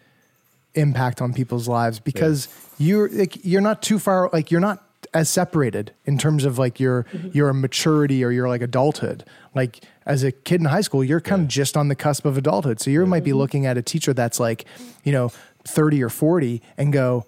impact 0.76 1.22
on 1.22 1.34
people's 1.34 1.68
lives 1.68 2.00
because 2.00 2.50
you're 2.78 3.10
like 3.10 3.46
you're 3.46 3.62
not 3.62 3.82
too 3.82 4.00
far. 4.00 4.30
Like 4.34 4.52
you're 4.52 4.62
not 4.62 4.84
as 5.14 5.30
separated 5.30 5.94
in 6.06 6.18
terms 6.18 6.46
of 6.46 6.58
like 6.58 6.80
your 6.80 7.04
mm-hmm. 7.04 7.30
your 7.34 7.54
maturity 7.54 8.24
or 8.24 8.32
your 8.32 8.48
like 8.48 8.62
adulthood. 8.62 9.24
Like 9.56 9.84
as 10.06 10.24
a 10.24 10.32
kid 10.32 10.62
in 10.62 10.66
high 10.66 10.82
school, 10.82 11.04
you're 11.04 11.22
kind 11.22 11.44
of 11.44 11.48
just 11.48 11.76
on 11.76 11.88
the 11.88 11.96
cusp 11.96 12.26
of 12.26 12.38
adulthood. 12.38 12.80
So 12.80 12.90
you 12.92 13.06
might 13.06 13.24
be 13.24 13.32
mm-hmm. 13.32 13.40
looking 13.40 13.66
at 13.66 13.78
a 13.78 13.82
teacher 13.82 14.14
that's 14.14 14.40
like, 14.40 14.66
you 15.04 15.12
know, 15.12 15.32
30 15.66 16.04
or 16.04 16.10
40 16.10 16.62
and 16.78 16.94
go, 16.94 17.26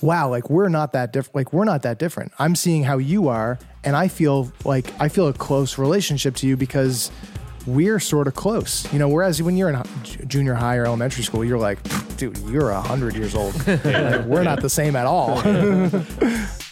wow, 0.00 0.28
like 0.28 0.50
we're 0.50 0.68
not 0.68 0.92
that 0.92 1.12
different. 1.12 1.34
Like 1.34 1.52
we're 1.52 1.64
not 1.64 1.82
that 1.82 1.98
different. 1.98 2.32
I'm 2.38 2.54
seeing 2.54 2.84
how 2.84 2.98
you 2.98 3.28
are, 3.28 3.58
and 3.84 3.96
I 3.96 4.08
feel 4.08 4.52
like 4.64 4.92
I 5.00 5.08
feel 5.08 5.28
a 5.28 5.32
close 5.32 5.78
relationship 5.78 6.36
to 6.36 6.46
you 6.46 6.56
because 6.56 7.10
we're 7.66 8.00
sort 8.00 8.26
of 8.26 8.34
close. 8.34 8.90
You 8.92 8.98
know, 8.98 9.08
whereas 9.08 9.40
when 9.42 9.56
you're 9.56 9.70
in 9.70 9.80
junior 10.26 10.54
high 10.54 10.76
or 10.76 10.86
elementary 10.86 11.22
school, 11.22 11.44
you're 11.44 11.58
like, 11.58 11.78
dude, 12.16 12.36
you're 12.38 12.70
a 12.70 12.80
hundred 12.80 13.14
years 13.14 13.34
old. 13.34 13.54
Like, 13.66 14.24
we're 14.26 14.42
not 14.42 14.60
the 14.60 14.70
same 14.70 14.96
at 14.96 15.06
all. 15.06 15.40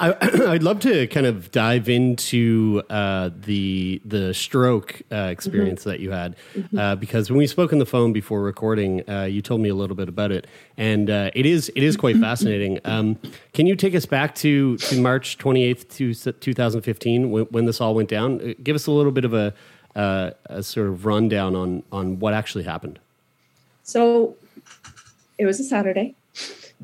I, 0.00 0.16
I'd 0.52 0.62
love 0.62 0.80
to 0.80 1.06
kind 1.08 1.26
of 1.26 1.50
dive 1.50 1.88
into 1.88 2.82
uh, 2.90 3.30
the 3.34 4.00
the 4.04 4.32
stroke 4.34 5.02
uh, 5.10 5.16
experience 5.16 5.84
that 5.84 6.00
you 6.00 6.10
had 6.10 6.36
uh, 6.76 6.96
because 6.96 7.30
when 7.30 7.38
we 7.38 7.46
spoke 7.46 7.72
on 7.72 7.78
the 7.78 7.86
phone 7.86 8.12
before 8.12 8.42
recording, 8.42 9.08
uh, 9.08 9.24
you 9.24 9.42
told 9.42 9.60
me 9.60 9.68
a 9.68 9.74
little 9.74 9.96
bit 9.96 10.08
about 10.08 10.32
it, 10.32 10.46
and 10.76 11.10
uh, 11.10 11.30
it 11.34 11.46
is 11.46 11.70
it 11.74 11.82
is 11.82 11.96
quite 11.96 12.16
fascinating. 12.20 12.78
Um, 12.84 13.18
can 13.52 13.66
you 13.66 13.76
take 13.76 13.94
us 13.94 14.06
back 14.06 14.34
to 14.36 14.76
to 14.78 15.00
March 15.00 15.38
twenty 15.38 15.64
eighth, 15.64 15.96
two 15.96 16.14
thousand 16.14 16.82
fifteen, 16.82 17.30
when, 17.30 17.44
when 17.44 17.64
this 17.64 17.80
all 17.80 17.94
went 17.94 18.08
down? 18.08 18.40
Uh, 18.40 18.54
Give 18.62 18.76
us 18.76 18.86
a 18.86 18.90
little 18.90 19.12
bit 19.12 19.24
of 19.24 19.34
a, 19.34 19.54
uh, 19.96 20.30
a 20.46 20.62
sort 20.62 20.88
of 20.88 21.06
rundown 21.06 21.54
on 21.54 21.82
on 21.92 22.18
what 22.18 22.34
actually 22.34 22.64
happened. 22.64 22.98
So 23.82 24.36
it 25.38 25.46
was 25.46 25.60
a 25.60 25.64
Saturday. 25.64 26.14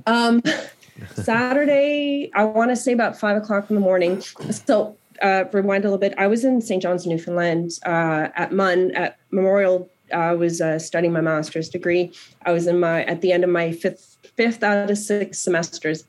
Um, 0.06 0.42
Saturday, 1.14 2.30
I 2.34 2.44
want 2.44 2.70
to 2.70 2.76
say 2.76 2.92
about 2.92 3.18
five 3.18 3.36
o'clock 3.36 3.70
in 3.70 3.74
the 3.74 3.80
morning. 3.80 4.20
So 4.50 4.96
uh, 5.22 5.44
rewind 5.52 5.84
a 5.84 5.88
little 5.88 5.98
bit. 5.98 6.14
I 6.18 6.26
was 6.26 6.44
in 6.44 6.60
St. 6.60 6.82
John's, 6.82 7.06
Newfoundland, 7.06 7.72
uh, 7.86 8.28
at 8.34 8.52
MUN 8.52 8.92
at 8.92 9.18
Memorial. 9.30 9.88
I 10.12 10.32
was 10.32 10.60
uh, 10.60 10.78
studying 10.78 11.12
my 11.12 11.20
master's 11.20 11.68
degree. 11.68 12.12
I 12.44 12.52
was 12.52 12.66
in 12.66 12.78
my 12.78 13.04
at 13.04 13.20
the 13.20 13.32
end 13.32 13.44
of 13.44 13.50
my 13.50 13.72
fifth 13.72 14.18
fifth 14.36 14.62
out 14.62 14.90
of 14.90 14.98
six 14.98 15.38
semesters, 15.38 16.04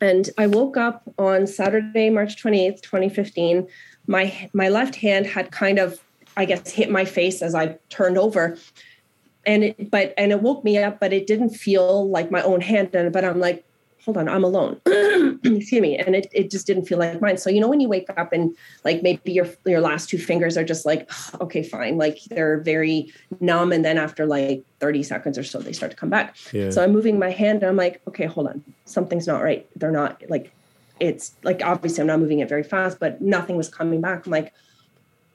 and 0.00 0.30
I 0.38 0.46
woke 0.46 0.76
up 0.76 1.02
on 1.18 1.46
Saturday, 1.46 2.10
March 2.10 2.40
twenty 2.40 2.66
eighth, 2.66 2.82
twenty 2.82 3.08
fifteen. 3.08 3.66
My 4.06 4.50
my 4.52 4.68
left 4.68 4.96
hand 4.96 5.26
had 5.26 5.50
kind 5.50 5.78
of, 5.78 6.00
I 6.36 6.44
guess, 6.44 6.70
hit 6.70 6.90
my 6.90 7.04
face 7.04 7.42
as 7.42 7.54
I 7.54 7.78
turned 7.88 8.18
over, 8.18 8.56
and 9.46 9.64
it 9.64 9.90
but 9.90 10.12
and 10.18 10.30
it 10.30 10.42
woke 10.42 10.62
me 10.62 10.78
up, 10.78 11.00
but 11.00 11.12
it 11.12 11.26
didn't 11.26 11.50
feel 11.50 12.08
like 12.08 12.30
my 12.30 12.42
own 12.42 12.60
hand. 12.60 12.94
And 12.94 13.12
but 13.12 13.24
I'm 13.24 13.40
like, 13.40 13.65
hold 14.06 14.16
on, 14.16 14.28
I'm 14.28 14.44
alone. 14.44 14.80
Excuse 14.86 15.82
me. 15.82 15.98
And 15.98 16.14
it, 16.14 16.28
it 16.32 16.48
just 16.48 16.64
didn't 16.66 16.86
feel 16.86 16.96
like 16.96 17.20
mine. 17.20 17.36
So, 17.36 17.50
you 17.50 17.60
know, 17.60 17.68
when 17.68 17.80
you 17.80 17.88
wake 17.88 18.08
up 18.16 18.32
and 18.32 18.56
like 18.84 19.02
maybe 19.02 19.32
your 19.32 19.48
your 19.66 19.80
last 19.80 20.08
two 20.08 20.16
fingers 20.16 20.56
are 20.56 20.64
just 20.64 20.86
like, 20.86 21.10
okay, 21.40 21.64
fine. 21.64 21.98
Like 21.98 22.20
they're 22.30 22.60
very 22.60 23.12
numb. 23.40 23.72
And 23.72 23.84
then 23.84 23.98
after 23.98 24.24
like 24.24 24.64
30 24.78 25.02
seconds 25.02 25.36
or 25.36 25.42
so, 25.42 25.58
they 25.58 25.72
start 25.72 25.90
to 25.90 25.96
come 25.96 26.08
back. 26.08 26.36
Yeah. 26.52 26.70
So 26.70 26.84
I'm 26.84 26.92
moving 26.92 27.18
my 27.18 27.30
hand 27.30 27.62
and 27.62 27.68
I'm 27.68 27.76
like, 27.76 28.00
okay, 28.06 28.26
hold 28.26 28.46
on. 28.46 28.62
Something's 28.84 29.26
not 29.26 29.42
right. 29.42 29.66
They're 29.74 29.90
not 29.90 30.22
like 30.28 30.52
it's 31.00 31.34
like 31.42 31.60
obviously 31.62 32.00
I'm 32.00 32.06
not 32.06 32.20
moving 32.20 32.38
it 32.38 32.48
very 32.48 32.62
fast, 32.62 33.00
but 33.00 33.20
nothing 33.20 33.56
was 33.56 33.68
coming 33.68 34.00
back. 34.00 34.24
I'm 34.24 34.32
like, 34.32 34.54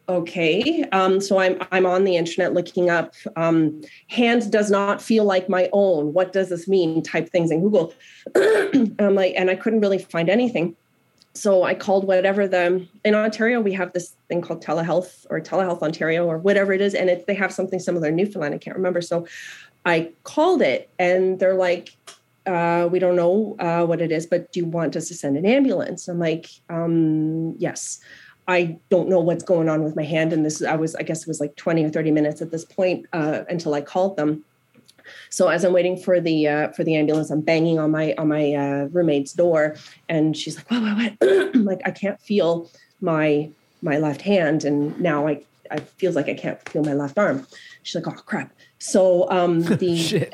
okay. 0.09 0.83
Um, 0.91 1.21
so 1.21 1.37
i'm 1.39 1.61
i'm 1.71 1.85
on 1.85 2.03
the 2.03 2.15
internet 2.15 2.53
looking 2.53 2.89
up 2.89 3.13
um, 3.35 3.81
hands 4.07 4.47
does 4.47 4.69
not 4.69 5.01
feel 5.01 5.23
like 5.25 5.49
my 5.49 5.69
own. 5.73 6.13
What 6.13 6.33
does 6.33 6.49
this 6.49 6.67
mean? 6.67 7.03
Type 7.03 7.29
things 7.29 7.51
in 7.51 7.61
google. 7.61 7.93
I'm 8.35 9.15
like 9.15 9.33
and 9.35 9.49
i 9.49 9.55
couldn't 9.55 9.81
really 9.81 9.99
find 9.99 10.29
anything. 10.29 10.75
So 11.33 11.63
i 11.63 11.73
called 11.73 12.05
whatever 12.07 12.47
the 12.47 12.85
in 13.05 13.15
ontario 13.15 13.61
we 13.61 13.73
have 13.73 13.93
this 13.93 14.15
thing 14.27 14.41
called 14.41 14.63
telehealth 14.63 15.25
or 15.29 15.39
telehealth 15.39 15.81
ontario 15.81 16.25
or 16.25 16.37
whatever 16.37 16.73
it 16.73 16.81
is 16.81 16.93
and 16.93 17.09
it, 17.09 17.25
they 17.27 17.35
have 17.35 17.53
something 17.53 17.79
similar 17.79 18.09
in 18.09 18.15
newfoundland 18.15 18.55
i 18.55 18.57
can't 18.57 18.75
remember. 18.75 19.01
So 19.01 19.25
i 19.85 20.11
called 20.23 20.61
it 20.61 20.89
and 20.99 21.39
they're 21.39 21.55
like 21.55 21.95
uh, 22.47 22.89
we 22.91 22.97
don't 22.97 23.15
know 23.15 23.55
uh, 23.59 23.85
what 23.85 24.01
it 24.01 24.11
is 24.11 24.25
but 24.25 24.51
do 24.51 24.59
you 24.59 24.65
want 24.65 24.95
us 24.95 25.07
to 25.07 25.13
send 25.13 25.37
an 25.37 25.45
ambulance? 25.45 26.07
I'm 26.07 26.17
like 26.17 26.49
um, 26.69 27.55
yes 27.59 28.01
I 28.51 28.77
don't 28.89 29.07
know 29.07 29.19
what's 29.19 29.43
going 29.43 29.69
on 29.69 29.83
with 29.83 29.95
my 29.95 30.03
hand. 30.03 30.33
And 30.33 30.45
this, 30.45 30.61
I 30.61 30.75
was, 30.75 30.93
I 30.95 31.03
guess 31.03 31.21
it 31.21 31.27
was 31.27 31.39
like 31.39 31.55
20 31.55 31.85
or 31.85 31.89
30 31.89 32.11
minutes 32.11 32.41
at 32.41 32.51
this 32.51 32.65
point 32.65 33.05
uh, 33.13 33.43
until 33.49 33.73
I 33.73 33.81
called 33.81 34.17
them. 34.17 34.43
So 35.29 35.47
as 35.47 35.63
I'm 35.63 35.73
waiting 35.73 35.97
for 35.97 36.19
the 36.19 36.47
uh, 36.47 36.69
for 36.69 36.83
the 36.83 36.95
ambulance, 36.95 37.31
I'm 37.31 37.41
banging 37.41 37.79
on 37.79 37.91
my 37.91 38.13
on 38.17 38.27
my 38.27 38.53
uh, 38.53 38.85
roommate's 38.91 39.33
door, 39.33 39.75
and 40.07 40.37
she's 40.37 40.55
like, 40.55 40.69
"What? 40.69 40.81
What? 40.83 41.13
What?" 41.19 41.55
Like, 41.71 41.81
I 41.85 41.91
can't 41.91 42.21
feel 42.21 42.69
my 43.01 43.49
my 43.81 43.97
left 43.97 44.21
hand, 44.21 44.63
and 44.63 44.97
now 44.99 45.27
I 45.27 45.41
I 45.69 45.79
feels 45.79 46.15
like 46.15 46.29
I 46.29 46.33
can't 46.33 46.59
feel 46.69 46.83
my 46.83 46.93
left 46.93 47.17
arm. 47.17 47.47
She's 47.83 47.95
like, 47.95 48.07
"Oh 48.07 48.21
crap!" 48.21 48.51
So 48.79 49.29
um, 49.29 49.61
the 49.81 50.29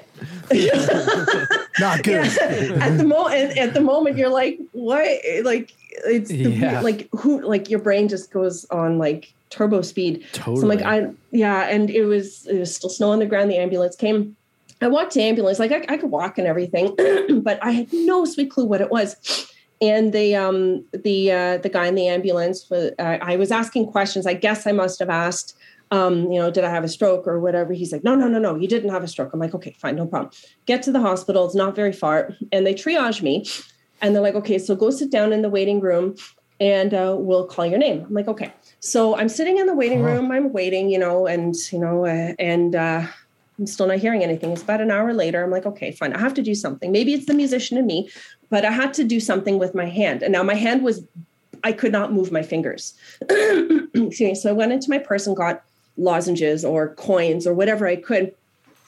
Not 1.79 2.03
good. 2.03 2.25
Yeah. 2.25 2.77
at 2.81 2.97
the 2.97 3.03
moment 3.05 3.57
at 3.57 3.73
the 3.73 3.81
moment 3.81 4.17
you're 4.17 4.29
like 4.29 4.59
what? 4.71 5.05
Like 5.43 5.73
it's 6.05 6.29
the, 6.29 6.37
Yeah. 6.51 6.81
like 6.81 7.09
who 7.11 7.41
like 7.41 7.69
your 7.69 7.79
brain 7.79 8.07
just 8.07 8.31
goes 8.31 8.65
on 8.71 8.97
like 8.97 9.33
turbo 9.49 9.81
speed. 9.81 10.25
So 10.33 10.41
I'm 10.55 10.67
like 10.67 10.81
i 10.81 11.07
yeah 11.31 11.67
and 11.69 11.89
it 11.89 12.05
was 12.05 12.45
it 12.47 12.59
was 12.59 12.75
still 12.75 12.89
snow 12.89 13.11
on 13.11 13.19
the 13.19 13.25
ground. 13.25 13.49
The 13.51 13.57
ambulance 13.57 13.95
came. 13.95 14.35
I 14.81 14.87
walked 14.87 15.13
to 15.13 15.21
ambulance. 15.21 15.59
Like 15.59 15.71
i, 15.71 15.85
I 15.93 15.97
could 15.97 16.11
walk 16.11 16.37
and 16.37 16.47
everything 16.47 16.95
but 17.41 17.63
i 17.63 17.71
had 17.71 17.91
no 17.93 18.25
sweet 18.25 18.51
clue 18.51 18.65
what 18.65 18.81
it 18.81 18.91
was. 18.91 19.15
And 19.79 20.11
the 20.11 20.35
um 20.35 20.83
the 20.91 21.31
uh 21.31 21.57
the 21.57 21.69
guy 21.69 21.85
in 21.87 21.95
the 21.95 22.07
ambulance 22.07 22.69
was 22.69 22.91
uh, 22.99 23.17
i 23.21 23.35
was 23.35 23.51
asking 23.51 23.87
questions. 23.91 24.25
I 24.25 24.33
guess 24.33 24.65
i 24.67 24.71
must 24.71 24.99
have 24.99 25.09
asked 25.09 25.55
um, 25.91 26.31
you 26.31 26.39
know, 26.39 26.51
did 26.51 26.63
I 26.63 26.69
have 26.69 26.83
a 26.83 26.89
stroke 26.89 27.27
or 27.27 27.39
whatever? 27.39 27.73
He's 27.73 27.91
like, 27.91 28.03
no, 28.03 28.15
no, 28.15 28.27
no, 28.27 28.39
no, 28.39 28.55
you 28.55 28.67
didn't 28.67 28.89
have 28.89 29.03
a 29.03 29.07
stroke. 29.07 29.33
I'm 29.33 29.39
like, 29.39 29.55
okay, 29.55 29.75
fine, 29.79 29.95
no 29.95 30.05
problem. 30.05 30.31
Get 30.65 30.83
to 30.83 30.91
the 30.91 30.99
hospital. 30.99 31.45
It's 31.45 31.55
not 31.55 31.75
very 31.75 31.93
far. 31.93 32.33
And 32.51 32.65
they 32.65 32.73
triage 32.73 33.21
me. 33.21 33.45
And 34.01 34.13
they're 34.13 34.21
like, 34.21 34.35
okay, 34.35 34.59
so 34.59 34.75
go 34.75 34.89
sit 34.89 35.11
down 35.11 35.33
in 35.33 35.41
the 35.41 35.49
waiting 35.49 35.79
room 35.79 36.15
and 36.59 36.93
uh, 36.93 37.15
we'll 37.17 37.47
call 37.47 37.65
your 37.65 37.79
name. 37.79 38.03
I'm 38.07 38.13
like, 38.13 38.27
okay. 38.27 38.53
So 38.79 39.15
I'm 39.15 39.29
sitting 39.29 39.57
in 39.57 39.65
the 39.65 39.73
waiting 39.73 40.03
room. 40.03 40.31
I'm 40.31 40.51
waiting, 40.51 40.89
you 40.89 40.99
know, 40.99 41.25
and, 41.25 41.55
you 41.71 41.79
know, 41.79 42.05
uh, 42.05 42.33
and 42.37 42.75
uh, 42.75 43.07
I'm 43.57 43.67
still 43.67 43.87
not 43.87 43.97
hearing 43.97 44.23
anything. 44.23 44.51
It's 44.51 44.61
about 44.61 44.81
an 44.81 44.91
hour 44.91 45.13
later. 45.13 45.43
I'm 45.43 45.51
like, 45.51 45.65
okay, 45.65 45.91
fine. 45.91 46.13
I 46.13 46.19
have 46.19 46.33
to 46.35 46.43
do 46.43 46.53
something. 46.53 46.91
Maybe 46.91 47.13
it's 47.13 47.25
the 47.25 47.33
musician 47.33 47.77
in 47.77 47.85
me, 47.85 48.09
but 48.49 48.65
I 48.65 48.71
had 48.71 48.93
to 48.95 49.03
do 49.03 49.19
something 49.19 49.57
with 49.57 49.73
my 49.73 49.85
hand. 49.85 50.21
And 50.21 50.31
now 50.31 50.43
my 50.43 50.55
hand 50.55 50.83
was, 50.83 51.05
I 51.63 51.71
could 51.71 51.91
not 51.91 52.13
move 52.13 52.31
my 52.31 52.43
fingers. 52.43 52.93
Excuse 53.21 54.19
me. 54.19 54.35
So 54.35 54.49
I 54.49 54.53
went 54.53 54.71
into 54.71 54.89
my 54.89 54.99
purse 54.99 55.25
and 55.25 55.35
got 55.35 55.63
lozenges 55.97 56.63
or 56.63 56.89
coins 56.95 57.47
or 57.47 57.53
whatever 57.53 57.87
I 57.87 57.95
could 57.95 58.33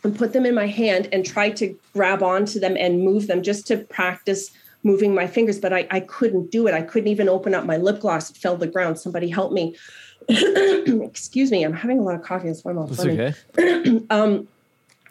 and 0.04 0.18
put 0.18 0.34
them 0.34 0.46
in 0.46 0.56
my 0.56 0.68
hand 0.68 1.10
and 1.12 1.26
try 1.26 1.50
to 1.52 1.78
grab 1.94 2.24
onto 2.24 2.60
them 2.60 2.78
and 2.78 3.04
move 3.04 3.28
them 3.28 3.44
just 3.44 3.68
to 3.68 3.78
practice 3.78 4.52
moving 4.84 5.14
my 5.14 5.28
fingers. 5.28 5.60
But 5.60 5.74
I, 5.74 5.88
I 5.92 6.00
couldn't 6.02 6.52
do 6.52 6.68
it. 6.68 6.74
I 6.74 6.82
couldn't 6.82 7.10
even 7.10 7.28
open 7.28 7.54
up 7.54 7.66
my 7.66 7.78
lip 7.78 8.00
gloss. 8.00 8.30
It 8.30 8.38
fell 8.38 8.54
to 8.54 8.60
the 8.60 8.72
ground. 8.72 9.00
Somebody 9.00 9.30
help 9.30 9.52
me. 9.52 9.76
Excuse 10.30 11.52
me. 11.52 11.64
I'm 11.64 11.74
having 11.74 12.00
a 12.00 12.02
lot 12.02 12.16
of 12.16 12.22
coffee. 12.22 12.48
That's 12.48 12.64
why 12.64 12.72
I'm 12.72 12.78
all 12.78 12.88
That's 12.88 13.04
funny. 13.04 13.34
okay. 13.58 14.06
um, 14.10 14.48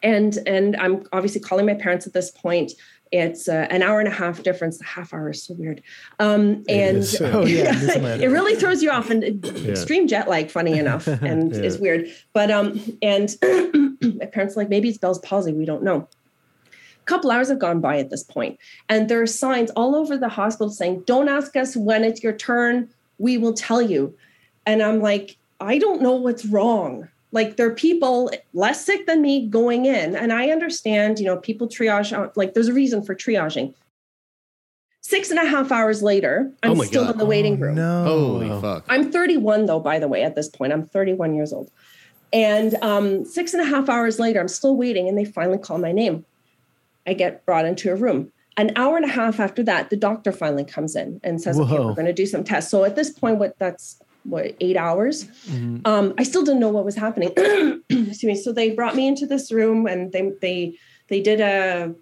and 0.02 0.38
and 0.46 0.76
I'm 0.76 1.04
obviously 1.12 1.40
calling 1.40 1.66
my 1.66 1.74
parents 1.74 2.06
at 2.06 2.12
this 2.12 2.30
point. 2.30 2.72
It's 3.12 3.48
uh, 3.48 3.66
an 3.70 3.82
hour 3.82 3.98
and 4.00 4.08
a 4.08 4.12
half 4.12 4.42
difference. 4.42 4.78
The 4.78 4.84
half 4.84 5.12
hour 5.14 5.30
is 5.30 5.42
so 5.42 5.54
weird. 5.54 5.82
Um, 6.18 6.64
and 6.68 6.98
is. 6.98 7.20
Oh, 7.20 7.44
yeah, 7.46 7.72
it 8.14 8.28
really 8.30 8.54
throws 8.56 8.82
you 8.82 8.90
off 8.90 9.10
and 9.10 9.22
Yeah. 9.44 9.70
extreme 9.72 10.06
jet 10.08 10.28
lag, 10.28 10.50
funny 10.50 10.78
enough, 10.78 11.06
and 11.22 11.52
Yeah. 11.54 11.62
is 11.62 11.78
weird. 11.78 12.08
But 12.32 12.50
um, 12.50 12.80
and 13.02 13.34
my 13.42 14.26
parents 14.26 14.56
are 14.56 14.60
like 14.60 14.68
maybe 14.68 14.88
it's 14.88 14.98
Bell's 14.98 15.18
palsy. 15.20 15.52
We 15.52 15.64
don't 15.64 15.82
know. 15.82 16.08
A 16.66 17.04
couple 17.06 17.30
hours 17.30 17.48
have 17.48 17.58
gone 17.58 17.80
by 17.80 17.98
at 17.98 18.10
this 18.10 18.22
point, 18.22 18.58
and 18.88 19.08
there 19.08 19.22
are 19.22 19.26
signs 19.26 19.70
all 19.70 19.94
over 19.96 20.16
the 20.18 20.28
hospital 20.28 20.70
saying, 20.70 21.04
"Don't 21.06 21.28
ask 21.28 21.56
us 21.56 21.76
when 21.76 22.04
it's 22.04 22.22
your 22.22 22.34
turn. 22.34 22.88
We 23.18 23.38
will 23.38 23.54
tell 23.54 23.80
you." 23.80 24.14
And 24.66 24.82
I'm 24.82 25.00
like, 25.00 25.38
I 25.60 25.78
don't 25.78 26.02
know 26.02 26.14
what's 26.16 26.44
wrong. 26.44 27.08
Like 27.30 27.56
there 27.56 27.66
are 27.66 27.74
people 27.74 28.30
less 28.54 28.84
sick 28.84 29.06
than 29.06 29.20
me 29.20 29.48
going 29.48 29.84
in, 29.84 30.16
and 30.16 30.32
I 30.32 30.50
understand, 30.50 31.18
you 31.18 31.26
know, 31.26 31.36
people 31.36 31.68
triage. 31.68 32.36
Like 32.36 32.54
there's 32.54 32.68
a 32.68 32.72
reason 32.72 33.02
for 33.02 33.14
triaging. 33.14 33.74
Six 35.00 35.30
and 35.30 35.38
a 35.38 35.44
half 35.44 35.70
hours 35.72 36.02
later, 36.02 36.52
I'm 36.62 36.78
Oh 36.78 36.84
still 36.84 37.04
God. 37.04 37.12
in 37.12 37.18
the 37.18 37.24
waiting 37.26 37.58
room. 37.60 37.76
No. 37.76 38.04
Holy 38.04 38.60
fuck! 38.60 38.84
I'm 38.88 39.10
31 39.12 39.66
though, 39.66 39.80
by 39.80 39.98
the 39.98 40.08
way, 40.08 40.22
at 40.22 40.34
this 40.34 40.48
point. 40.48 40.72
I'm 40.72 40.84
31 40.86 41.34
years 41.34 41.52
old. 41.52 41.70
And 42.32 42.74
um, 42.82 43.24
six 43.24 43.54
and 43.54 43.62
a 43.62 43.66
half 43.66 43.88
hours 43.88 44.18
later, 44.18 44.40
I'm 44.40 44.48
still 44.48 44.76
waiting, 44.76 45.08
and 45.08 45.16
they 45.16 45.24
finally 45.24 45.58
call 45.58 45.78
my 45.78 45.92
name. 45.92 46.26
I 47.06 47.14
get 47.14 47.44
brought 47.46 47.64
into 47.64 47.90
a 47.90 47.96
room. 47.96 48.32
An 48.58 48.72
hour 48.76 48.96
and 48.96 49.04
a 49.04 49.08
half 49.08 49.38
after 49.40 49.62
that, 49.62 49.88
the 49.88 49.96
doctor 49.96 50.32
finally 50.32 50.64
comes 50.64 50.94
in 50.96 51.20
and 51.22 51.40
says, 51.40 51.58
"Okay, 51.58 51.78
we're 51.78 51.94
going 51.94 52.06
to 52.06 52.12
do 52.12 52.26
some 52.26 52.44
tests." 52.44 52.70
So 52.70 52.84
at 52.84 52.96
this 52.96 53.10
point, 53.10 53.38
what 53.38 53.58
that's 53.58 54.00
what 54.24 54.54
eight 54.60 54.76
hours. 54.76 55.24
Mm-hmm. 55.46 55.78
Um, 55.84 56.14
I 56.18 56.22
still 56.22 56.44
didn't 56.44 56.60
know 56.60 56.68
what 56.68 56.84
was 56.84 56.96
happening. 56.96 57.32
Excuse 57.88 58.24
me. 58.24 58.34
So 58.34 58.52
they 58.52 58.70
brought 58.70 58.96
me 58.96 59.06
into 59.08 59.26
this 59.26 59.50
room, 59.52 59.86
and 59.86 60.12
they 60.12 60.32
they 60.40 60.78
they 61.08 61.20
did 61.20 61.40
a 61.40 61.94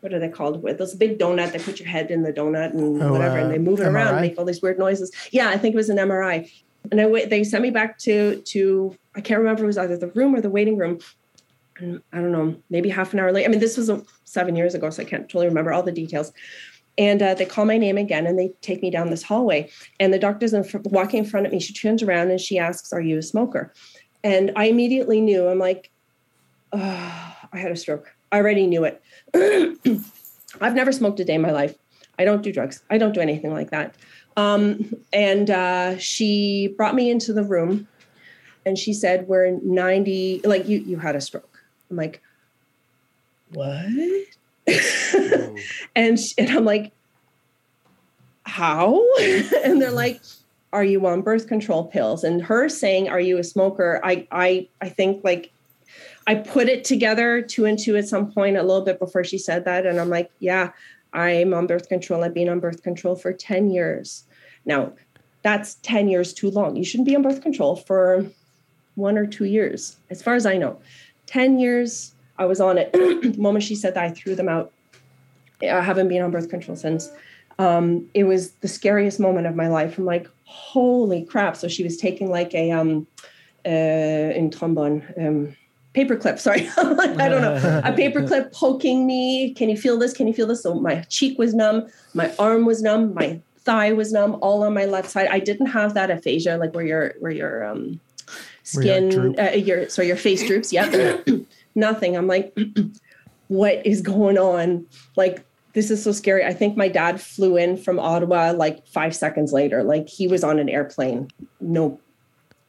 what 0.00 0.12
are 0.12 0.18
they 0.18 0.28
called 0.28 0.62
with 0.62 0.78
this 0.78 0.94
big 0.94 1.18
donut 1.18 1.52
they 1.52 1.58
put 1.58 1.80
your 1.80 1.88
head 1.88 2.10
in 2.10 2.22
the 2.22 2.32
donut 2.32 2.70
and 2.72 3.02
Oh, 3.02 3.12
whatever 3.12 3.38
uh, 3.38 3.42
and 3.42 3.50
they 3.52 3.58
move 3.58 3.80
it 3.80 3.86
around 3.86 4.06
MRI? 4.06 4.12
and 4.12 4.20
make 4.20 4.38
all 4.38 4.44
these 4.44 4.62
weird 4.62 4.78
noises 4.78 5.10
yeah 5.32 5.48
i 5.48 5.58
think 5.58 5.74
it 5.74 5.76
was 5.76 5.88
an 5.88 5.96
mri 5.96 6.50
and 6.92 7.00
i 7.00 7.06
wait 7.06 7.30
they 7.30 7.42
sent 7.42 7.62
me 7.62 7.70
back 7.70 7.98
to 7.98 8.40
to 8.42 8.96
i 9.16 9.20
can't 9.20 9.38
remember 9.38 9.64
it 9.64 9.66
was 9.66 9.78
either 9.78 9.96
the 9.96 10.08
room 10.08 10.34
or 10.34 10.40
the 10.40 10.50
waiting 10.50 10.76
room 10.76 11.00
and 11.78 12.00
i 12.12 12.18
don't 12.18 12.32
know 12.32 12.56
maybe 12.70 12.88
half 12.88 13.12
an 13.12 13.18
hour 13.18 13.32
late 13.32 13.44
i 13.44 13.48
mean 13.48 13.60
this 13.60 13.76
was 13.76 13.90
uh, 13.90 14.00
seven 14.24 14.54
years 14.54 14.74
ago 14.74 14.88
so 14.88 15.02
i 15.02 15.04
can't 15.04 15.28
totally 15.28 15.46
remember 15.48 15.72
all 15.72 15.82
the 15.82 15.92
details 15.92 16.32
and 16.98 17.22
uh, 17.22 17.34
they 17.34 17.46
call 17.46 17.64
my 17.64 17.78
name 17.78 17.96
again 17.96 18.26
and 18.26 18.38
they 18.38 18.52
take 18.60 18.82
me 18.82 18.90
down 18.90 19.10
this 19.10 19.22
hallway. 19.22 19.70
And 20.00 20.12
the 20.12 20.18
doctor's 20.18 20.52
in 20.52 20.64
fr- 20.64 20.78
walking 20.84 21.20
in 21.20 21.24
front 21.24 21.46
of 21.46 21.52
me. 21.52 21.60
She 21.60 21.72
turns 21.72 22.02
around 22.02 22.30
and 22.30 22.40
she 22.40 22.58
asks 22.58 22.92
are 22.92 23.00
you 23.00 23.18
a 23.18 23.22
smoker? 23.22 23.72
And 24.24 24.50
i 24.56 24.64
immediately 24.64 25.20
knew. 25.20 25.46
I'm 25.46 25.58
like 25.58 25.90
oh, 26.72 27.36
i 27.52 27.58
had 27.58 27.70
a 27.70 27.76
stroke. 27.76 28.14
I 28.32 28.38
already 28.38 28.66
knew 28.66 28.84
it. 28.84 29.02
I've 30.60 30.74
never 30.74 30.92
smoked 30.92 31.20
a 31.20 31.24
day 31.24 31.34
in 31.34 31.40
my 31.40 31.52
life. 31.52 31.76
I 32.18 32.24
don't 32.24 32.42
do 32.42 32.52
drugs. 32.52 32.82
I 32.90 32.98
don't 32.98 33.14
do 33.14 33.20
anything 33.20 33.52
like 33.52 33.70
that. 33.70 33.94
Um, 34.36 34.92
and 35.12 35.50
uh, 35.50 35.98
she 35.98 36.74
brought 36.76 36.94
me 36.94 37.10
into 37.10 37.32
the 37.32 37.42
room 37.42 37.88
and 38.66 38.76
she 38.76 38.92
said 38.92 39.26
we're 39.28 39.58
90 39.62 40.42
like 40.44 40.68
you 40.68 40.80
you 40.80 40.98
had 40.98 41.16
a 41.16 41.20
stroke. 41.20 41.58
I'm 41.90 41.96
like 41.96 42.22
what 43.52 43.86
and 45.96 46.18
sh- 46.20 46.34
and 46.38 46.50
i'm 46.50 46.64
like 46.64 46.92
how? 48.48 49.04
And 49.64 49.80
they're 49.80 49.90
like 49.90 50.20
are 50.70 50.84
you 50.84 51.06
on 51.06 51.22
birth 51.22 51.46
control 51.48 51.86
pills? 51.86 52.24
And 52.24 52.42
her 52.42 52.68
saying 52.68 53.08
are 53.08 53.20
you 53.20 53.38
a 53.38 53.44
smoker? 53.44 54.00
I 54.02 54.26
i 54.30 54.68
i 54.80 54.88
think 54.88 55.22
like 55.24 55.52
i 56.26 56.34
put 56.34 56.68
it 56.68 56.84
together 56.84 57.40
two 57.42 57.64
and 57.64 57.78
two 57.78 57.96
at 57.96 58.08
some 58.08 58.32
point 58.32 58.56
a 58.56 58.62
little 58.62 58.84
bit 58.84 58.98
before 58.98 59.24
she 59.24 59.38
said 59.38 59.64
that. 59.64 59.86
And 59.86 60.00
i'm 60.00 60.10
like 60.10 60.30
yeah 60.40 60.72
i'm 61.12 61.54
on 61.54 61.66
birth 61.66 61.88
control. 61.88 62.24
I've 62.24 62.34
been 62.34 62.48
on 62.48 62.60
birth 62.60 62.82
control 62.82 63.16
for 63.16 63.32
10 63.32 63.70
years. 63.70 64.24
Now 64.64 64.92
that's 65.42 65.74
10 65.76 66.08
years 66.08 66.34
too 66.34 66.50
long. 66.50 66.76
You 66.76 66.84
shouldn't 66.84 67.08
be 67.08 67.16
on 67.16 67.22
birth 67.22 67.42
control 67.42 67.76
for 67.76 68.26
one 68.96 69.16
or 69.16 69.26
two 69.26 69.44
years 69.44 69.96
as 70.10 70.22
far 70.22 70.34
as 70.34 70.44
i 70.44 70.56
know. 70.56 70.78
10 71.26 71.58
years 71.58 72.14
i 72.38 72.44
was 72.44 72.60
on 72.60 72.78
it. 72.78 72.92
The 73.22 73.34
moment 73.38 73.64
she 73.64 73.74
said 73.74 73.94
that 73.94 74.04
i 74.04 74.10
threw 74.10 74.34
them 74.34 74.48
out. 74.48 74.72
I 75.62 75.80
haven't 75.80 76.08
been 76.08 76.22
on 76.22 76.30
birth 76.30 76.48
control 76.48 76.76
since. 76.76 77.10
Um, 77.58 78.08
it 78.14 78.24
was 78.24 78.52
the 78.60 78.68
scariest 78.68 79.18
moment 79.18 79.46
of 79.46 79.56
my 79.56 79.68
life. 79.68 79.98
I'm 79.98 80.04
like 80.04 80.28
holy 80.44 81.24
crap. 81.24 81.56
So 81.56 81.68
she 81.68 81.82
was 81.84 81.96
taking 81.96 82.30
like 82.30 82.54
a 82.54 82.70
um 82.70 83.06
uh 83.66 83.68
in 83.68 84.50
trombone 84.50 85.02
um 85.18 85.56
paperclip. 85.94 86.38
Sorry. 86.46 86.68
I 86.76 87.28
don't 87.28 87.42
know. 87.42 87.56
A 87.84 87.92
paperclip 87.92 88.52
poking 88.52 89.06
me. 89.06 89.52
Can 89.54 89.68
you 89.68 89.76
feel 89.76 89.98
this? 89.98 90.12
Can 90.12 90.26
you 90.26 90.34
feel 90.34 90.46
this? 90.46 90.62
So 90.62 90.74
my 90.74 91.02
cheek 91.08 91.38
was 91.38 91.54
numb. 91.54 91.88
My 92.14 92.32
arm 92.38 92.64
was 92.64 92.82
numb. 92.82 93.14
My 93.14 93.40
thigh 93.58 93.92
was 93.92 94.12
numb. 94.12 94.38
All 94.40 94.62
on 94.62 94.74
my 94.74 94.84
left 94.84 95.10
side. 95.10 95.28
I 95.30 95.40
didn't 95.40 95.66
have 95.66 95.94
that 95.94 96.10
aphasia 96.10 96.56
like 96.58 96.74
where 96.74 96.84
your 96.84 97.14
where 97.18 97.32
your 97.32 97.64
um 97.66 98.00
Where 98.74 98.84
your 98.84 99.10
skin 99.10 99.34
uh, 99.38 99.50
your 99.56 99.88
sorry 99.88 100.08
your 100.08 100.16
face 100.16 100.46
droops. 100.46 100.72
Yeah 100.72 101.18
nothing. 101.78 102.16
I'm 102.16 102.26
like 102.26 102.56
what 103.48 103.86
is 103.86 104.02
going 104.02 104.38
on? 104.38 104.86
Like 105.16 105.44
this 105.72 105.90
is 105.90 106.02
so 106.02 106.12
scary. 106.12 106.44
I 106.44 106.52
think 106.52 106.76
my 106.76 106.88
dad 106.88 107.20
flew 107.20 107.56
in 107.56 107.76
from 107.76 107.98
ottawa 107.98 108.52
like 108.52 108.86
five 108.86 109.14
seconds 109.14 109.52
later. 109.52 109.82
Like 109.82 110.08
he 110.08 110.26
was 110.26 110.44
on 110.44 110.58
an 110.58 110.68
airplane. 110.68 111.28
No 111.60 112.00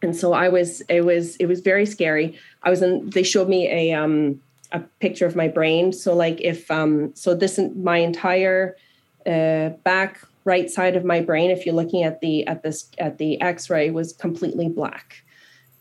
and 0.02 0.16
so 0.16 0.34
i 0.34 0.48
was 0.48 0.82
it 0.82 1.02
was 1.02 1.36
it 1.38 1.46
was 1.48 1.60
very 1.62 1.86
scary. 1.86 2.38
I 2.64 2.70
was 2.70 2.82
in 2.82 3.10
they 3.10 3.24
showed 3.24 3.50
me 3.50 3.68
a 3.70 3.94
um 3.94 4.42
a 4.72 4.80
picture 5.00 5.26
of 5.26 5.36
my 5.36 5.48
brain. 5.48 5.92
So 5.92 6.16
like 6.16 6.40
if 6.42 6.70
um 6.72 7.14
so 7.16 7.36
this 7.36 7.60
my 7.76 7.98
entire 7.98 8.76
uh 9.26 9.70
back 9.84 10.22
right 10.46 10.70
side 10.70 10.96
of 10.96 11.04
my 11.04 11.20
brain 11.20 11.52
if 11.52 11.66
you're 11.66 11.76
looking 11.76 12.04
at 12.04 12.22
the 12.22 12.48
at 12.48 12.64
this 12.64 12.90
at 12.98 13.18
the 13.18 13.40
x-ray 13.42 13.90
was 13.90 14.14
completely 14.14 14.70
black 14.70 15.24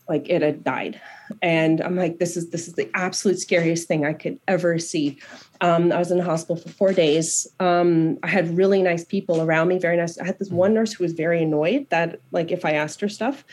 like 0.09 0.27
it 0.27 0.41
had 0.41 0.63
died. 0.63 0.99
And 1.41 1.79
i'm 1.81 1.95
like 1.95 2.17
this 2.17 2.35
is 2.35 2.49
this 2.49 2.67
is 2.67 2.73
the 2.73 2.89
absolute 2.95 3.39
scariest 3.39 3.87
thing 3.87 4.05
i 4.05 4.13
could 4.13 4.39
ever 4.47 4.79
see. 4.79 5.19
Um, 5.61 5.91
i 5.91 5.99
was 5.99 6.11
in 6.11 6.17
the 6.17 6.23
hospital 6.23 6.55
for 6.57 6.69
four 6.69 6.93
days. 6.93 7.47
Um, 7.59 8.17
i 8.23 8.27
had 8.27 8.57
really 8.57 8.81
nice 8.81 9.05
people 9.05 9.41
around 9.41 9.67
me 9.67 9.77
very 9.77 9.95
nice. 9.95 10.17
I 10.17 10.25
had 10.25 10.39
this 10.39 10.49
one 10.49 10.73
nurse 10.73 10.93
who 10.93 11.03
was 11.03 11.13
very 11.13 11.43
annoyed 11.43 11.87
that 11.89 12.19
like 12.31 12.51
if 12.51 12.65
i 12.65 12.71
asked 12.71 12.99
her 13.01 13.09
stuff 13.09 13.45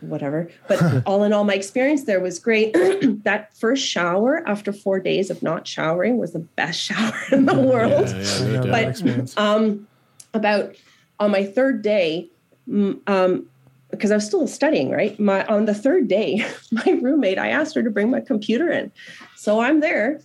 whatever. 0.00 0.50
But 0.68 1.02
all 1.06 1.24
in 1.24 1.32
all 1.32 1.44
my 1.44 1.54
experience 1.54 2.04
there 2.04 2.20
was 2.20 2.38
great. 2.38 2.76
That 3.22 3.54
first 3.56 3.86
shower 3.86 4.42
after 4.46 4.72
four 4.72 4.98
days 4.98 5.30
of 5.30 5.42
not 5.42 5.66
showering 5.66 6.16
was 6.16 6.32
the 6.32 6.38
best 6.38 6.80
shower 6.88 7.14
in 7.32 7.46
the 7.46 7.54
world. 7.54 8.08
I 8.08 8.44
know 8.44 8.62
that 8.62 8.88
experience. 8.88 9.34
but 9.34 9.42
um, 9.42 9.86
about 10.32 10.74
on 11.18 11.30
my 11.30 11.44
third 11.44 11.82
day, 11.82 12.30
mm, 12.68 12.98
um, 13.06 13.49
because 13.90 14.10
I 14.10 14.14
was 14.14 14.26
still 14.26 14.46
studying, 14.46 14.90
right? 14.90 15.18
My 15.18 15.44
on 15.46 15.64
the 15.66 15.74
third 15.74 16.08
day, 16.08 16.44
my 16.72 16.98
roommate, 17.02 17.38
I 17.38 17.48
asked 17.48 17.74
her 17.74 17.82
to 17.82 17.90
bring 17.90 18.10
my 18.10 18.20
computer 18.20 18.70
in, 18.70 18.92
so 19.36 19.60
I'm 19.60 19.80
there, 19.80 20.20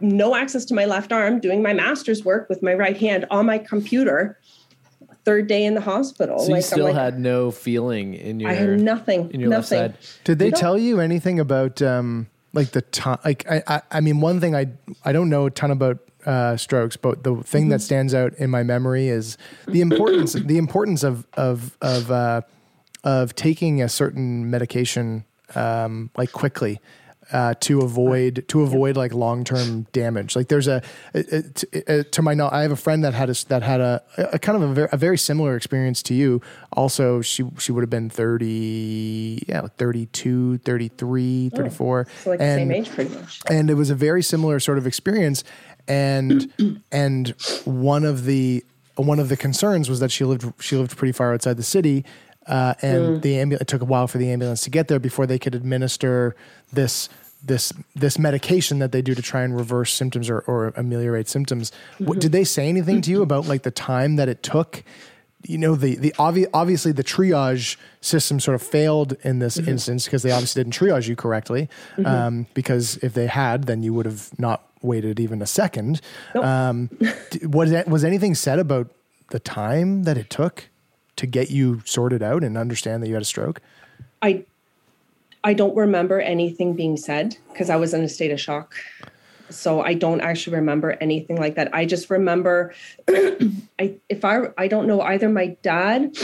no 0.00 0.34
access 0.34 0.64
to 0.66 0.74
my 0.74 0.84
left 0.86 1.12
arm, 1.12 1.40
doing 1.40 1.62
my 1.62 1.72
master's 1.72 2.24
work 2.24 2.48
with 2.48 2.62
my 2.62 2.74
right 2.74 2.96
hand 2.96 3.26
on 3.30 3.46
my 3.46 3.58
computer. 3.58 4.38
Third 5.24 5.48
day 5.48 5.64
in 5.64 5.74
the 5.74 5.80
hospital, 5.80 6.38
So 6.38 6.54
you 6.54 6.62
still 6.62 6.84
like, 6.84 6.94
had 6.94 7.18
no 7.18 7.50
feeling 7.50 8.14
in 8.14 8.38
your 8.38 8.48
I 8.48 8.54
had 8.54 8.78
nothing, 8.78 9.28
in 9.32 9.40
your 9.40 9.50
left 9.50 9.72
nothing. 9.72 9.92
side. 9.94 9.98
Did 10.22 10.38
they 10.38 10.46
You 10.46 10.52
tell 10.52 10.78
you 10.78 11.00
anything 11.00 11.40
about 11.40 11.82
um, 11.82 12.28
like 12.52 12.70
the 12.70 12.82
time? 12.82 13.18
Like 13.24 13.44
I, 13.50 13.60
I, 13.66 13.82
I 13.90 14.00
mean, 14.00 14.20
one 14.20 14.40
thing 14.40 14.54
I 14.54 14.66
I 15.04 15.10
don't 15.10 15.28
know 15.28 15.46
a 15.46 15.50
ton 15.50 15.72
about 15.72 15.98
uh, 16.26 16.56
strokes, 16.56 16.96
but 16.96 17.22
the 17.22 17.36
thing 17.42 17.68
that 17.70 17.80
stands 17.80 18.12
out 18.14 18.34
in 18.34 18.50
my 18.50 18.62
memory 18.62 19.08
is 19.08 19.38
the 19.66 19.80
importance 19.80 20.32
the 20.52 20.58
importance 20.58 21.02
of 21.04 21.26
of 21.34 21.76
of 21.80 22.10
uh, 22.10 22.42
of 23.04 23.34
taking 23.34 23.80
a 23.80 23.88
certain 23.88 24.50
medication 24.50 25.24
um, 25.54 26.10
like 26.16 26.32
quickly. 26.32 26.80
Uh, 27.32 27.54
to 27.58 27.80
avoid 27.80 28.44
to 28.46 28.62
avoid 28.62 28.96
like 28.96 29.12
long 29.12 29.42
term 29.42 29.82
damage, 29.92 30.36
like 30.36 30.46
there's 30.46 30.68
a, 30.68 30.80
a, 31.12 31.18
a- 31.38 31.42
to, 31.42 32.00
uh, 32.00 32.04
to 32.12 32.22
my 32.22 32.34
knowledge, 32.34 32.54
I 32.54 32.62
have 32.62 32.70
a 32.70 32.76
friend 32.76 33.02
that 33.02 33.14
had 33.14 33.28
a 33.28 33.34
that 33.48 33.64
had 33.64 33.80
a, 33.80 34.00
a 34.32 34.38
kind 34.38 34.62
of 34.62 34.70
a 34.70 34.72
very, 34.72 34.88
a 34.92 34.96
very 34.96 35.18
similar 35.18 35.56
experience 35.56 36.04
to 36.04 36.14
you. 36.14 36.40
Also, 36.74 37.22
she 37.22 37.42
she 37.58 37.72
would 37.72 37.80
have 37.82 37.90
been 37.90 38.10
thirty, 38.10 39.42
yeah, 39.48 39.62
like 39.62 39.74
32, 39.76 40.58
33, 40.58 41.50
34. 41.50 42.06
So 42.22 42.30
like 42.30 42.38
the 42.38 42.44
same 42.44 42.70
age, 42.70 42.90
pretty 42.90 43.12
much. 43.12 43.40
and 43.50 43.70
it 43.70 43.74
was 43.74 43.90
a 43.90 43.96
very 43.96 44.22
similar 44.22 44.60
sort 44.60 44.78
of 44.78 44.86
experience 44.86 45.42
and 45.88 46.50
and 46.92 47.28
one 47.64 48.04
of 48.04 48.24
the 48.24 48.64
one 48.96 49.18
of 49.18 49.28
the 49.28 49.36
concerns 49.36 49.88
was 49.90 50.00
that 50.00 50.10
she 50.10 50.24
lived 50.24 50.52
she 50.62 50.76
lived 50.76 50.96
pretty 50.96 51.12
far 51.12 51.34
outside 51.34 51.56
the 51.56 51.62
city 51.62 52.04
uh, 52.46 52.74
and 52.82 53.02
Mm. 53.18 53.22
the 53.22 53.38
ambulance 53.38 53.62
it 53.62 53.68
took 53.68 53.82
a 53.82 53.84
while 53.84 54.06
for 54.06 54.18
the 54.18 54.30
ambulance 54.30 54.62
to 54.62 54.70
get 54.70 54.88
there 54.88 54.98
before 55.00 55.26
they 55.26 55.38
could 55.38 55.54
administer 55.54 56.34
this 56.72 57.08
this 57.44 57.72
this 57.94 58.18
medication 58.18 58.78
that 58.78 58.92
they 58.92 59.02
do 59.02 59.14
to 59.14 59.22
try 59.22 59.42
and 59.42 59.54
reverse 59.56 59.92
symptoms 59.92 60.28
or, 60.30 60.40
or 60.40 60.72
ameliorate 60.76 61.28
symptoms 61.28 61.70
what, 61.98 62.16
Mhm. 62.18 62.20
did 62.22 62.32
they 62.32 62.44
say 62.44 62.68
anything 62.68 63.00
to 63.02 63.10
you 63.10 63.22
about 63.22 63.46
like 63.46 63.62
the 63.62 63.70
time 63.70 64.16
that 64.16 64.28
it 64.28 64.42
took 64.42 64.82
you 65.42 65.58
know 65.58 65.74
the 65.76 65.96
the 65.96 66.12
obvi- 66.18 66.48
obviously 66.54 66.92
the 66.92 67.04
triage 67.04 67.76
system 68.00 68.40
sort 68.40 68.54
of 68.54 68.62
failed 68.62 69.16
in 69.22 69.38
this 69.38 69.58
Mhm. 69.58 69.68
instance 69.68 70.06
because 70.06 70.22
they 70.22 70.30
obviously 70.32 70.62
didn't 70.64 70.74
triage 70.74 71.06
you 71.08 71.14
correctly 71.14 71.68
Mhm. 71.98 72.06
um, 72.06 72.46
because 72.54 72.96
if 73.02 73.12
they 73.14 73.26
had 73.26 73.64
then 73.64 73.82
you 73.82 73.92
would 73.92 74.06
have 74.06 74.30
not 74.38 74.62
waited 74.86 75.20
even 75.20 75.42
a 75.42 75.46
second 75.46 76.00
um, 76.34 76.88
was 77.42 77.70
that, 77.70 77.88
was 77.88 78.04
anything 78.04 78.34
said 78.34 78.58
about 78.58 78.88
the 79.30 79.40
time 79.40 80.04
that 80.04 80.16
it 80.16 80.30
took 80.30 80.68
to 81.16 81.26
get 81.26 81.50
you 81.50 81.82
sorted 81.84 82.22
out 82.22 82.44
and 82.44 82.56
understand 82.56 83.02
that 83.02 83.08
you 83.08 83.14
had 83.14 83.22
a 83.22 83.26
stroke 83.26 83.60
I 84.22 84.44
I 85.46 85.54
don't 85.54 85.76
remember 85.76 86.20
anything 86.20 86.74
being 86.74 86.96
said 86.96 87.36
because 87.52 87.70
I 87.70 87.76
was 87.76 87.94
in 87.94 88.02
a 88.02 88.08
state 88.08 88.32
of 88.32 88.40
shock. 88.40 88.74
So 89.48 89.80
I 89.80 89.94
don't 89.94 90.20
actually 90.20 90.56
remember 90.56 90.98
anything 91.00 91.36
like 91.36 91.54
that. 91.54 91.72
I 91.72 91.86
just 91.86 92.10
remember 92.10 92.74
I 93.08 93.94
if 94.08 94.24
I 94.24 94.48
I 94.58 94.66
don't 94.66 94.88
know 94.88 95.00
either 95.02 95.28
my 95.28 95.56
dad 95.62 96.16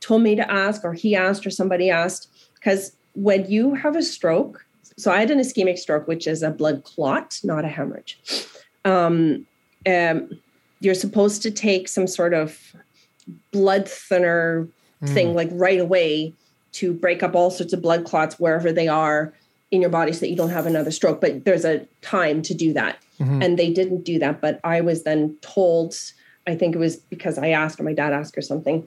told 0.00 0.22
me 0.22 0.34
to 0.36 0.50
ask 0.50 0.82
or 0.82 0.94
he 0.94 1.14
asked 1.14 1.46
or 1.46 1.50
somebody 1.50 1.90
asked 1.90 2.28
because 2.54 2.92
when 3.14 3.50
you 3.50 3.74
have 3.74 3.96
a 3.96 4.02
stroke, 4.02 4.64
so 5.02 5.10
I 5.10 5.18
had 5.18 5.30
an 5.32 5.40
ischemic 5.40 5.78
stroke, 5.78 6.06
which 6.06 6.26
is 6.28 6.42
a 6.44 6.50
blood 6.50 6.84
clot, 6.84 7.40
not 7.42 7.64
a 7.64 7.68
hemorrhage. 7.68 8.18
Um, 8.84 9.46
um, 9.86 10.30
you're 10.80 10.94
supposed 10.94 11.42
to 11.42 11.50
take 11.50 11.88
some 11.88 12.06
sort 12.06 12.34
of 12.34 12.58
blood 13.50 13.88
thinner 13.88 14.68
thing 15.06 15.28
Mm. 15.28 15.34
like 15.34 15.48
right 15.52 15.80
away 15.80 16.32
to 16.72 16.92
break 16.92 17.24
up 17.24 17.34
all 17.34 17.50
sorts 17.50 17.72
of 17.72 17.82
blood 17.82 18.04
clots 18.04 18.38
wherever 18.38 18.70
they 18.72 18.86
are 18.86 19.32
in 19.72 19.80
your 19.80 19.90
body 19.90 20.12
so 20.12 20.20
that 20.20 20.30
you 20.30 20.36
don't 20.36 20.50
have 20.50 20.66
another 20.66 20.92
stroke. 20.92 21.20
But 21.20 21.44
there's 21.44 21.64
a 21.64 21.84
time 22.02 22.40
to 22.42 22.54
do 22.54 22.72
that. 22.74 22.98
Mhm. 23.18 23.44
And 23.44 23.58
they 23.58 23.70
didn't 23.72 24.04
do 24.04 24.20
that. 24.20 24.40
But 24.40 24.60
I 24.62 24.80
was 24.80 25.02
then 25.02 25.36
told, 25.40 25.96
I 26.46 26.54
think 26.54 26.76
it 26.76 26.78
was 26.78 26.96
because 26.96 27.36
I 27.38 27.48
asked 27.48 27.80
or 27.80 27.82
my 27.82 27.92
dad 27.92 28.12
asked 28.12 28.38
or 28.38 28.42
something, 28.42 28.86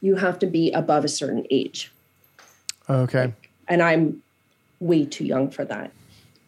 you 0.00 0.16
have 0.16 0.38
to 0.40 0.46
be 0.46 0.72
above 0.72 1.04
a 1.04 1.08
certain 1.08 1.46
age. 1.50 1.92
okay 2.90 3.32
And 3.68 3.82
I'm 3.82 4.22
way 4.80 5.04
too 5.04 5.24
young 5.24 5.50
for 5.50 5.64
that. 5.64 5.90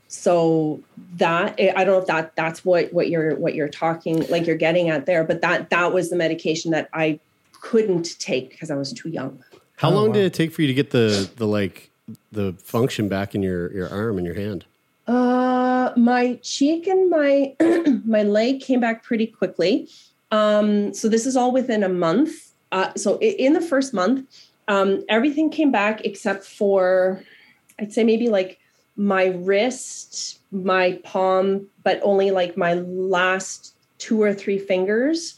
so 0.09 0.81
that 1.17 1.55
eh, 1.59 1.73
I 1.75 1.85
don't 1.85 1.95
know 1.95 2.01
if 2.01 2.07
that 2.07 2.35
that's 2.35 2.65
what 2.65 2.93
what 2.93 3.09
you're 3.09 3.37
what 3.37 3.55
you're 3.55 3.69
talking 3.69 4.27
like 4.29 4.47
you're 4.47 4.57
getting 4.57 4.89
at 4.91 5.07
there, 5.07 5.25
but 5.25 5.41
that 5.43 5.71
that 5.71 5.93
was 5.93 6.11
the 6.11 6.17
medication 6.17 6.73
that 6.73 6.89
I 6.93 7.21
couldn't 7.61 8.19
take 8.19 8.51
because 8.51 8.71
I 8.71 8.75
was 8.75 8.93
too 8.93 9.09
young. 9.09 9.43
How 9.77 9.91
long 9.91 10.13
did 10.13 10.25
it 10.25 10.35
take 10.35 10.53
for 10.53 10.63
you 10.63 10.69
to 10.69 10.75
get 10.75 10.91
the 10.91 11.31
the 11.37 11.47
like 11.47 11.91
the 12.33 12.55
function 12.55 13.09
back 13.09 13.35
in 13.35 13.43
your 13.43 13.73
your 13.73 13.89
arm 13.89 14.19
and 14.19 14.27
your 14.27 14.35
hand? 14.35 14.65
Uh, 15.07 15.93
my 15.97 16.39
cheek 16.43 16.87
and 16.87 17.09
my 17.09 17.55
my 18.05 18.23
leg 18.23 18.61
came 18.61 18.81
back 18.81 19.05
pretty 19.05 19.27
quickly. 19.27 19.89
Um, 20.33 20.93
so 20.95 21.09
this 21.09 21.27
is 21.27 21.37
all 21.37 21.53
within 21.53 21.83
a 21.83 21.89
month. 21.89 22.53
Uh, 22.73 22.93
so 22.95 23.19
in 23.19 23.53
the 23.53 23.61
first 23.61 23.93
month, 23.93 24.27
um, 24.69 25.05
everything 25.09 25.51
came 25.51 25.73
back 25.73 26.03
except 26.05 26.45
for, 26.45 27.25
I'd 27.81 27.93
say 27.93 28.05
maybe 28.05 28.29
like 28.29 28.59
my 28.97 29.27
wrist, 29.27 30.41
my 30.53 31.01
palm, 31.05 31.67
but 31.83 32.01
only 32.03 32.31
like 32.31 32.57
my 32.57 32.75
last 32.75 33.75
two 33.99 34.21
or 34.23 34.35
three 34.35 34.59
fingers 34.59 35.37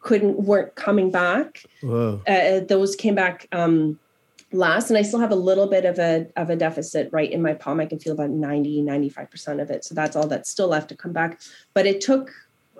couldn't 0.00 0.38
weren't 0.40 0.74
coming 0.74 1.10
back. 1.10 1.64
Whoa. 1.82 2.22
uh, 2.26 2.60
those 2.60 2.96
came 2.96 3.14
back 3.14 3.46
um, 3.52 3.98
last 4.50 4.88
and 4.88 4.96
i 4.96 5.02
still 5.02 5.20
have 5.20 5.30
a 5.30 5.36
little 5.36 5.66
bit 5.66 5.84
of 5.84 5.98
a 5.98 6.26
of 6.36 6.48
a 6.48 6.56
deficit 6.56 7.10
right 7.12 7.30
in 7.30 7.42
my 7.42 7.52
palm. 7.52 7.80
I 7.80 7.86
can 7.86 7.98
feel 7.98 8.14
about 8.14 8.30
90 8.30 8.82
95% 8.82 9.60
of 9.60 9.70
it 9.70 9.84
so 9.84 9.94
that's 9.94 10.16
all 10.16 10.26
that's 10.26 10.48
still 10.48 10.68
left 10.68 10.88
to 10.88 10.96
come 10.96 11.12
back. 11.12 11.40
But 11.74 11.86
it 11.86 12.00
took 12.00 12.30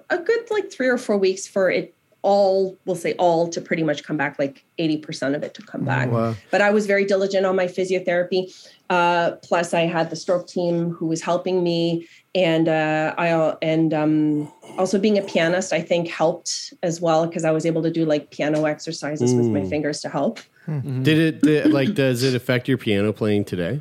a 0.09 0.19
good 0.19 0.51
like 0.51 0.73
three 0.73 0.89
or 0.89 0.97
four 0.97 1.19
weeks 1.19 1.47
for 1.47 1.71
it 1.71 1.95
all 2.23 2.77
we'll 2.85 2.97
say 2.97 3.13
all 3.15 3.49
to 3.49 3.61
pretty 3.61 3.83
much 3.85 4.03
come 4.05 4.17
back 4.17 4.39
like 4.39 4.65
80% 4.79 5.37
of 5.37 5.43
it 5.43 5.55
to 5.55 5.63
come 5.63 5.85
back. 5.85 6.11
Wow. 6.11 6.35
but 6.51 6.61
i 6.61 6.71
was 6.71 6.87
very 6.87 7.05
diligent 7.05 7.47
on 7.47 7.55
my 7.57 7.67
physiotherapy. 7.67 8.53
Uh, 8.91 9.33
plus 9.43 9.73
i 9.75 9.83
had 9.83 10.11
the 10.11 10.17
stroke 10.17 10.47
team 10.49 10.91
who 10.91 11.07
was 11.07 11.21
helping 11.23 11.63
me. 11.63 12.07
And 12.35 12.69
uh, 12.69 13.15
i 13.19 13.29
al- 13.29 13.59
and 13.63 13.95
um, 13.95 14.53
also 14.79 14.99
being 14.99 15.17
a 15.19 15.23
pianist 15.23 15.73
i 15.73 15.81
think 15.81 16.09
helped 16.09 16.75
as 16.83 17.01
well 17.01 17.27
because 17.27 17.45
i 17.45 17.51
was 17.51 17.65
able 17.67 17.83
to 17.83 17.91
do 17.91 18.05
like 18.05 18.31
piano 18.31 18.65
exercises 18.65 19.35
with 19.35 19.47
my 19.47 19.61
Mm. 19.61 19.71
fingers 19.71 20.01
to 20.01 20.09
help. 20.09 20.41
Did 20.67 21.19
it 21.19 21.41
did, 21.43 21.73
like 21.73 21.95
does 21.95 22.23
it 22.23 22.35
affect 22.35 22.69
your 22.69 22.79
piano 22.79 23.13
playing 23.13 23.45
today? 23.47 23.81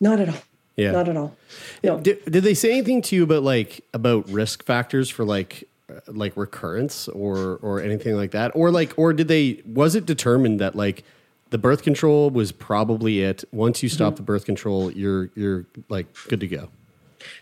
not 0.00 0.20
at 0.20 0.28
all. 0.28 0.42
Yeah. 0.76 0.92
not 0.92 1.08
at 1.08 1.16
all. 1.16 1.34
Did, 1.82 2.24
did 2.24 2.44
they 2.44 2.54
say 2.54 2.70
anything 2.70 3.02
to 3.02 3.16
you 3.16 3.24
about 3.24 3.42
like 3.42 3.84
about 3.92 4.28
risk 4.30 4.64
factors 4.64 5.10
for 5.10 5.24
like 5.24 5.64
like 6.06 6.36
recurrence 6.36 7.08
or 7.08 7.56
or 7.62 7.80
anything 7.80 8.14
like 8.16 8.30
that 8.32 8.50
or 8.54 8.70
like 8.70 8.92
or 8.96 9.12
did 9.12 9.28
they 9.28 9.62
was 9.66 9.94
it 9.94 10.06
determined 10.06 10.60
that 10.60 10.74
like 10.74 11.02
the 11.50 11.58
birth 11.58 11.82
control 11.82 12.30
was 12.30 12.52
probably 12.52 13.20
it 13.22 13.44
once 13.52 13.82
you 13.82 13.88
stop 13.88 14.14
Mhm. 14.14 14.16
the 14.16 14.22
birth 14.22 14.44
control 14.44 14.90
you're 14.92 15.30
you're 15.34 15.66
like 15.88 16.06
good 16.28 16.40
to 16.40 16.46
go 16.46 16.68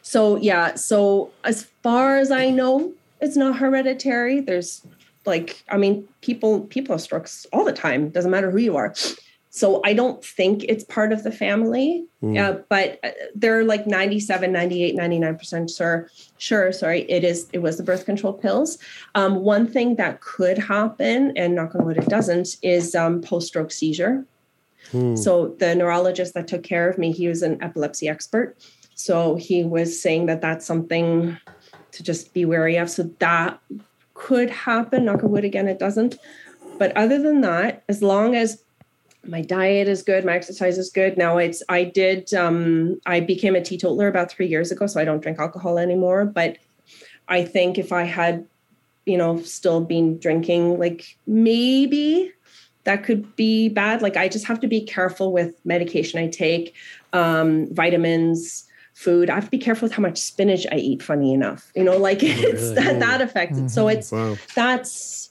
So 0.02 0.36
yeah, 0.36 0.74
so 0.74 1.30
as 1.44 1.64
far 1.82 2.18
as 2.18 2.30
I 2.30 2.50
know, 2.50 2.92
it's 3.20 3.36
not 3.36 3.58
hereditary. 3.58 4.40
There's 4.40 4.82
like, 5.26 5.62
I 5.68 5.76
mean, 5.76 6.08
people 6.22 6.60
people 6.74 6.94
have 6.94 7.02
strokes 7.02 7.46
all 7.52 7.64
the 7.64 7.72
time. 7.74 8.08
Doesn't 8.10 8.30
matter 8.30 8.50
who 8.50 8.58
you 8.58 8.76
are. 8.76 8.94
So 9.56 9.80
I 9.86 9.94
don't 9.94 10.22
think 10.22 10.64
it's 10.64 10.84
part 10.84 11.14
of 11.14 11.22
the 11.22 11.32
family. 11.32 12.04
Mm. 12.22 12.38
Uh, 12.38 12.62
but 12.68 13.00
they're 13.34 13.64
like 13.64 13.86
97, 13.86 14.52
98, 14.52 14.94
99% 14.94 15.74
sure. 15.74 16.10
Sure, 16.36 16.72
sorry, 16.72 17.10
it 17.10 17.24
is 17.24 17.48
it 17.54 17.60
was 17.60 17.78
the 17.78 17.82
birth 17.82 18.04
control 18.04 18.34
pills. 18.34 18.76
Um, 19.14 19.36
one 19.36 19.66
thing 19.66 19.96
that 19.96 20.20
could 20.20 20.58
happen, 20.58 21.32
and 21.38 21.54
knock 21.54 21.74
on 21.74 21.86
wood 21.86 21.96
it 21.96 22.06
doesn't, 22.06 22.56
is 22.60 22.94
um, 22.94 23.22
post-stroke 23.22 23.72
seizure. 23.72 24.26
So 25.16 25.56
the 25.58 25.74
neurologist 25.74 26.34
that 26.34 26.46
took 26.46 26.62
care 26.62 26.88
of 26.88 26.96
me, 26.96 27.10
he 27.10 27.26
was 27.26 27.42
an 27.42 27.60
epilepsy 27.60 28.08
expert. 28.08 28.56
So 28.94 29.34
he 29.34 29.64
was 29.64 30.00
saying 30.00 30.26
that 30.26 30.40
that's 30.40 30.64
something 30.64 31.36
to 31.90 32.02
just 32.04 32.32
be 32.32 32.44
wary 32.44 32.76
of. 32.76 32.88
So 32.88 33.04
that 33.18 33.58
could 34.14 34.48
happen. 34.48 35.06
Knock 35.06 35.24
on 35.24 35.30
wood 35.32 35.44
again, 35.44 35.66
it 35.66 35.80
doesn't. 35.80 36.18
But 36.78 36.96
other 36.96 37.20
than 37.20 37.40
that, 37.40 37.82
as 37.88 38.00
long 38.00 38.36
as 38.36 38.62
my 39.28 39.40
diet 39.40 39.88
is 39.88 40.02
good, 40.02 40.24
my 40.24 40.34
exercise 40.34 40.78
is 40.78 40.90
good. 40.90 41.16
Now 41.16 41.38
it's 41.38 41.62
I 41.68 41.84
did 41.84 42.32
um 42.34 43.00
I 43.06 43.20
became 43.20 43.54
a 43.54 43.62
teetotaler 43.62 44.08
about 44.08 44.30
three 44.30 44.46
years 44.46 44.70
ago, 44.70 44.86
so 44.86 45.00
I 45.00 45.04
don't 45.04 45.22
drink 45.22 45.38
alcohol 45.38 45.78
anymore. 45.78 46.24
But 46.24 46.58
I 47.28 47.44
think 47.44 47.78
if 47.78 47.92
I 47.92 48.04
had, 48.04 48.46
you 49.04 49.18
know, 49.18 49.40
still 49.42 49.80
been 49.80 50.18
drinking, 50.18 50.78
like 50.78 51.16
maybe 51.26 52.32
that 52.84 53.02
could 53.02 53.34
be 53.36 53.68
bad. 53.68 54.00
Like 54.02 54.16
I 54.16 54.28
just 54.28 54.46
have 54.46 54.60
to 54.60 54.68
be 54.68 54.80
careful 54.80 55.32
with 55.32 55.54
medication 55.64 56.20
I 56.20 56.28
take, 56.28 56.74
um, 57.12 57.66
vitamins, 57.74 58.64
food. 58.94 59.28
I 59.28 59.34
have 59.34 59.44
to 59.44 59.50
be 59.50 59.58
careful 59.58 59.86
with 59.86 59.92
how 59.92 60.02
much 60.02 60.18
spinach 60.18 60.66
I 60.70 60.76
eat. 60.76 61.02
Funny 61.02 61.34
enough, 61.34 61.70
you 61.74 61.84
know, 61.84 61.96
like 61.96 62.18
it's 62.22 62.62
really? 62.62 62.74
that 62.76 63.00
that 63.00 63.20
affects 63.22 63.58
it. 63.58 63.70
So 63.70 63.88
it's 63.88 64.12
Wow. 64.12 64.36
that's 64.54 65.30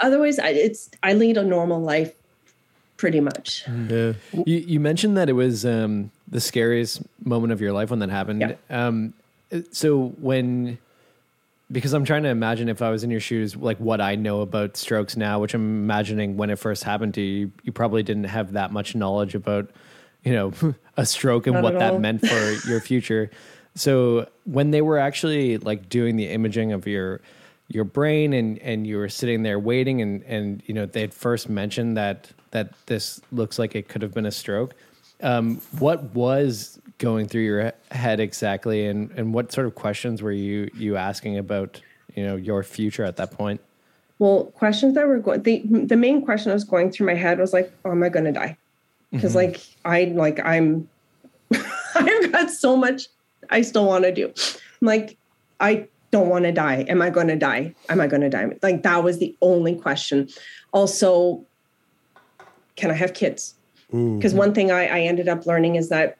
otherwise 0.00 0.38
I, 0.38 0.48
it's 0.48 0.90
I 1.02 1.14
lead 1.14 1.36
a 1.36 1.44
normal 1.44 1.80
life 1.80 2.12
pretty 2.96 3.20
much. 3.20 3.64
Yeah. 3.66 4.14
You, 4.32 4.56
you 4.58 4.80
mentioned 4.80 5.16
that 5.16 5.28
it 5.28 5.34
was 5.34 5.64
um, 5.66 6.10
the 6.28 6.40
scariest 6.40 7.02
moment 7.24 7.52
of 7.52 7.60
your 7.60 7.72
life 7.72 7.90
when 7.90 7.98
that 8.00 8.10
happened. 8.10 8.56
Um, 8.70 9.14
so 9.70 10.08
when, 10.20 10.78
because 11.70 11.92
I'm 11.92 12.04
trying 12.04 12.22
to 12.24 12.28
imagine 12.28 12.68
if 12.68 12.82
I 12.82 12.90
was 12.90 13.04
in 13.04 13.10
your 13.10 13.20
shoes, 13.20 13.56
like 13.56 13.78
what 13.78 14.00
I 14.00 14.14
know 14.14 14.40
about 14.40 14.76
strokes 14.76 15.16
now, 15.16 15.40
which 15.40 15.54
I'm 15.54 15.84
imagining 15.84 16.36
when 16.36 16.50
it 16.50 16.58
first 16.58 16.84
happened 16.84 17.14
to 17.14 17.20
you, 17.20 17.52
you 17.64 17.72
probably 17.72 18.02
didn't 18.02 18.24
have 18.24 18.52
that 18.52 18.72
much 18.72 18.94
knowledge 18.94 19.34
about, 19.34 19.70
you 20.24 20.32
know, 20.32 20.52
a 20.96 21.04
stroke 21.06 21.46
and 21.46 21.54
Not 21.54 21.62
what 21.64 21.78
that 21.78 21.94
all. 21.94 21.98
meant 22.00 22.26
for 22.26 22.52
your 22.68 22.80
future. 22.80 23.30
So 23.74 24.28
when 24.44 24.70
they 24.70 24.80
were 24.80 24.98
actually 24.98 25.58
like 25.58 25.88
doing 25.88 26.16
the 26.16 26.28
imaging 26.28 26.72
of 26.72 26.86
your 26.86 27.20
your 27.68 27.84
brain 27.84 28.32
and 28.32 28.58
and 28.60 28.86
you 28.86 28.96
were 28.96 29.08
sitting 29.08 29.42
there 29.42 29.58
waiting 29.58 30.00
and 30.00 30.22
and 30.22 30.62
you 30.66 30.72
know 30.72 30.86
they 30.86 31.00
had 31.00 31.12
first 31.12 31.48
mentioned 31.48 31.96
that 31.96 32.30
that 32.56 32.72
this 32.86 33.20
looks 33.32 33.58
like 33.58 33.74
it 33.76 33.86
could 33.88 34.00
have 34.00 34.14
been 34.14 34.24
a 34.26 34.32
stroke 34.32 34.74
um, 35.22 35.60
what 35.78 36.02
was 36.14 36.78
going 36.98 37.26
through 37.28 37.42
your 37.42 37.72
head 37.90 38.18
exactly 38.18 38.86
and 38.86 39.10
and 39.12 39.34
what 39.34 39.52
sort 39.52 39.66
of 39.66 39.74
questions 39.74 40.22
were 40.22 40.32
you 40.32 40.70
you 40.74 40.96
asking 40.96 41.36
about 41.36 41.80
you 42.14 42.24
know 42.26 42.36
your 42.36 42.62
future 42.62 43.04
at 43.04 43.16
that 43.16 43.30
point 43.30 43.60
Well, 44.18 44.44
questions 44.62 44.94
that 44.94 45.06
were 45.06 45.18
going 45.18 45.42
the 45.42 45.62
the 45.92 45.96
main 45.96 46.22
question 46.24 46.48
that 46.50 46.54
was 46.54 46.64
going 46.64 46.90
through 46.90 47.06
my 47.12 47.14
head 47.24 47.38
was 47.38 47.52
like, 47.52 47.70
oh, 47.84 47.90
am 47.92 48.02
I 48.02 48.08
gonna 48.08 48.32
die? 48.32 48.56
Because 49.10 49.32
Mhm. 49.32 49.42
like 49.42 49.56
I 49.84 49.98
like 50.24 50.38
I'm 50.52 50.88
I've 51.94 52.32
got 52.32 52.50
so 52.50 52.76
much 52.76 53.00
I 53.50 53.60
still 53.62 53.86
want 53.86 54.04
to 54.04 54.12
do. 54.20 54.26
I'm 54.80 54.86
like, 54.94 55.16
I 55.60 55.72
don't 56.10 56.28
want 56.34 56.44
to 56.48 56.52
die. 56.52 56.78
Am 56.88 57.00
I 57.02 57.10
gonna 57.10 57.36
die? 57.36 57.74
Am 57.90 58.00
I 58.00 58.06
gonna 58.06 58.30
die? 58.30 58.46
Like 58.62 58.82
that 58.88 59.04
was 59.04 59.18
the 59.18 59.36
only 59.40 59.74
question. 59.76 60.28
Also, 60.72 61.44
can 62.76 62.90
I 62.90 62.94
have 62.94 63.14
kids? 63.14 63.54
Because 63.90 64.34
one 64.34 64.52
thing 64.52 64.70
I, 64.70 64.86
I 64.86 65.00
ended 65.00 65.28
up 65.28 65.46
learning 65.46 65.76
is 65.76 65.88
that 65.90 66.18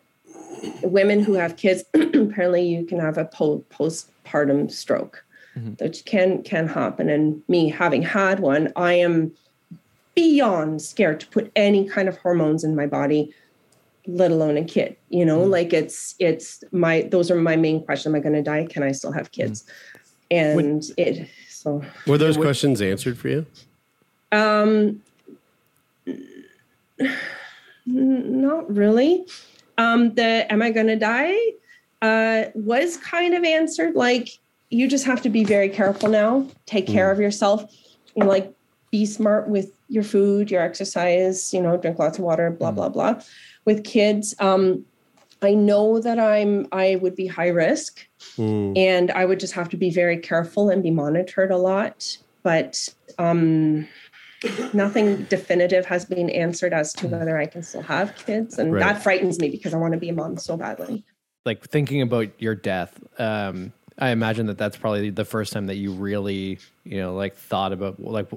women 0.82 1.22
who 1.22 1.34
have 1.34 1.56
kids, 1.56 1.84
apparently 1.94 2.66
you 2.66 2.86
can 2.86 3.00
have 3.00 3.18
a 3.18 3.24
po- 3.24 3.64
postpartum 3.70 4.70
stroke, 4.70 5.24
mm-hmm. 5.56 5.72
which 5.72 6.04
can 6.04 6.42
can 6.42 6.68
happen. 6.68 7.10
And 7.10 7.42
me 7.48 7.68
having 7.68 8.02
had 8.02 8.40
one, 8.40 8.72
I 8.76 8.94
am 8.94 9.32
beyond 10.14 10.80
scared 10.80 11.20
to 11.20 11.26
put 11.26 11.50
any 11.56 11.88
kind 11.88 12.08
of 12.08 12.16
hormones 12.18 12.62
in 12.62 12.76
my 12.76 12.86
body, 12.86 13.34
let 14.06 14.30
alone 14.30 14.56
a 14.56 14.64
kid. 14.64 14.96
You 15.10 15.24
know, 15.24 15.40
mm-hmm. 15.40 15.50
like 15.50 15.72
it's 15.72 16.14
it's 16.20 16.62
my 16.70 17.02
those 17.10 17.32
are 17.32 17.36
my 17.36 17.56
main 17.56 17.84
questions. 17.84 18.14
Am 18.14 18.16
I 18.18 18.20
going 18.20 18.36
to 18.36 18.42
die? 18.42 18.66
Can 18.66 18.84
I 18.84 18.92
still 18.92 19.12
have 19.12 19.30
mm-hmm. 19.32 19.42
kids? 19.42 19.64
And 20.30 20.84
it 20.96 21.28
so 21.48 21.84
were 22.06 22.18
those 22.18 22.36
questions 22.36 22.80
answered 22.80 23.18
for 23.18 23.28
you 23.28 23.46
um, 24.32 25.02
n- 26.06 26.28
not 27.86 28.72
really. 28.74 29.26
Um, 29.78 30.14
the 30.14 30.50
am 30.50 30.62
I 30.62 30.70
going 30.70 30.86
to 30.86 30.96
die 30.96 31.36
uh, 32.02 32.44
was 32.54 32.96
kind 32.98 33.34
of 33.34 33.44
answered. 33.44 33.94
Like 33.94 34.28
you 34.70 34.88
just 34.88 35.04
have 35.04 35.22
to 35.22 35.28
be 35.28 35.44
very 35.44 35.68
careful 35.68 36.08
now. 36.08 36.46
Take 36.66 36.86
care 36.86 37.10
of 37.10 37.20
yourself. 37.20 37.72
You 38.14 38.24
know, 38.24 38.28
like 38.28 38.52
be 38.90 39.06
smart 39.06 39.48
with 39.48 39.72
your 39.88 40.02
food, 40.02 40.50
your 40.50 40.62
exercise. 40.62 41.52
You 41.52 41.62
know, 41.62 41.76
drink 41.76 41.98
lots 41.98 42.18
of 42.18 42.24
water. 42.24 42.50
Blah 42.50 42.72
blah 42.72 42.88
blah. 42.88 43.20
With 43.64 43.84
kids, 43.84 44.34
um, 44.38 44.84
I 45.42 45.54
know 45.54 46.00
that 46.00 46.18
I'm 46.18 46.66
I 46.72 46.96
would 46.96 47.14
be 47.14 47.26
high 47.26 47.48
risk 47.48 48.06
and 48.38 49.10
I 49.10 49.24
would 49.24 49.40
just 49.40 49.52
have 49.54 49.68
to 49.70 49.76
be 49.76 49.90
very 49.90 50.18
careful 50.18 50.70
and 50.70 50.82
be 50.82 50.90
monitored 50.90 51.50
a 51.50 51.56
lot. 51.56 52.16
But 52.42 52.88
um, 53.18 53.88
nothing 54.72 55.24
definitive 55.24 55.86
has 55.86 56.04
been 56.04 56.28
answered 56.30 56.72
as 56.72 56.92
to 56.94 57.08
whether 57.08 57.38
I 57.38 57.46
can 57.46 57.62
still 57.62 57.82
have 57.82 58.14
kids, 58.16 58.58
and 58.58 58.72
Right. 58.72 58.80
that 58.80 59.02
frightens 59.02 59.38
me 59.38 59.48
because 59.50 59.74
I 59.74 59.78
want 59.78 59.94
to 59.94 59.98
be 60.00 60.08
a 60.08 60.12
mom 60.14 60.36
so 60.36 60.56
badly. 60.56 61.04
like 61.44 61.64
thinking 61.64 62.02
about 62.02 62.28
your 62.42 62.56
death 62.56 62.98
um 63.20 63.72
i 63.98 64.08
imagine 64.10 64.46
that 64.46 64.58
that's 64.58 64.76
probably 64.76 65.10
the 65.10 65.24
first 65.24 65.52
time 65.52 65.66
that 65.66 65.76
you 65.76 65.92
really 65.92 66.58
you 66.82 66.98
know 67.00 67.14
like 67.14 67.36
thought 67.36 67.72
about 67.72 68.00
like 68.00 68.28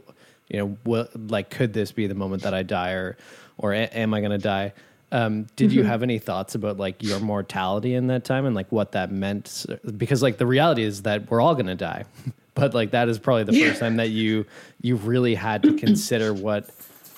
you 0.48 0.60
know 0.60 0.78
what 0.84 1.10
like 1.30 1.50
could 1.50 1.74
this 1.74 1.92
be 1.92 2.06
the 2.06 2.14
moment 2.14 2.44
that 2.44 2.54
i 2.54 2.62
die 2.62 2.92
or 2.92 3.18
or 3.58 3.74
am 3.74 4.14
i 4.14 4.20
going 4.20 4.30
to 4.32 4.38
die 4.38 4.72
Um, 5.12 5.48
did 5.56 5.72
you 5.72 5.84
Mhm. 5.84 5.88
have 5.88 6.04
any 6.04 6.20
thoughts 6.20 6.54
about 6.56 6.78
like 6.78 7.02
your 7.02 7.20
mortality 7.20 7.96
in 7.96 8.08
that 8.08 8.24
time 8.26 8.46
and 8.46 8.56
like 8.56 8.72
what 8.72 8.92
that 8.92 9.12
meant? 9.12 9.66
Because 9.98 10.22
like 10.22 10.38
the 10.38 10.46
reality 10.46 10.84
is 10.84 11.02
that 11.02 11.30
we're 11.32 11.42
all 11.42 11.56
going 11.56 11.66
to 11.66 11.76
die, 11.76 12.06
but 12.54 12.74
like 12.74 12.92
that 12.92 13.10
is 13.10 13.18
probably 13.18 13.44
the 13.44 13.54
first 13.54 13.80
time 13.80 13.96
that 13.98 14.10
you 14.10 14.46
you 14.82 14.96
really 14.98 15.34
had 15.36 15.64
to 15.64 15.74
consider 15.74 16.34
what 16.34 16.70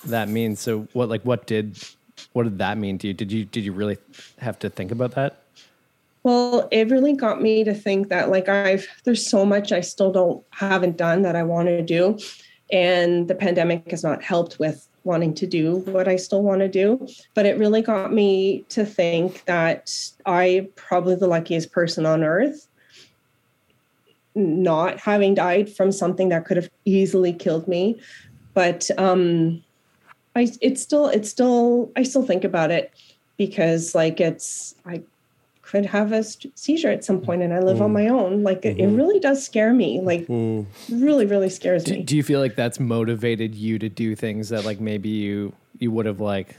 that 0.06 0.28
means. 0.28 0.60
So 0.60 0.88
what 0.94 1.08
like 1.10 1.22
what 1.22 1.46
did 1.46 1.78
what 2.32 2.44
did 2.44 2.58
that 2.58 2.78
mean 2.78 2.96
to 2.98 3.08
you? 3.08 3.14
Did 3.14 3.30
you 3.30 3.44
did 3.44 3.62
you 3.64 3.72
really 3.72 3.98
have 4.38 4.58
to 4.60 4.70
think 4.70 4.90
about 4.90 5.12
that? 5.12 5.36
Well, 6.24 6.68
it 6.70 6.88
really 6.88 7.14
got 7.14 7.42
me 7.42 7.64
to 7.64 7.74
think 7.74 8.08
that 8.08 8.30
like 8.30 8.48
I've 8.48 8.86
there's 9.04 9.26
so 9.28 9.44
much 9.44 9.70
I 9.72 9.80
still 9.80 10.12
don't 10.12 10.42
haven't 10.50 10.96
done 10.96 11.22
that 11.22 11.36
I 11.36 11.42
want 11.42 11.68
to 11.68 11.82
do. 11.82 12.18
And 12.70 13.28
the 13.28 13.34
pandemic 13.34 13.90
has 13.90 14.02
not 14.02 14.22
helped 14.22 14.58
with 14.58 14.88
wanting 15.04 15.34
to 15.34 15.46
do 15.46 15.76
what 15.76 16.08
I 16.08 16.16
still 16.16 16.42
want 16.42 16.60
to 16.60 16.68
do. 16.68 17.06
But 17.34 17.46
it 17.46 17.58
really 17.58 17.82
got 17.82 18.12
me 18.12 18.64
to 18.70 18.84
think 18.84 19.44
that 19.44 19.92
I'm 20.26 20.68
probably 20.76 21.16
the 21.16 21.26
luckiest 21.26 21.72
person 21.72 22.06
on 22.06 22.22
earth 22.22 22.68
not 24.34 24.98
having 24.98 25.34
died 25.34 25.70
from 25.70 25.92
something 25.92 26.30
that 26.30 26.44
could 26.44 26.56
have 26.56 26.70
easily 26.84 27.32
killed 27.32 27.68
me. 27.68 28.00
But 28.54 28.90
um 28.98 29.62
I 30.34 30.50
it's 30.60 30.82
still 30.82 31.08
it's 31.08 31.28
still 31.28 31.90
I 31.96 32.02
still 32.02 32.24
think 32.24 32.44
about 32.44 32.70
it 32.70 32.92
because 33.36 33.94
like 33.94 34.20
it's 34.20 34.74
I 34.86 35.02
could 35.72 35.86
have 35.86 36.12
a 36.12 36.22
seizure 36.22 36.90
at 36.90 37.02
some 37.02 37.22
point 37.22 37.40
and 37.40 37.54
I 37.54 37.60
live 37.60 37.80
on 37.80 37.90
mm. 37.90 37.94
my 37.94 38.08
own. 38.08 38.42
Like 38.42 38.62
it, 38.66 38.76
it 38.76 38.82
mm-hmm. 38.82 38.96
really 38.96 39.18
does 39.18 39.42
scare 39.42 39.72
me. 39.72 40.02
Like 40.02 40.26
mm. 40.26 40.66
really, 40.90 41.24
really 41.24 41.48
scares 41.48 41.84
Do, 41.84 41.94
me. 41.94 42.02
do 42.02 42.14
you 42.14 42.22
feel 42.22 42.40
like 42.40 42.56
that's 42.56 42.78
motivated 42.78 43.54
you 43.54 43.78
to 43.78 43.88
do 43.88 44.14
things 44.14 44.50
that 44.50 44.66
like 44.66 44.80
maybe 44.80 45.08
you 45.08 45.54
you 45.78 45.90
would 45.90 46.04
have 46.04 46.20
like 46.20 46.56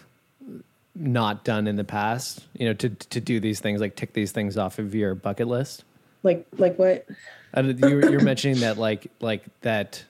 not 0.95 1.43
done 1.43 1.67
in 1.67 1.75
the 1.75 1.83
past? 1.83 2.47
You 2.57 2.69
know, 2.69 2.73
to 2.73 2.89
to 2.89 3.21
do 3.21 3.39
these 3.39 3.59
things 3.59 3.81
like 3.81 3.95
tick 3.95 4.13
these 4.13 4.31
things 4.31 4.57
off 4.57 4.79
of 4.79 4.95
your 4.95 5.13
bucket 5.13 5.47
list. 5.47 5.83
Like 6.23 6.47
like 6.57 6.79
what? 6.79 7.05
And 7.53 7.79
you're, 7.79 8.09
you're 8.09 8.23
mentioning 8.23 8.61
that 8.61 8.79
like 8.79 9.11
like 9.19 9.43
that 9.61 10.03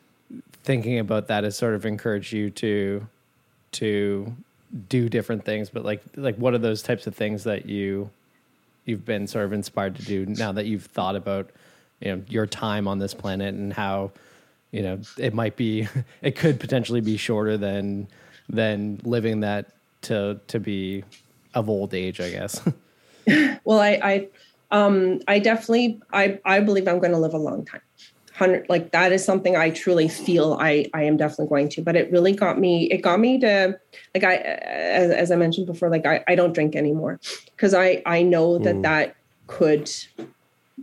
thinking 0.64 0.98
about 0.98 1.28
that 1.28 1.44
has 1.44 1.58
sort 1.58 1.74
of 1.74 1.86
encouraged 1.86 2.32
you 2.32 2.50
to 2.52 3.06
to 3.74 4.34
do 4.88 5.08
different 5.08 5.46
things 5.46 5.70
but 5.70 5.86
like 5.86 6.02
like 6.16 6.36
what 6.38 6.54
are 6.54 6.58
those 6.58 6.82
types 6.82 7.06
of 7.06 7.14
things 7.14 7.44
that 7.44 7.68
you 7.68 8.10
you've 8.86 9.06
been 9.06 9.28
sort 9.28 9.46
of 9.46 9.54
inspired 9.54 9.96
to 9.96 10.04
do 10.04 10.26
now 10.26 10.52
that 10.52 10.66
you've 10.66 10.86
thought 10.86 11.16
about 11.16 11.50
you 12.00 12.16
know 12.16 12.24
your 12.28 12.46
time 12.46 12.88
on 12.88 13.00
this 13.00 13.14
planet 13.14 13.54
and 13.54 13.74
how 13.74 14.12
you 14.72 14.82
know 14.82 15.00
it 15.18 15.34
might 15.34 15.56
be 15.56 15.88
it 16.22 16.36
could 16.36 16.60
potentially 16.60 17.02
be 17.02 17.18
shorter 17.18 17.58
than 17.58 18.08
than 18.50 19.00
living 19.04 19.40
that 19.42 19.72
to 20.02 20.40
to 20.48 20.60
be 20.60 21.04
of 21.54 21.70
old 21.70 21.94
age 21.94 22.20
i 22.20 22.30
guess 22.30 22.62
Well, 23.64 23.80
I 23.80 24.00
I 24.04 24.28
um 24.72 25.22
I 25.28 25.40
definitely 25.40 26.02
I 26.12 26.40
I 26.46 26.60
believe 26.60 26.88
I'm 26.88 27.00
going 27.00 27.12
to 27.12 27.18
live 27.18 27.34
a 27.34 27.38
long 27.38 27.66
time. 27.66 27.82
Hundred 28.36 28.66
like 28.68 28.92
that 28.92 29.12
is 29.12 29.24
something 29.24 29.56
I 29.56 29.70
truly 29.70 30.08
feel 30.08 30.58
I 30.60 30.88
I 30.94 31.04
am 31.04 31.18
definitely 31.18 31.48
going 31.48 31.70
to. 31.70 31.82
But 31.84 31.96
it 31.96 32.12
really 32.12 32.34
got 32.34 32.60
me. 32.60 32.86
It 32.86 33.04
got 33.04 33.20
me 33.20 33.40
to 33.40 33.80
like 34.16 34.24
I 34.24 34.36
as, 34.38 35.12
as 35.12 35.32
I 35.32 35.36
mentioned 35.36 35.68
before. 35.68 35.90
Like 35.90 36.06
I 36.08 36.24
I 36.28 36.34
don't 36.34 36.52
drink 36.54 36.76
anymore 36.76 37.20
because 37.56 37.76
I 37.76 38.02
I 38.08 38.24
know 38.24 38.58
that 38.58 38.82
that 38.82 39.16
could 39.46 39.92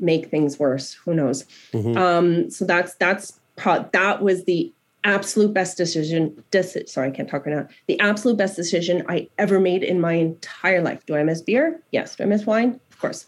make 0.01 0.30
things 0.30 0.61
worse. 0.61 0.94
Who 1.05 1.12
knows? 1.12 1.44
Mhm. 1.72 1.96
Um. 1.96 2.51
So 2.51 2.64
that's 2.64 2.94
that's 2.94 3.40
pro- 3.57 3.88
that 3.92 4.22
was 4.22 4.44
the 4.44 4.72
absolute 5.03 5.53
best 5.53 5.76
decision. 5.76 6.40
Deci- 6.53 6.88
sorry, 6.88 7.09
I 7.09 7.11
can't 7.11 7.28
talk 7.28 7.46
right 7.46 7.57
now. 7.57 7.66
The 7.88 7.98
absolute 7.98 8.36
best 8.36 8.55
decision 8.55 9.03
I 9.09 9.28
ever 9.38 9.59
made 9.59 9.82
in 9.82 10.01
my 10.01 10.12
entire 10.12 10.82
life. 10.82 11.05
Do 11.07 11.16
I 11.16 11.24
miss 11.24 11.40
beer? 11.42 11.80
Yes. 11.90 12.14
Do 12.14 12.22
I 12.22 12.26
miss 12.26 12.46
wine? 12.46 12.78
Of 12.92 12.98
course. 13.01 13.26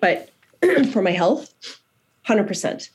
But 0.00 0.30
for 0.92 1.02
my 1.02 1.10
health, 1.10 1.52
hundred 2.22 2.46
percent. 2.46 2.90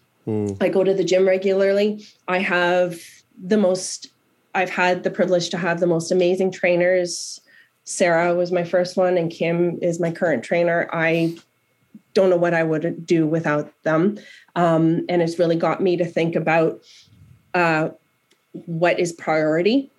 I 0.61 0.69
go 0.69 0.83
to 0.83 0.93
the 0.93 1.03
gym 1.03 1.27
regularly. 1.27 2.05
I 2.27 2.39
have 2.39 2.99
the 3.41 3.57
most, 3.57 4.07
I've 4.55 4.69
had 4.69 5.03
the 5.03 5.11
privilege 5.11 5.49
to 5.49 5.57
have 5.57 5.79
the 5.79 5.87
most 5.87 6.11
amazing 6.11 6.51
trainers. 6.51 7.41
Sarah 7.85 8.33
was 8.33 8.51
my 8.51 8.63
first 8.63 8.95
one, 8.95 9.17
and 9.17 9.29
Kim 9.29 9.77
is 9.81 9.99
my 9.99 10.11
current 10.11 10.43
trainer. 10.43 10.89
I 10.93 11.35
don't 12.13 12.29
know 12.29 12.37
what 12.37 12.53
I 12.53 12.63
would 12.63 13.05
do 13.05 13.27
without 13.27 13.73
them. 13.83 14.17
Um, 14.55 15.05
and 15.09 15.21
it's 15.21 15.39
really 15.39 15.55
got 15.55 15.81
me 15.81 15.97
to 15.97 16.05
think 16.05 16.35
about 16.35 16.81
uh, 17.53 17.89
what 18.65 18.99
is 18.99 19.11
priority. 19.11 19.89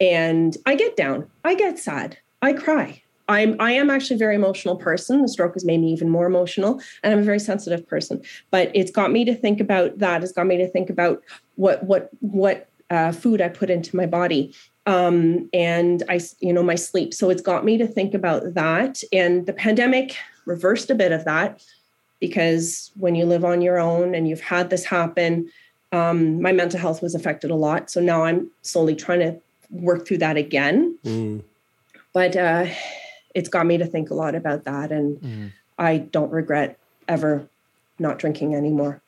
And 0.00 0.56
I 0.66 0.74
get 0.74 0.96
down, 0.96 1.30
I 1.44 1.54
get 1.54 1.78
sad, 1.78 2.18
I 2.42 2.52
cry. 2.52 3.03
I'm 3.28 3.56
I 3.58 3.72
am 3.72 3.90
actually 3.90 4.16
a 4.16 4.18
very 4.18 4.34
emotional 4.34 4.76
person. 4.76 5.22
The 5.22 5.28
stroke 5.28 5.54
has 5.54 5.64
made 5.64 5.80
me 5.80 5.92
even 5.92 6.10
more 6.10 6.26
emotional, 6.26 6.80
and 7.02 7.12
I'm 7.12 7.20
a 7.20 7.24
very 7.24 7.38
sensitive 7.38 7.86
person. 7.86 8.22
But 8.50 8.70
it's 8.74 8.90
got 8.90 9.10
me 9.10 9.24
to 9.24 9.34
think 9.34 9.60
about 9.60 9.98
that. 9.98 10.22
It's 10.22 10.32
got 10.32 10.46
me 10.46 10.56
to 10.58 10.68
think 10.68 10.90
about 10.90 11.22
what 11.56 11.82
what 11.84 12.10
what 12.20 12.68
uh, 12.90 13.12
food 13.12 13.40
I 13.40 13.48
put 13.48 13.70
into 13.70 13.96
my 13.96 14.06
body, 14.06 14.54
um, 14.86 15.48
and 15.52 16.02
I 16.08 16.20
you 16.40 16.52
know 16.52 16.62
my 16.62 16.74
sleep. 16.74 17.14
So 17.14 17.30
it's 17.30 17.42
got 17.42 17.64
me 17.64 17.78
to 17.78 17.86
think 17.86 18.14
about 18.14 18.54
that. 18.54 19.02
And 19.12 19.46
the 19.46 19.54
pandemic 19.54 20.16
reversed 20.44 20.90
a 20.90 20.94
bit 20.94 21.12
of 21.12 21.24
that 21.24 21.64
because 22.20 22.90
when 22.98 23.14
you 23.14 23.24
live 23.24 23.44
on 23.44 23.62
your 23.62 23.78
own 23.78 24.14
and 24.14 24.28
you've 24.28 24.40
had 24.40 24.70
this 24.70 24.84
happen, 24.84 25.50
um, 25.92 26.42
my 26.42 26.52
mental 26.52 26.78
health 26.78 27.00
was 27.00 27.14
affected 27.14 27.50
a 27.50 27.54
lot. 27.54 27.90
So 27.90 28.00
now 28.00 28.24
I'm 28.24 28.50
slowly 28.62 28.94
trying 28.94 29.20
to 29.20 29.40
work 29.70 30.06
through 30.06 30.18
that 30.18 30.36
again. 30.36 30.98
But 32.12 32.36
uh, 32.36 32.66
it's 33.34 33.48
got 33.48 33.66
me 33.66 33.76
to 33.78 33.86
think 33.86 34.10
a 34.10 34.14
lot 34.14 34.34
about 34.34 34.64
that. 34.64 34.90
And 34.92 35.52
I 35.78 35.98
don't 35.98 36.30
regret 36.30 36.78
ever 37.08 37.48
not 37.98 38.18
drinking 38.18 38.54
anymore. 38.54 39.00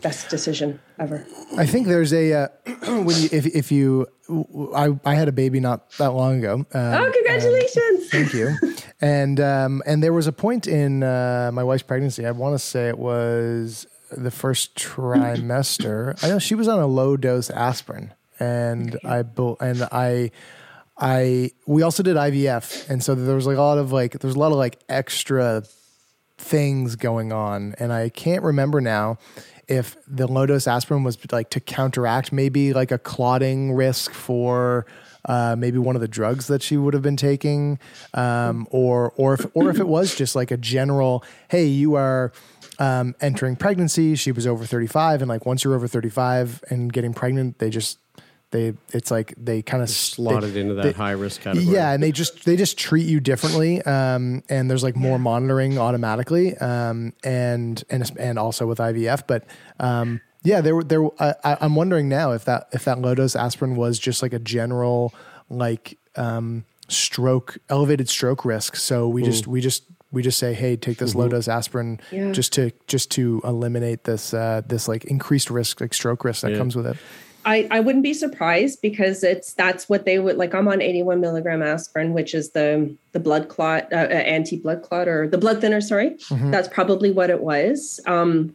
Best 0.00 0.28
decision 0.28 0.80
ever. 0.98 1.24
I 1.56 1.66
think 1.66 1.86
there's 1.86 2.12
a 2.12 2.32
uh, 2.32 2.48
when 3.04 3.16
you 3.16 3.28
if 3.30 3.46
if 3.46 3.70
you 3.70 4.06
I 4.74 4.88
I 5.04 5.14
had 5.14 5.28
a 5.28 5.32
baby 5.32 5.60
not 5.60 5.88
that 5.98 6.14
long 6.14 6.38
ago. 6.38 6.54
Um, 6.54 6.66
oh, 6.74 7.12
congratulations! 7.14 8.08
Thank 8.10 8.34
you. 8.34 8.56
And 9.00 9.38
um, 9.38 9.82
and 9.86 10.02
there 10.02 10.12
was 10.12 10.26
a 10.26 10.32
point 10.32 10.66
in 10.66 11.04
uh, 11.04 11.50
my 11.52 11.62
wife's 11.62 11.84
pregnancy. 11.84 12.26
I 12.26 12.32
want 12.32 12.54
to 12.54 12.58
say 12.58 12.88
it 12.88 12.98
was 12.98 13.86
the 14.10 14.32
first 14.32 14.74
trimester. 14.74 16.22
I 16.24 16.28
know 16.28 16.38
she 16.40 16.56
was 16.56 16.66
on 16.66 16.80
a 16.80 16.86
low 16.86 17.16
dose 17.16 17.48
aspirin, 17.50 18.12
and 18.40 18.98
I 19.04 19.22
bel- 19.22 19.56
and 19.60 19.84
I. 19.92 20.32
I 20.98 21.50
we 21.66 21.82
also 21.82 22.02
did 22.02 22.16
IVF, 22.16 22.88
and 22.88 23.02
so 23.02 23.14
there 23.14 23.34
was 23.34 23.46
like 23.46 23.56
a 23.56 23.62
lot 23.62 23.78
of 23.78 23.92
like 23.92 24.18
there's 24.20 24.34
a 24.34 24.38
lot 24.38 24.52
of 24.52 24.58
like 24.58 24.78
extra 24.88 25.64
things 26.38 26.96
going 26.96 27.32
on, 27.32 27.74
and 27.78 27.92
I 27.92 28.08
can't 28.08 28.42
remember 28.42 28.80
now 28.80 29.18
if 29.68 29.96
the 30.06 30.26
low 30.26 30.44
dose 30.46 30.66
aspirin 30.66 31.02
was 31.02 31.16
like 31.32 31.50
to 31.50 31.60
counteract 31.60 32.32
maybe 32.32 32.72
like 32.72 32.90
a 32.90 32.98
clotting 32.98 33.72
risk 33.72 34.12
for 34.12 34.86
uh, 35.24 35.54
maybe 35.56 35.78
one 35.78 35.94
of 35.94 36.02
the 36.02 36.08
drugs 36.08 36.48
that 36.48 36.62
she 36.62 36.76
would 36.76 36.94
have 36.94 37.02
been 37.02 37.16
taking, 37.16 37.78
um, 38.14 38.66
or 38.70 39.12
or 39.16 39.34
if 39.34 39.46
or 39.54 39.70
if 39.70 39.78
it 39.78 39.86
was 39.86 40.14
just 40.14 40.34
like 40.34 40.50
a 40.50 40.56
general, 40.56 41.24
hey, 41.48 41.64
you 41.64 41.94
are 41.94 42.32
um, 42.78 43.14
entering 43.20 43.56
pregnancy. 43.56 44.14
She 44.16 44.32
was 44.32 44.46
over 44.46 44.64
thirty 44.64 44.86
five, 44.86 45.22
and 45.22 45.28
like 45.28 45.46
once 45.46 45.64
you're 45.64 45.74
over 45.74 45.86
thirty 45.86 46.10
five 46.10 46.62
and 46.70 46.92
getting 46.92 47.14
pregnant, 47.14 47.58
they 47.58 47.70
just 47.70 47.98
they 48.52 48.74
it's 48.92 49.10
like 49.10 49.34
they 49.36 49.60
kind 49.62 49.82
of 49.82 49.90
slotted 49.90 50.56
into 50.56 50.74
that 50.74 50.94
high 50.94 51.10
risk 51.12 51.40
category. 51.40 51.74
Yeah, 51.74 51.90
and 51.92 52.00
they 52.02 52.12
just 52.12 52.44
they 52.44 52.54
just 52.56 52.78
treat 52.78 53.06
you 53.06 53.18
differently, 53.18 53.82
um, 53.82 54.42
and 54.48 54.70
there's 54.70 54.84
like 54.84 54.94
more 54.94 55.18
monitoring 55.18 55.78
automatically, 55.78 56.56
um, 56.58 57.12
and 57.24 57.82
and 57.90 58.10
and 58.18 58.38
also 58.38 58.66
with 58.66 58.78
IVF. 58.78 59.26
But 59.26 59.44
um, 59.80 60.20
yeah, 60.44 60.60
there 60.60 60.74
were 60.76 60.84
there. 60.84 61.04
I, 61.20 61.34
I- 61.42 61.58
I'm 61.62 61.74
wondering 61.74 62.08
now 62.08 62.32
if 62.32 62.44
that 62.44 62.68
if 62.72 62.84
that 62.84 63.00
low 63.00 63.14
dose 63.14 63.34
aspirin 63.34 63.74
was 63.74 63.98
just 63.98 64.22
like 64.22 64.32
a 64.32 64.38
general 64.38 65.12
like 65.50 65.98
um, 66.16 66.64
stroke 66.88 67.58
elevated 67.68 68.08
stroke 68.08 68.44
risk. 68.44 68.76
So 68.76 69.08
we 69.08 69.22
just 69.22 69.44
Mm. 69.44 69.48
we 69.48 69.60
just 69.60 69.84
we 70.10 70.20
just 70.22 70.38
say, 70.38 70.52
hey, 70.52 70.76
take 70.76 70.98
this 70.98 71.14
low 71.14 71.26
Mhm. 71.26 71.30
dose 71.30 71.48
aspirin 71.48 71.98
Yeah. 72.10 72.32
just 72.32 72.52
to 72.52 72.70
just 72.86 73.10
to 73.12 73.40
eliminate 73.44 74.04
this 74.04 74.34
uh, 74.34 74.60
this 74.66 74.88
like 74.88 75.04
increased 75.06 75.48
risk 75.48 75.80
like 75.80 75.94
stroke 75.94 76.22
risk 76.24 76.42
that 76.42 76.52
Yeah. 76.52 76.58
comes 76.58 76.76
with 76.76 76.86
it. 76.86 76.96
I, 77.44 77.66
I 77.70 77.80
wouldn't 77.80 78.02
be 78.04 78.14
surprised 78.14 78.80
because 78.82 79.24
it's 79.24 79.52
that's 79.54 79.88
what 79.88 80.04
they 80.04 80.18
would 80.18 80.36
like. 80.36 80.54
I'm 80.54 80.68
on 80.68 80.80
81 80.80 81.20
milligram 81.20 81.62
aspirin, 81.62 82.12
which 82.12 82.34
is 82.34 82.50
the 82.50 82.94
the 83.12 83.20
blood 83.20 83.48
clot, 83.48 83.92
uh, 83.92 83.96
uh, 83.96 83.98
anti 84.08 84.58
blood 84.58 84.82
clot, 84.82 85.08
or 85.08 85.28
the 85.28 85.38
blood 85.38 85.60
thinner. 85.60 85.80
Sorry, 85.80 86.10
Mhm. 86.30 86.50
that's 86.50 86.68
probably 86.68 87.10
what 87.10 87.30
it 87.30 87.42
was. 87.42 88.00
Um, 88.06 88.54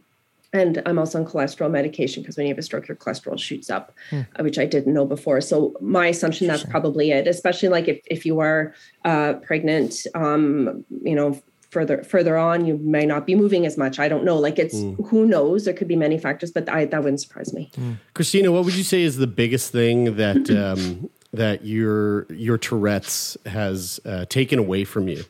and 0.54 0.82
I'm 0.86 0.98
also 0.98 1.18
on 1.20 1.26
cholesterol 1.26 1.70
medication 1.70 2.22
because 2.22 2.38
when 2.38 2.46
you 2.46 2.52
have 2.52 2.58
a 2.58 2.62
stroke, 2.62 2.88
your 2.88 2.96
cholesterol 2.96 3.38
shoots 3.38 3.68
up, 3.68 3.92
Hmm. 4.08 4.20
uh, 4.36 4.42
which 4.42 4.58
I 4.58 4.64
didn't 4.64 4.94
know 4.94 5.04
before. 5.04 5.42
So 5.42 5.74
my 5.80 6.06
assumption 6.06 6.46
that's 6.46 6.64
probably 6.64 7.10
it. 7.10 7.26
Especially 7.26 7.68
like 7.68 7.88
if 7.88 8.00
if 8.06 8.24
you 8.24 8.40
are 8.40 8.72
uh, 9.04 9.34
pregnant, 9.34 10.06
um, 10.14 10.84
you 11.02 11.14
know. 11.14 11.38
Further, 11.70 12.02
further 12.02 12.38
on, 12.38 12.64
you 12.64 12.78
may 12.78 13.04
not 13.04 13.26
be 13.26 13.34
moving 13.34 13.66
as 13.66 13.76
much. 13.76 13.98
I 13.98 14.08
don't 14.08 14.24
know. 14.24 14.38
Like 14.38 14.58
it's 14.58 14.74
Mm. 14.76 15.06
who 15.08 15.26
knows. 15.26 15.66
There 15.66 15.74
could 15.74 15.86
be 15.88 15.96
many 15.96 16.16
factors, 16.16 16.50
but 16.50 16.66
I, 16.66 16.86
that 16.86 17.02
wouldn't 17.02 17.20
surprise 17.20 17.52
me. 17.52 17.70
Christina, 18.14 18.50
what 18.50 18.64
would 18.64 18.74
you 18.74 18.82
say 18.82 19.02
is 19.02 19.18
the 19.18 19.26
biggest 19.26 19.70
thing 19.70 20.16
that 20.16 20.48
um, 20.78 21.10
that 21.34 21.66
your 21.66 22.24
your 22.32 22.56
Tourette's 22.56 23.36
has 23.44 24.00
uh, 24.06 24.24
taken 24.30 24.58
away 24.58 24.84
from 24.84 25.08
you? 25.08 25.24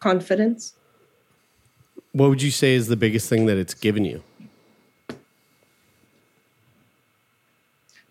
Confidence. 0.00 0.74
What 2.10 2.28
would 2.28 2.42
you 2.42 2.50
say 2.50 2.74
is 2.74 2.88
the 2.88 2.96
biggest 2.96 3.28
thing 3.28 3.46
that 3.46 3.56
it's 3.56 3.74
given 3.74 4.04
you? 4.04 4.24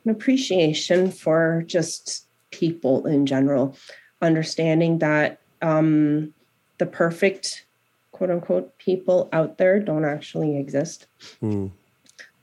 An 0.05 0.11
appreciation 0.11 1.11
for 1.11 1.63
just 1.67 2.25
people 2.51 3.05
in 3.05 3.25
general, 3.25 3.75
understanding 4.21 4.99
that 4.99 5.41
um, 5.61 6.33
the 6.77 6.85
perfect 6.85 7.65
quote 8.11 8.29
unquote 8.29 8.77
people 8.77 9.29
out 9.31 9.57
there 9.57 9.79
don't 9.79 10.05
actually 10.05 10.57
exist. 10.57 11.07
Mm. 11.41 11.71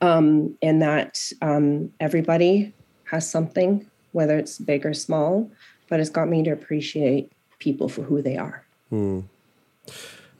Um, 0.01 0.57
and 0.61 0.81
that 0.81 1.31
um, 1.41 1.91
everybody 1.99 2.73
has 3.05 3.29
something, 3.29 3.85
whether 4.11 4.37
it's 4.37 4.59
big 4.59 4.85
or 4.85 4.93
small, 4.93 5.49
but 5.89 5.99
it's 5.99 6.09
got 6.09 6.27
me 6.27 6.43
to 6.43 6.51
appreciate 6.51 7.31
people 7.59 7.89
for 7.89 8.03
who 8.03 8.21
they 8.21 8.37
are. 8.37 8.63
Hmm. 8.89 9.21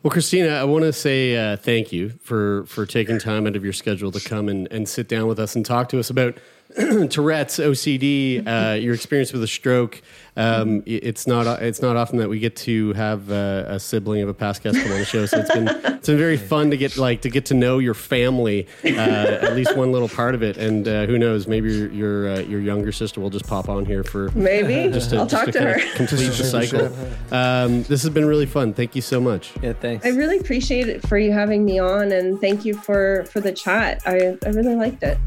Well, 0.03 0.11
Christina, 0.11 0.49
I 0.49 0.63
want 0.63 0.83
to 0.83 0.93
say 0.93 1.35
uh, 1.35 1.57
thank 1.57 1.91
you 1.91 2.09
for 2.21 2.65
for 2.65 2.85
taking 2.85 3.17
time 3.17 3.47
out 3.47 3.55
of 3.55 3.63
your 3.63 3.73
schedule 3.73 4.11
to 4.11 4.19
come 4.19 4.47
and, 4.47 4.67
and 4.71 4.87
sit 4.87 5.07
down 5.07 5.27
with 5.27 5.39
us 5.39 5.55
and 5.55 5.65
talk 5.65 5.89
to 5.89 5.99
us 5.99 6.09
about 6.09 6.37
Tourette's, 7.09 7.59
OCD, 7.59 8.45
uh, 8.45 8.73
your 8.75 8.93
experience 8.93 9.31
with 9.31 9.41
a 9.43 9.47
stroke. 9.47 10.01
Um, 10.35 10.83
it's 10.85 11.25
not 11.25 11.63
it's 11.63 11.81
not 11.81 11.95
often 11.95 12.19
that 12.19 12.29
we 12.29 12.37
get 12.37 12.55
to 12.57 12.93
have 12.93 13.31
uh, 13.31 13.63
a 13.67 13.79
sibling 13.79 14.21
of 14.21 14.29
a 14.29 14.35
past 14.35 14.61
guest 14.61 14.77
come 14.79 14.91
on 14.91 14.99
the 14.99 15.05
show, 15.05 15.25
so 15.25 15.39
it's 15.39 15.51
been 15.51 15.67
it's 15.85 16.07
been 16.07 16.17
very 16.17 16.37
fun 16.37 16.69
to 16.69 16.77
get 16.77 16.95
like 16.95 17.21
to 17.21 17.29
get 17.29 17.45
to 17.47 17.55
know 17.55 17.79
your 17.79 17.95
family, 17.95 18.67
uh, 18.85 18.87
at 18.87 19.55
least 19.55 19.75
one 19.75 19.91
little 19.91 20.09
part 20.09 20.35
of 20.35 20.43
it. 20.43 20.57
And 20.57 20.87
uh, 20.87 21.07
who 21.07 21.17
knows, 21.17 21.47
maybe 21.47 21.73
your 21.73 21.91
your, 21.91 22.29
uh, 22.29 22.39
your 22.41 22.59
younger 22.59 22.91
sister 22.91 23.19
will 23.19 23.31
just 23.31 23.47
pop 23.47 23.67
on 23.67 23.85
here 23.85 24.03
for 24.03 24.29
maybe. 24.35 24.91
Just 24.97 25.09
to, 25.09 25.17
I'll 25.17 25.25
just 25.25 25.45
talk 25.45 25.53
to 25.53 25.59
to 25.59 25.73
her. 25.73 25.95
complete 25.95 26.27
the 26.27 26.43
cycle. 26.43 26.85
Um, 27.31 27.83
this 27.83 28.03
has 28.03 28.09
been 28.09 28.25
really 28.25 28.45
fun. 28.45 28.73
Thank 28.73 28.95
you 28.95 29.01
so 29.01 29.19
much. 29.19 29.53
Yeah, 29.63 29.73
thanks. 29.73 30.05
I 30.05 30.09
really 30.09 30.37
appreciate 30.37 30.87
it 30.87 31.07
for 31.07 31.17
you 31.17 31.31
having 31.31 31.65
me 31.65 31.79
on, 31.79 32.11
and 32.11 32.39
thank 32.39 32.63
you 32.65 32.75
for 32.75 33.25
for 33.31 33.39
the 33.39 33.51
chat. 33.51 34.01
I 34.05 34.37
I 34.45 34.49
really 34.49 34.75
liked 34.75 35.01
it. 35.01 35.17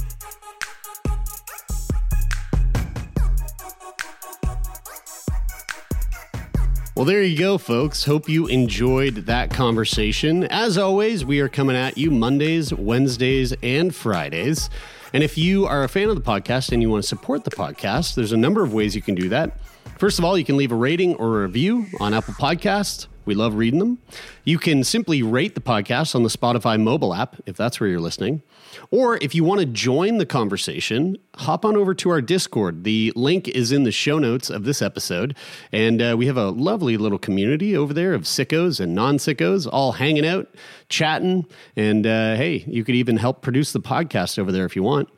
Well, 7.00 7.06
there 7.06 7.22
you 7.22 7.38
go, 7.38 7.56
folks. 7.56 8.04
Hope 8.04 8.28
you 8.28 8.46
enjoyed 8.46 9.14
that 9.24 9.48
conversation. 9.48 10.44
As 10.44 10.76
always, 10.76 11.24
we 11.24 11.40
are 11.40 11.48
coming 11.48 11.74
at 11.74 11.96
you 11.96 12.10
Mondays, 12.10 12.74
Wednesdays, 12.74 13.54
and 13.62 13.94
Fridays. 13.94 14.68
And 15.14 15.22
if 15.22 15.38
you 15.38 15.64
are 15.64 15.82
a 15.82 15.88
fan 15.88 16.10
of 16.10 16.16
the 16.16 16.20
podcast 16.20 16.72
and 16.72 16.82
you 16.82 16.90
want 16.90 17.02
to 17.02 17.08
support 17.08 17.44
the 17.44 17.52
podcast, 17.52 18.16
there's 18.16 18.32
a 18.32 18.36
number 18.36 18.62
of 18.62 18.74
ways 18.74 18.94
you 18.94 19.00
can 19.00 19.14
do 19.14 19.30
that. 19.30 19.58
First 19.98 20.18
of 20.18 20.26
all, 20.26 20.36
you 20.36 20.44
can 20.44 20.58
leave 20.58 20.72
a 20.72 20.76
rating 20.76 21.14
or 21.14 21.38
a 21.38 21.46
review 21.46 21.86
on 22.00 22.12
Apple 22.12 22.34
Podcasts. 22.34 23.06
We 23.24 23.34
love 23.34 23.54
reading 23.54 23.78
them. 23.78 23.98
You 24.44 24.58
can 24.58 24.84
simply 24.84 25.22
rate 25.22 25.54
the 25.54 25.62
podcast 25.62 26.14
on 26.14 26.22
the 26.22 26.28
Spotify 26.28 26.78
mobile 26.78 27.14
app 27.14 27.36
if 27.46 27.56
that's 27.56 27.80
where 27.80 27.88
you're 27.88 27.98
listening. 27.98 28.42
Or 28.90 29.16
if 29.18 29.34
you 29.34 29.44
want 29.44 29.60
to 29.60 29.66
join 29.66 30.18
the 30.18 30.26
conversation, 30.26 31.16
hop 31.36 31.64
on 31.64 31.76
over 31.76 31.94
to 31.94 32.10
our 32.10 32.20
Discord. 32.20 32.84
The 32.84 33.12
link 33.16 33.48
is 33.48 33.72
in 33.72 33.84
the 33.84 33.92
show 33.92 34.18
notes 34.18 34.50
of 34.50 34.64
this 34.64 34.82
episode. 34.82 35.36
And 35.72 36.02
uh, 36.02 36.14
we 36.18 36.26
have 36.26 36.36
a 36.36 36.50
lovely 36.50 36.96
little 36.96 37.18
community 37.18 37.76
over 37.76 37.92
there 37.94 38.14
of 38.14 38.22
sickos 38.22 38.80
and 38.80 38.94
non 38.94 39.18
sickos 39.18 39.68
all 39.70 39.92
hanging 39.92 40.26
out, 40.26 40.48
chatting. 40.88 41.46
And 41.76 42.06
uh, 42.06 42.36
hey, 42.36 42.64
you 42.66 42.84
could 42.84 42.94
even 42.94 43.16
help 43.16 43.42
produce 43.42 43.72
the 43.72 43.80
podcast 43.80 44.38
over 44.38 44.52
there 44.52 44.64
if 44.64 44.76
you 44.76 44.82
want. 44.82 45.08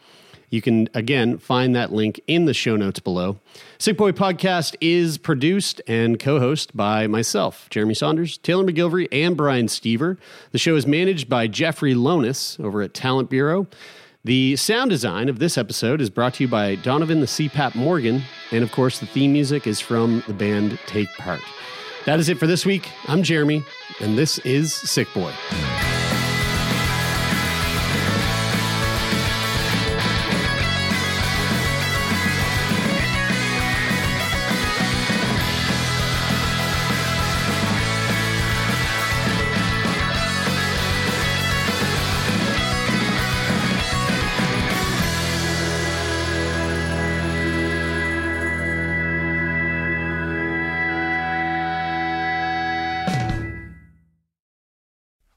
You 0.53 0.61
can, 0.61 0.91
again, 0.93 1.39
find 1.39 1.75
that 1.75 1.93
link 1.93 2.21
in 2.27 2.45
the 2.45 2.53
show 2.53 2.77
notes 2.77 3.01
below. 3.01 3.41
Sickboy 3.79 4.13
Podcast 4.13 4.77
is 4.83 5.17
produced 5.17 5.81
and 5.89 6.21
co 6.21 6.39
hosted 6.39 6.77
by 6.77 7.07
myself, 7.07 7.69
Jeremie 7.71 7.95
Saunders, 7.95 8.37
Taylor 8.37 8.63
MacGillivary, 8.63 9.09
and 9.11 9.35
Brian 9.35 9.67
Stever. 9.67 10.19
The 10.51 10.59
show 10.59 10.77
is 10.77 10.87
managed 10.87 11.31
by 11.31 11.47
Jeffrey 11.47 11.95
Lonis 11.95 12.63
over 12.63 12.83
at 12.83 12.93
Talent 12.93 13.31
Bureau. 13.31 13.67
The 14.25 14.55
sound 14.57 14.91
design 14.91 15.31
of 15.31 15.39
this 15.39 15.57
episode 15.57 16.03
is 16.03 16.11
brought 16.11 16.35
to 16.35 16.45
you 16.45 16.49
by 16.49 16.75
Donovan 16.75 17.21
the 17.21 17.27
CPAP 17.27 17.75
Morgan. 17.75 18.23
And 18.51 18.63
of 18.63 18.71
course, 18.73 19.01
the 19.01 19.07
theme 19.07 19.33
music 19.33 19.67
is 19.67 19.81
from 19.81 20.23
the 20.27 20.35
band 20.35 20.79
Take 20.87 21.09
Part. 21.15 21.41
That 22.05 22.21
is 22.21 22.29
it 22.29 22.37
for 22.37 22.47
this 22.47 22.67
week. 22.67 22.91
I'm 23.09 23.23
Jeremie, 23.23 23.65
and 24.01 24.19
this 24.19 24.37
is 24.41 24.75
Sickboy. 24.75 25.33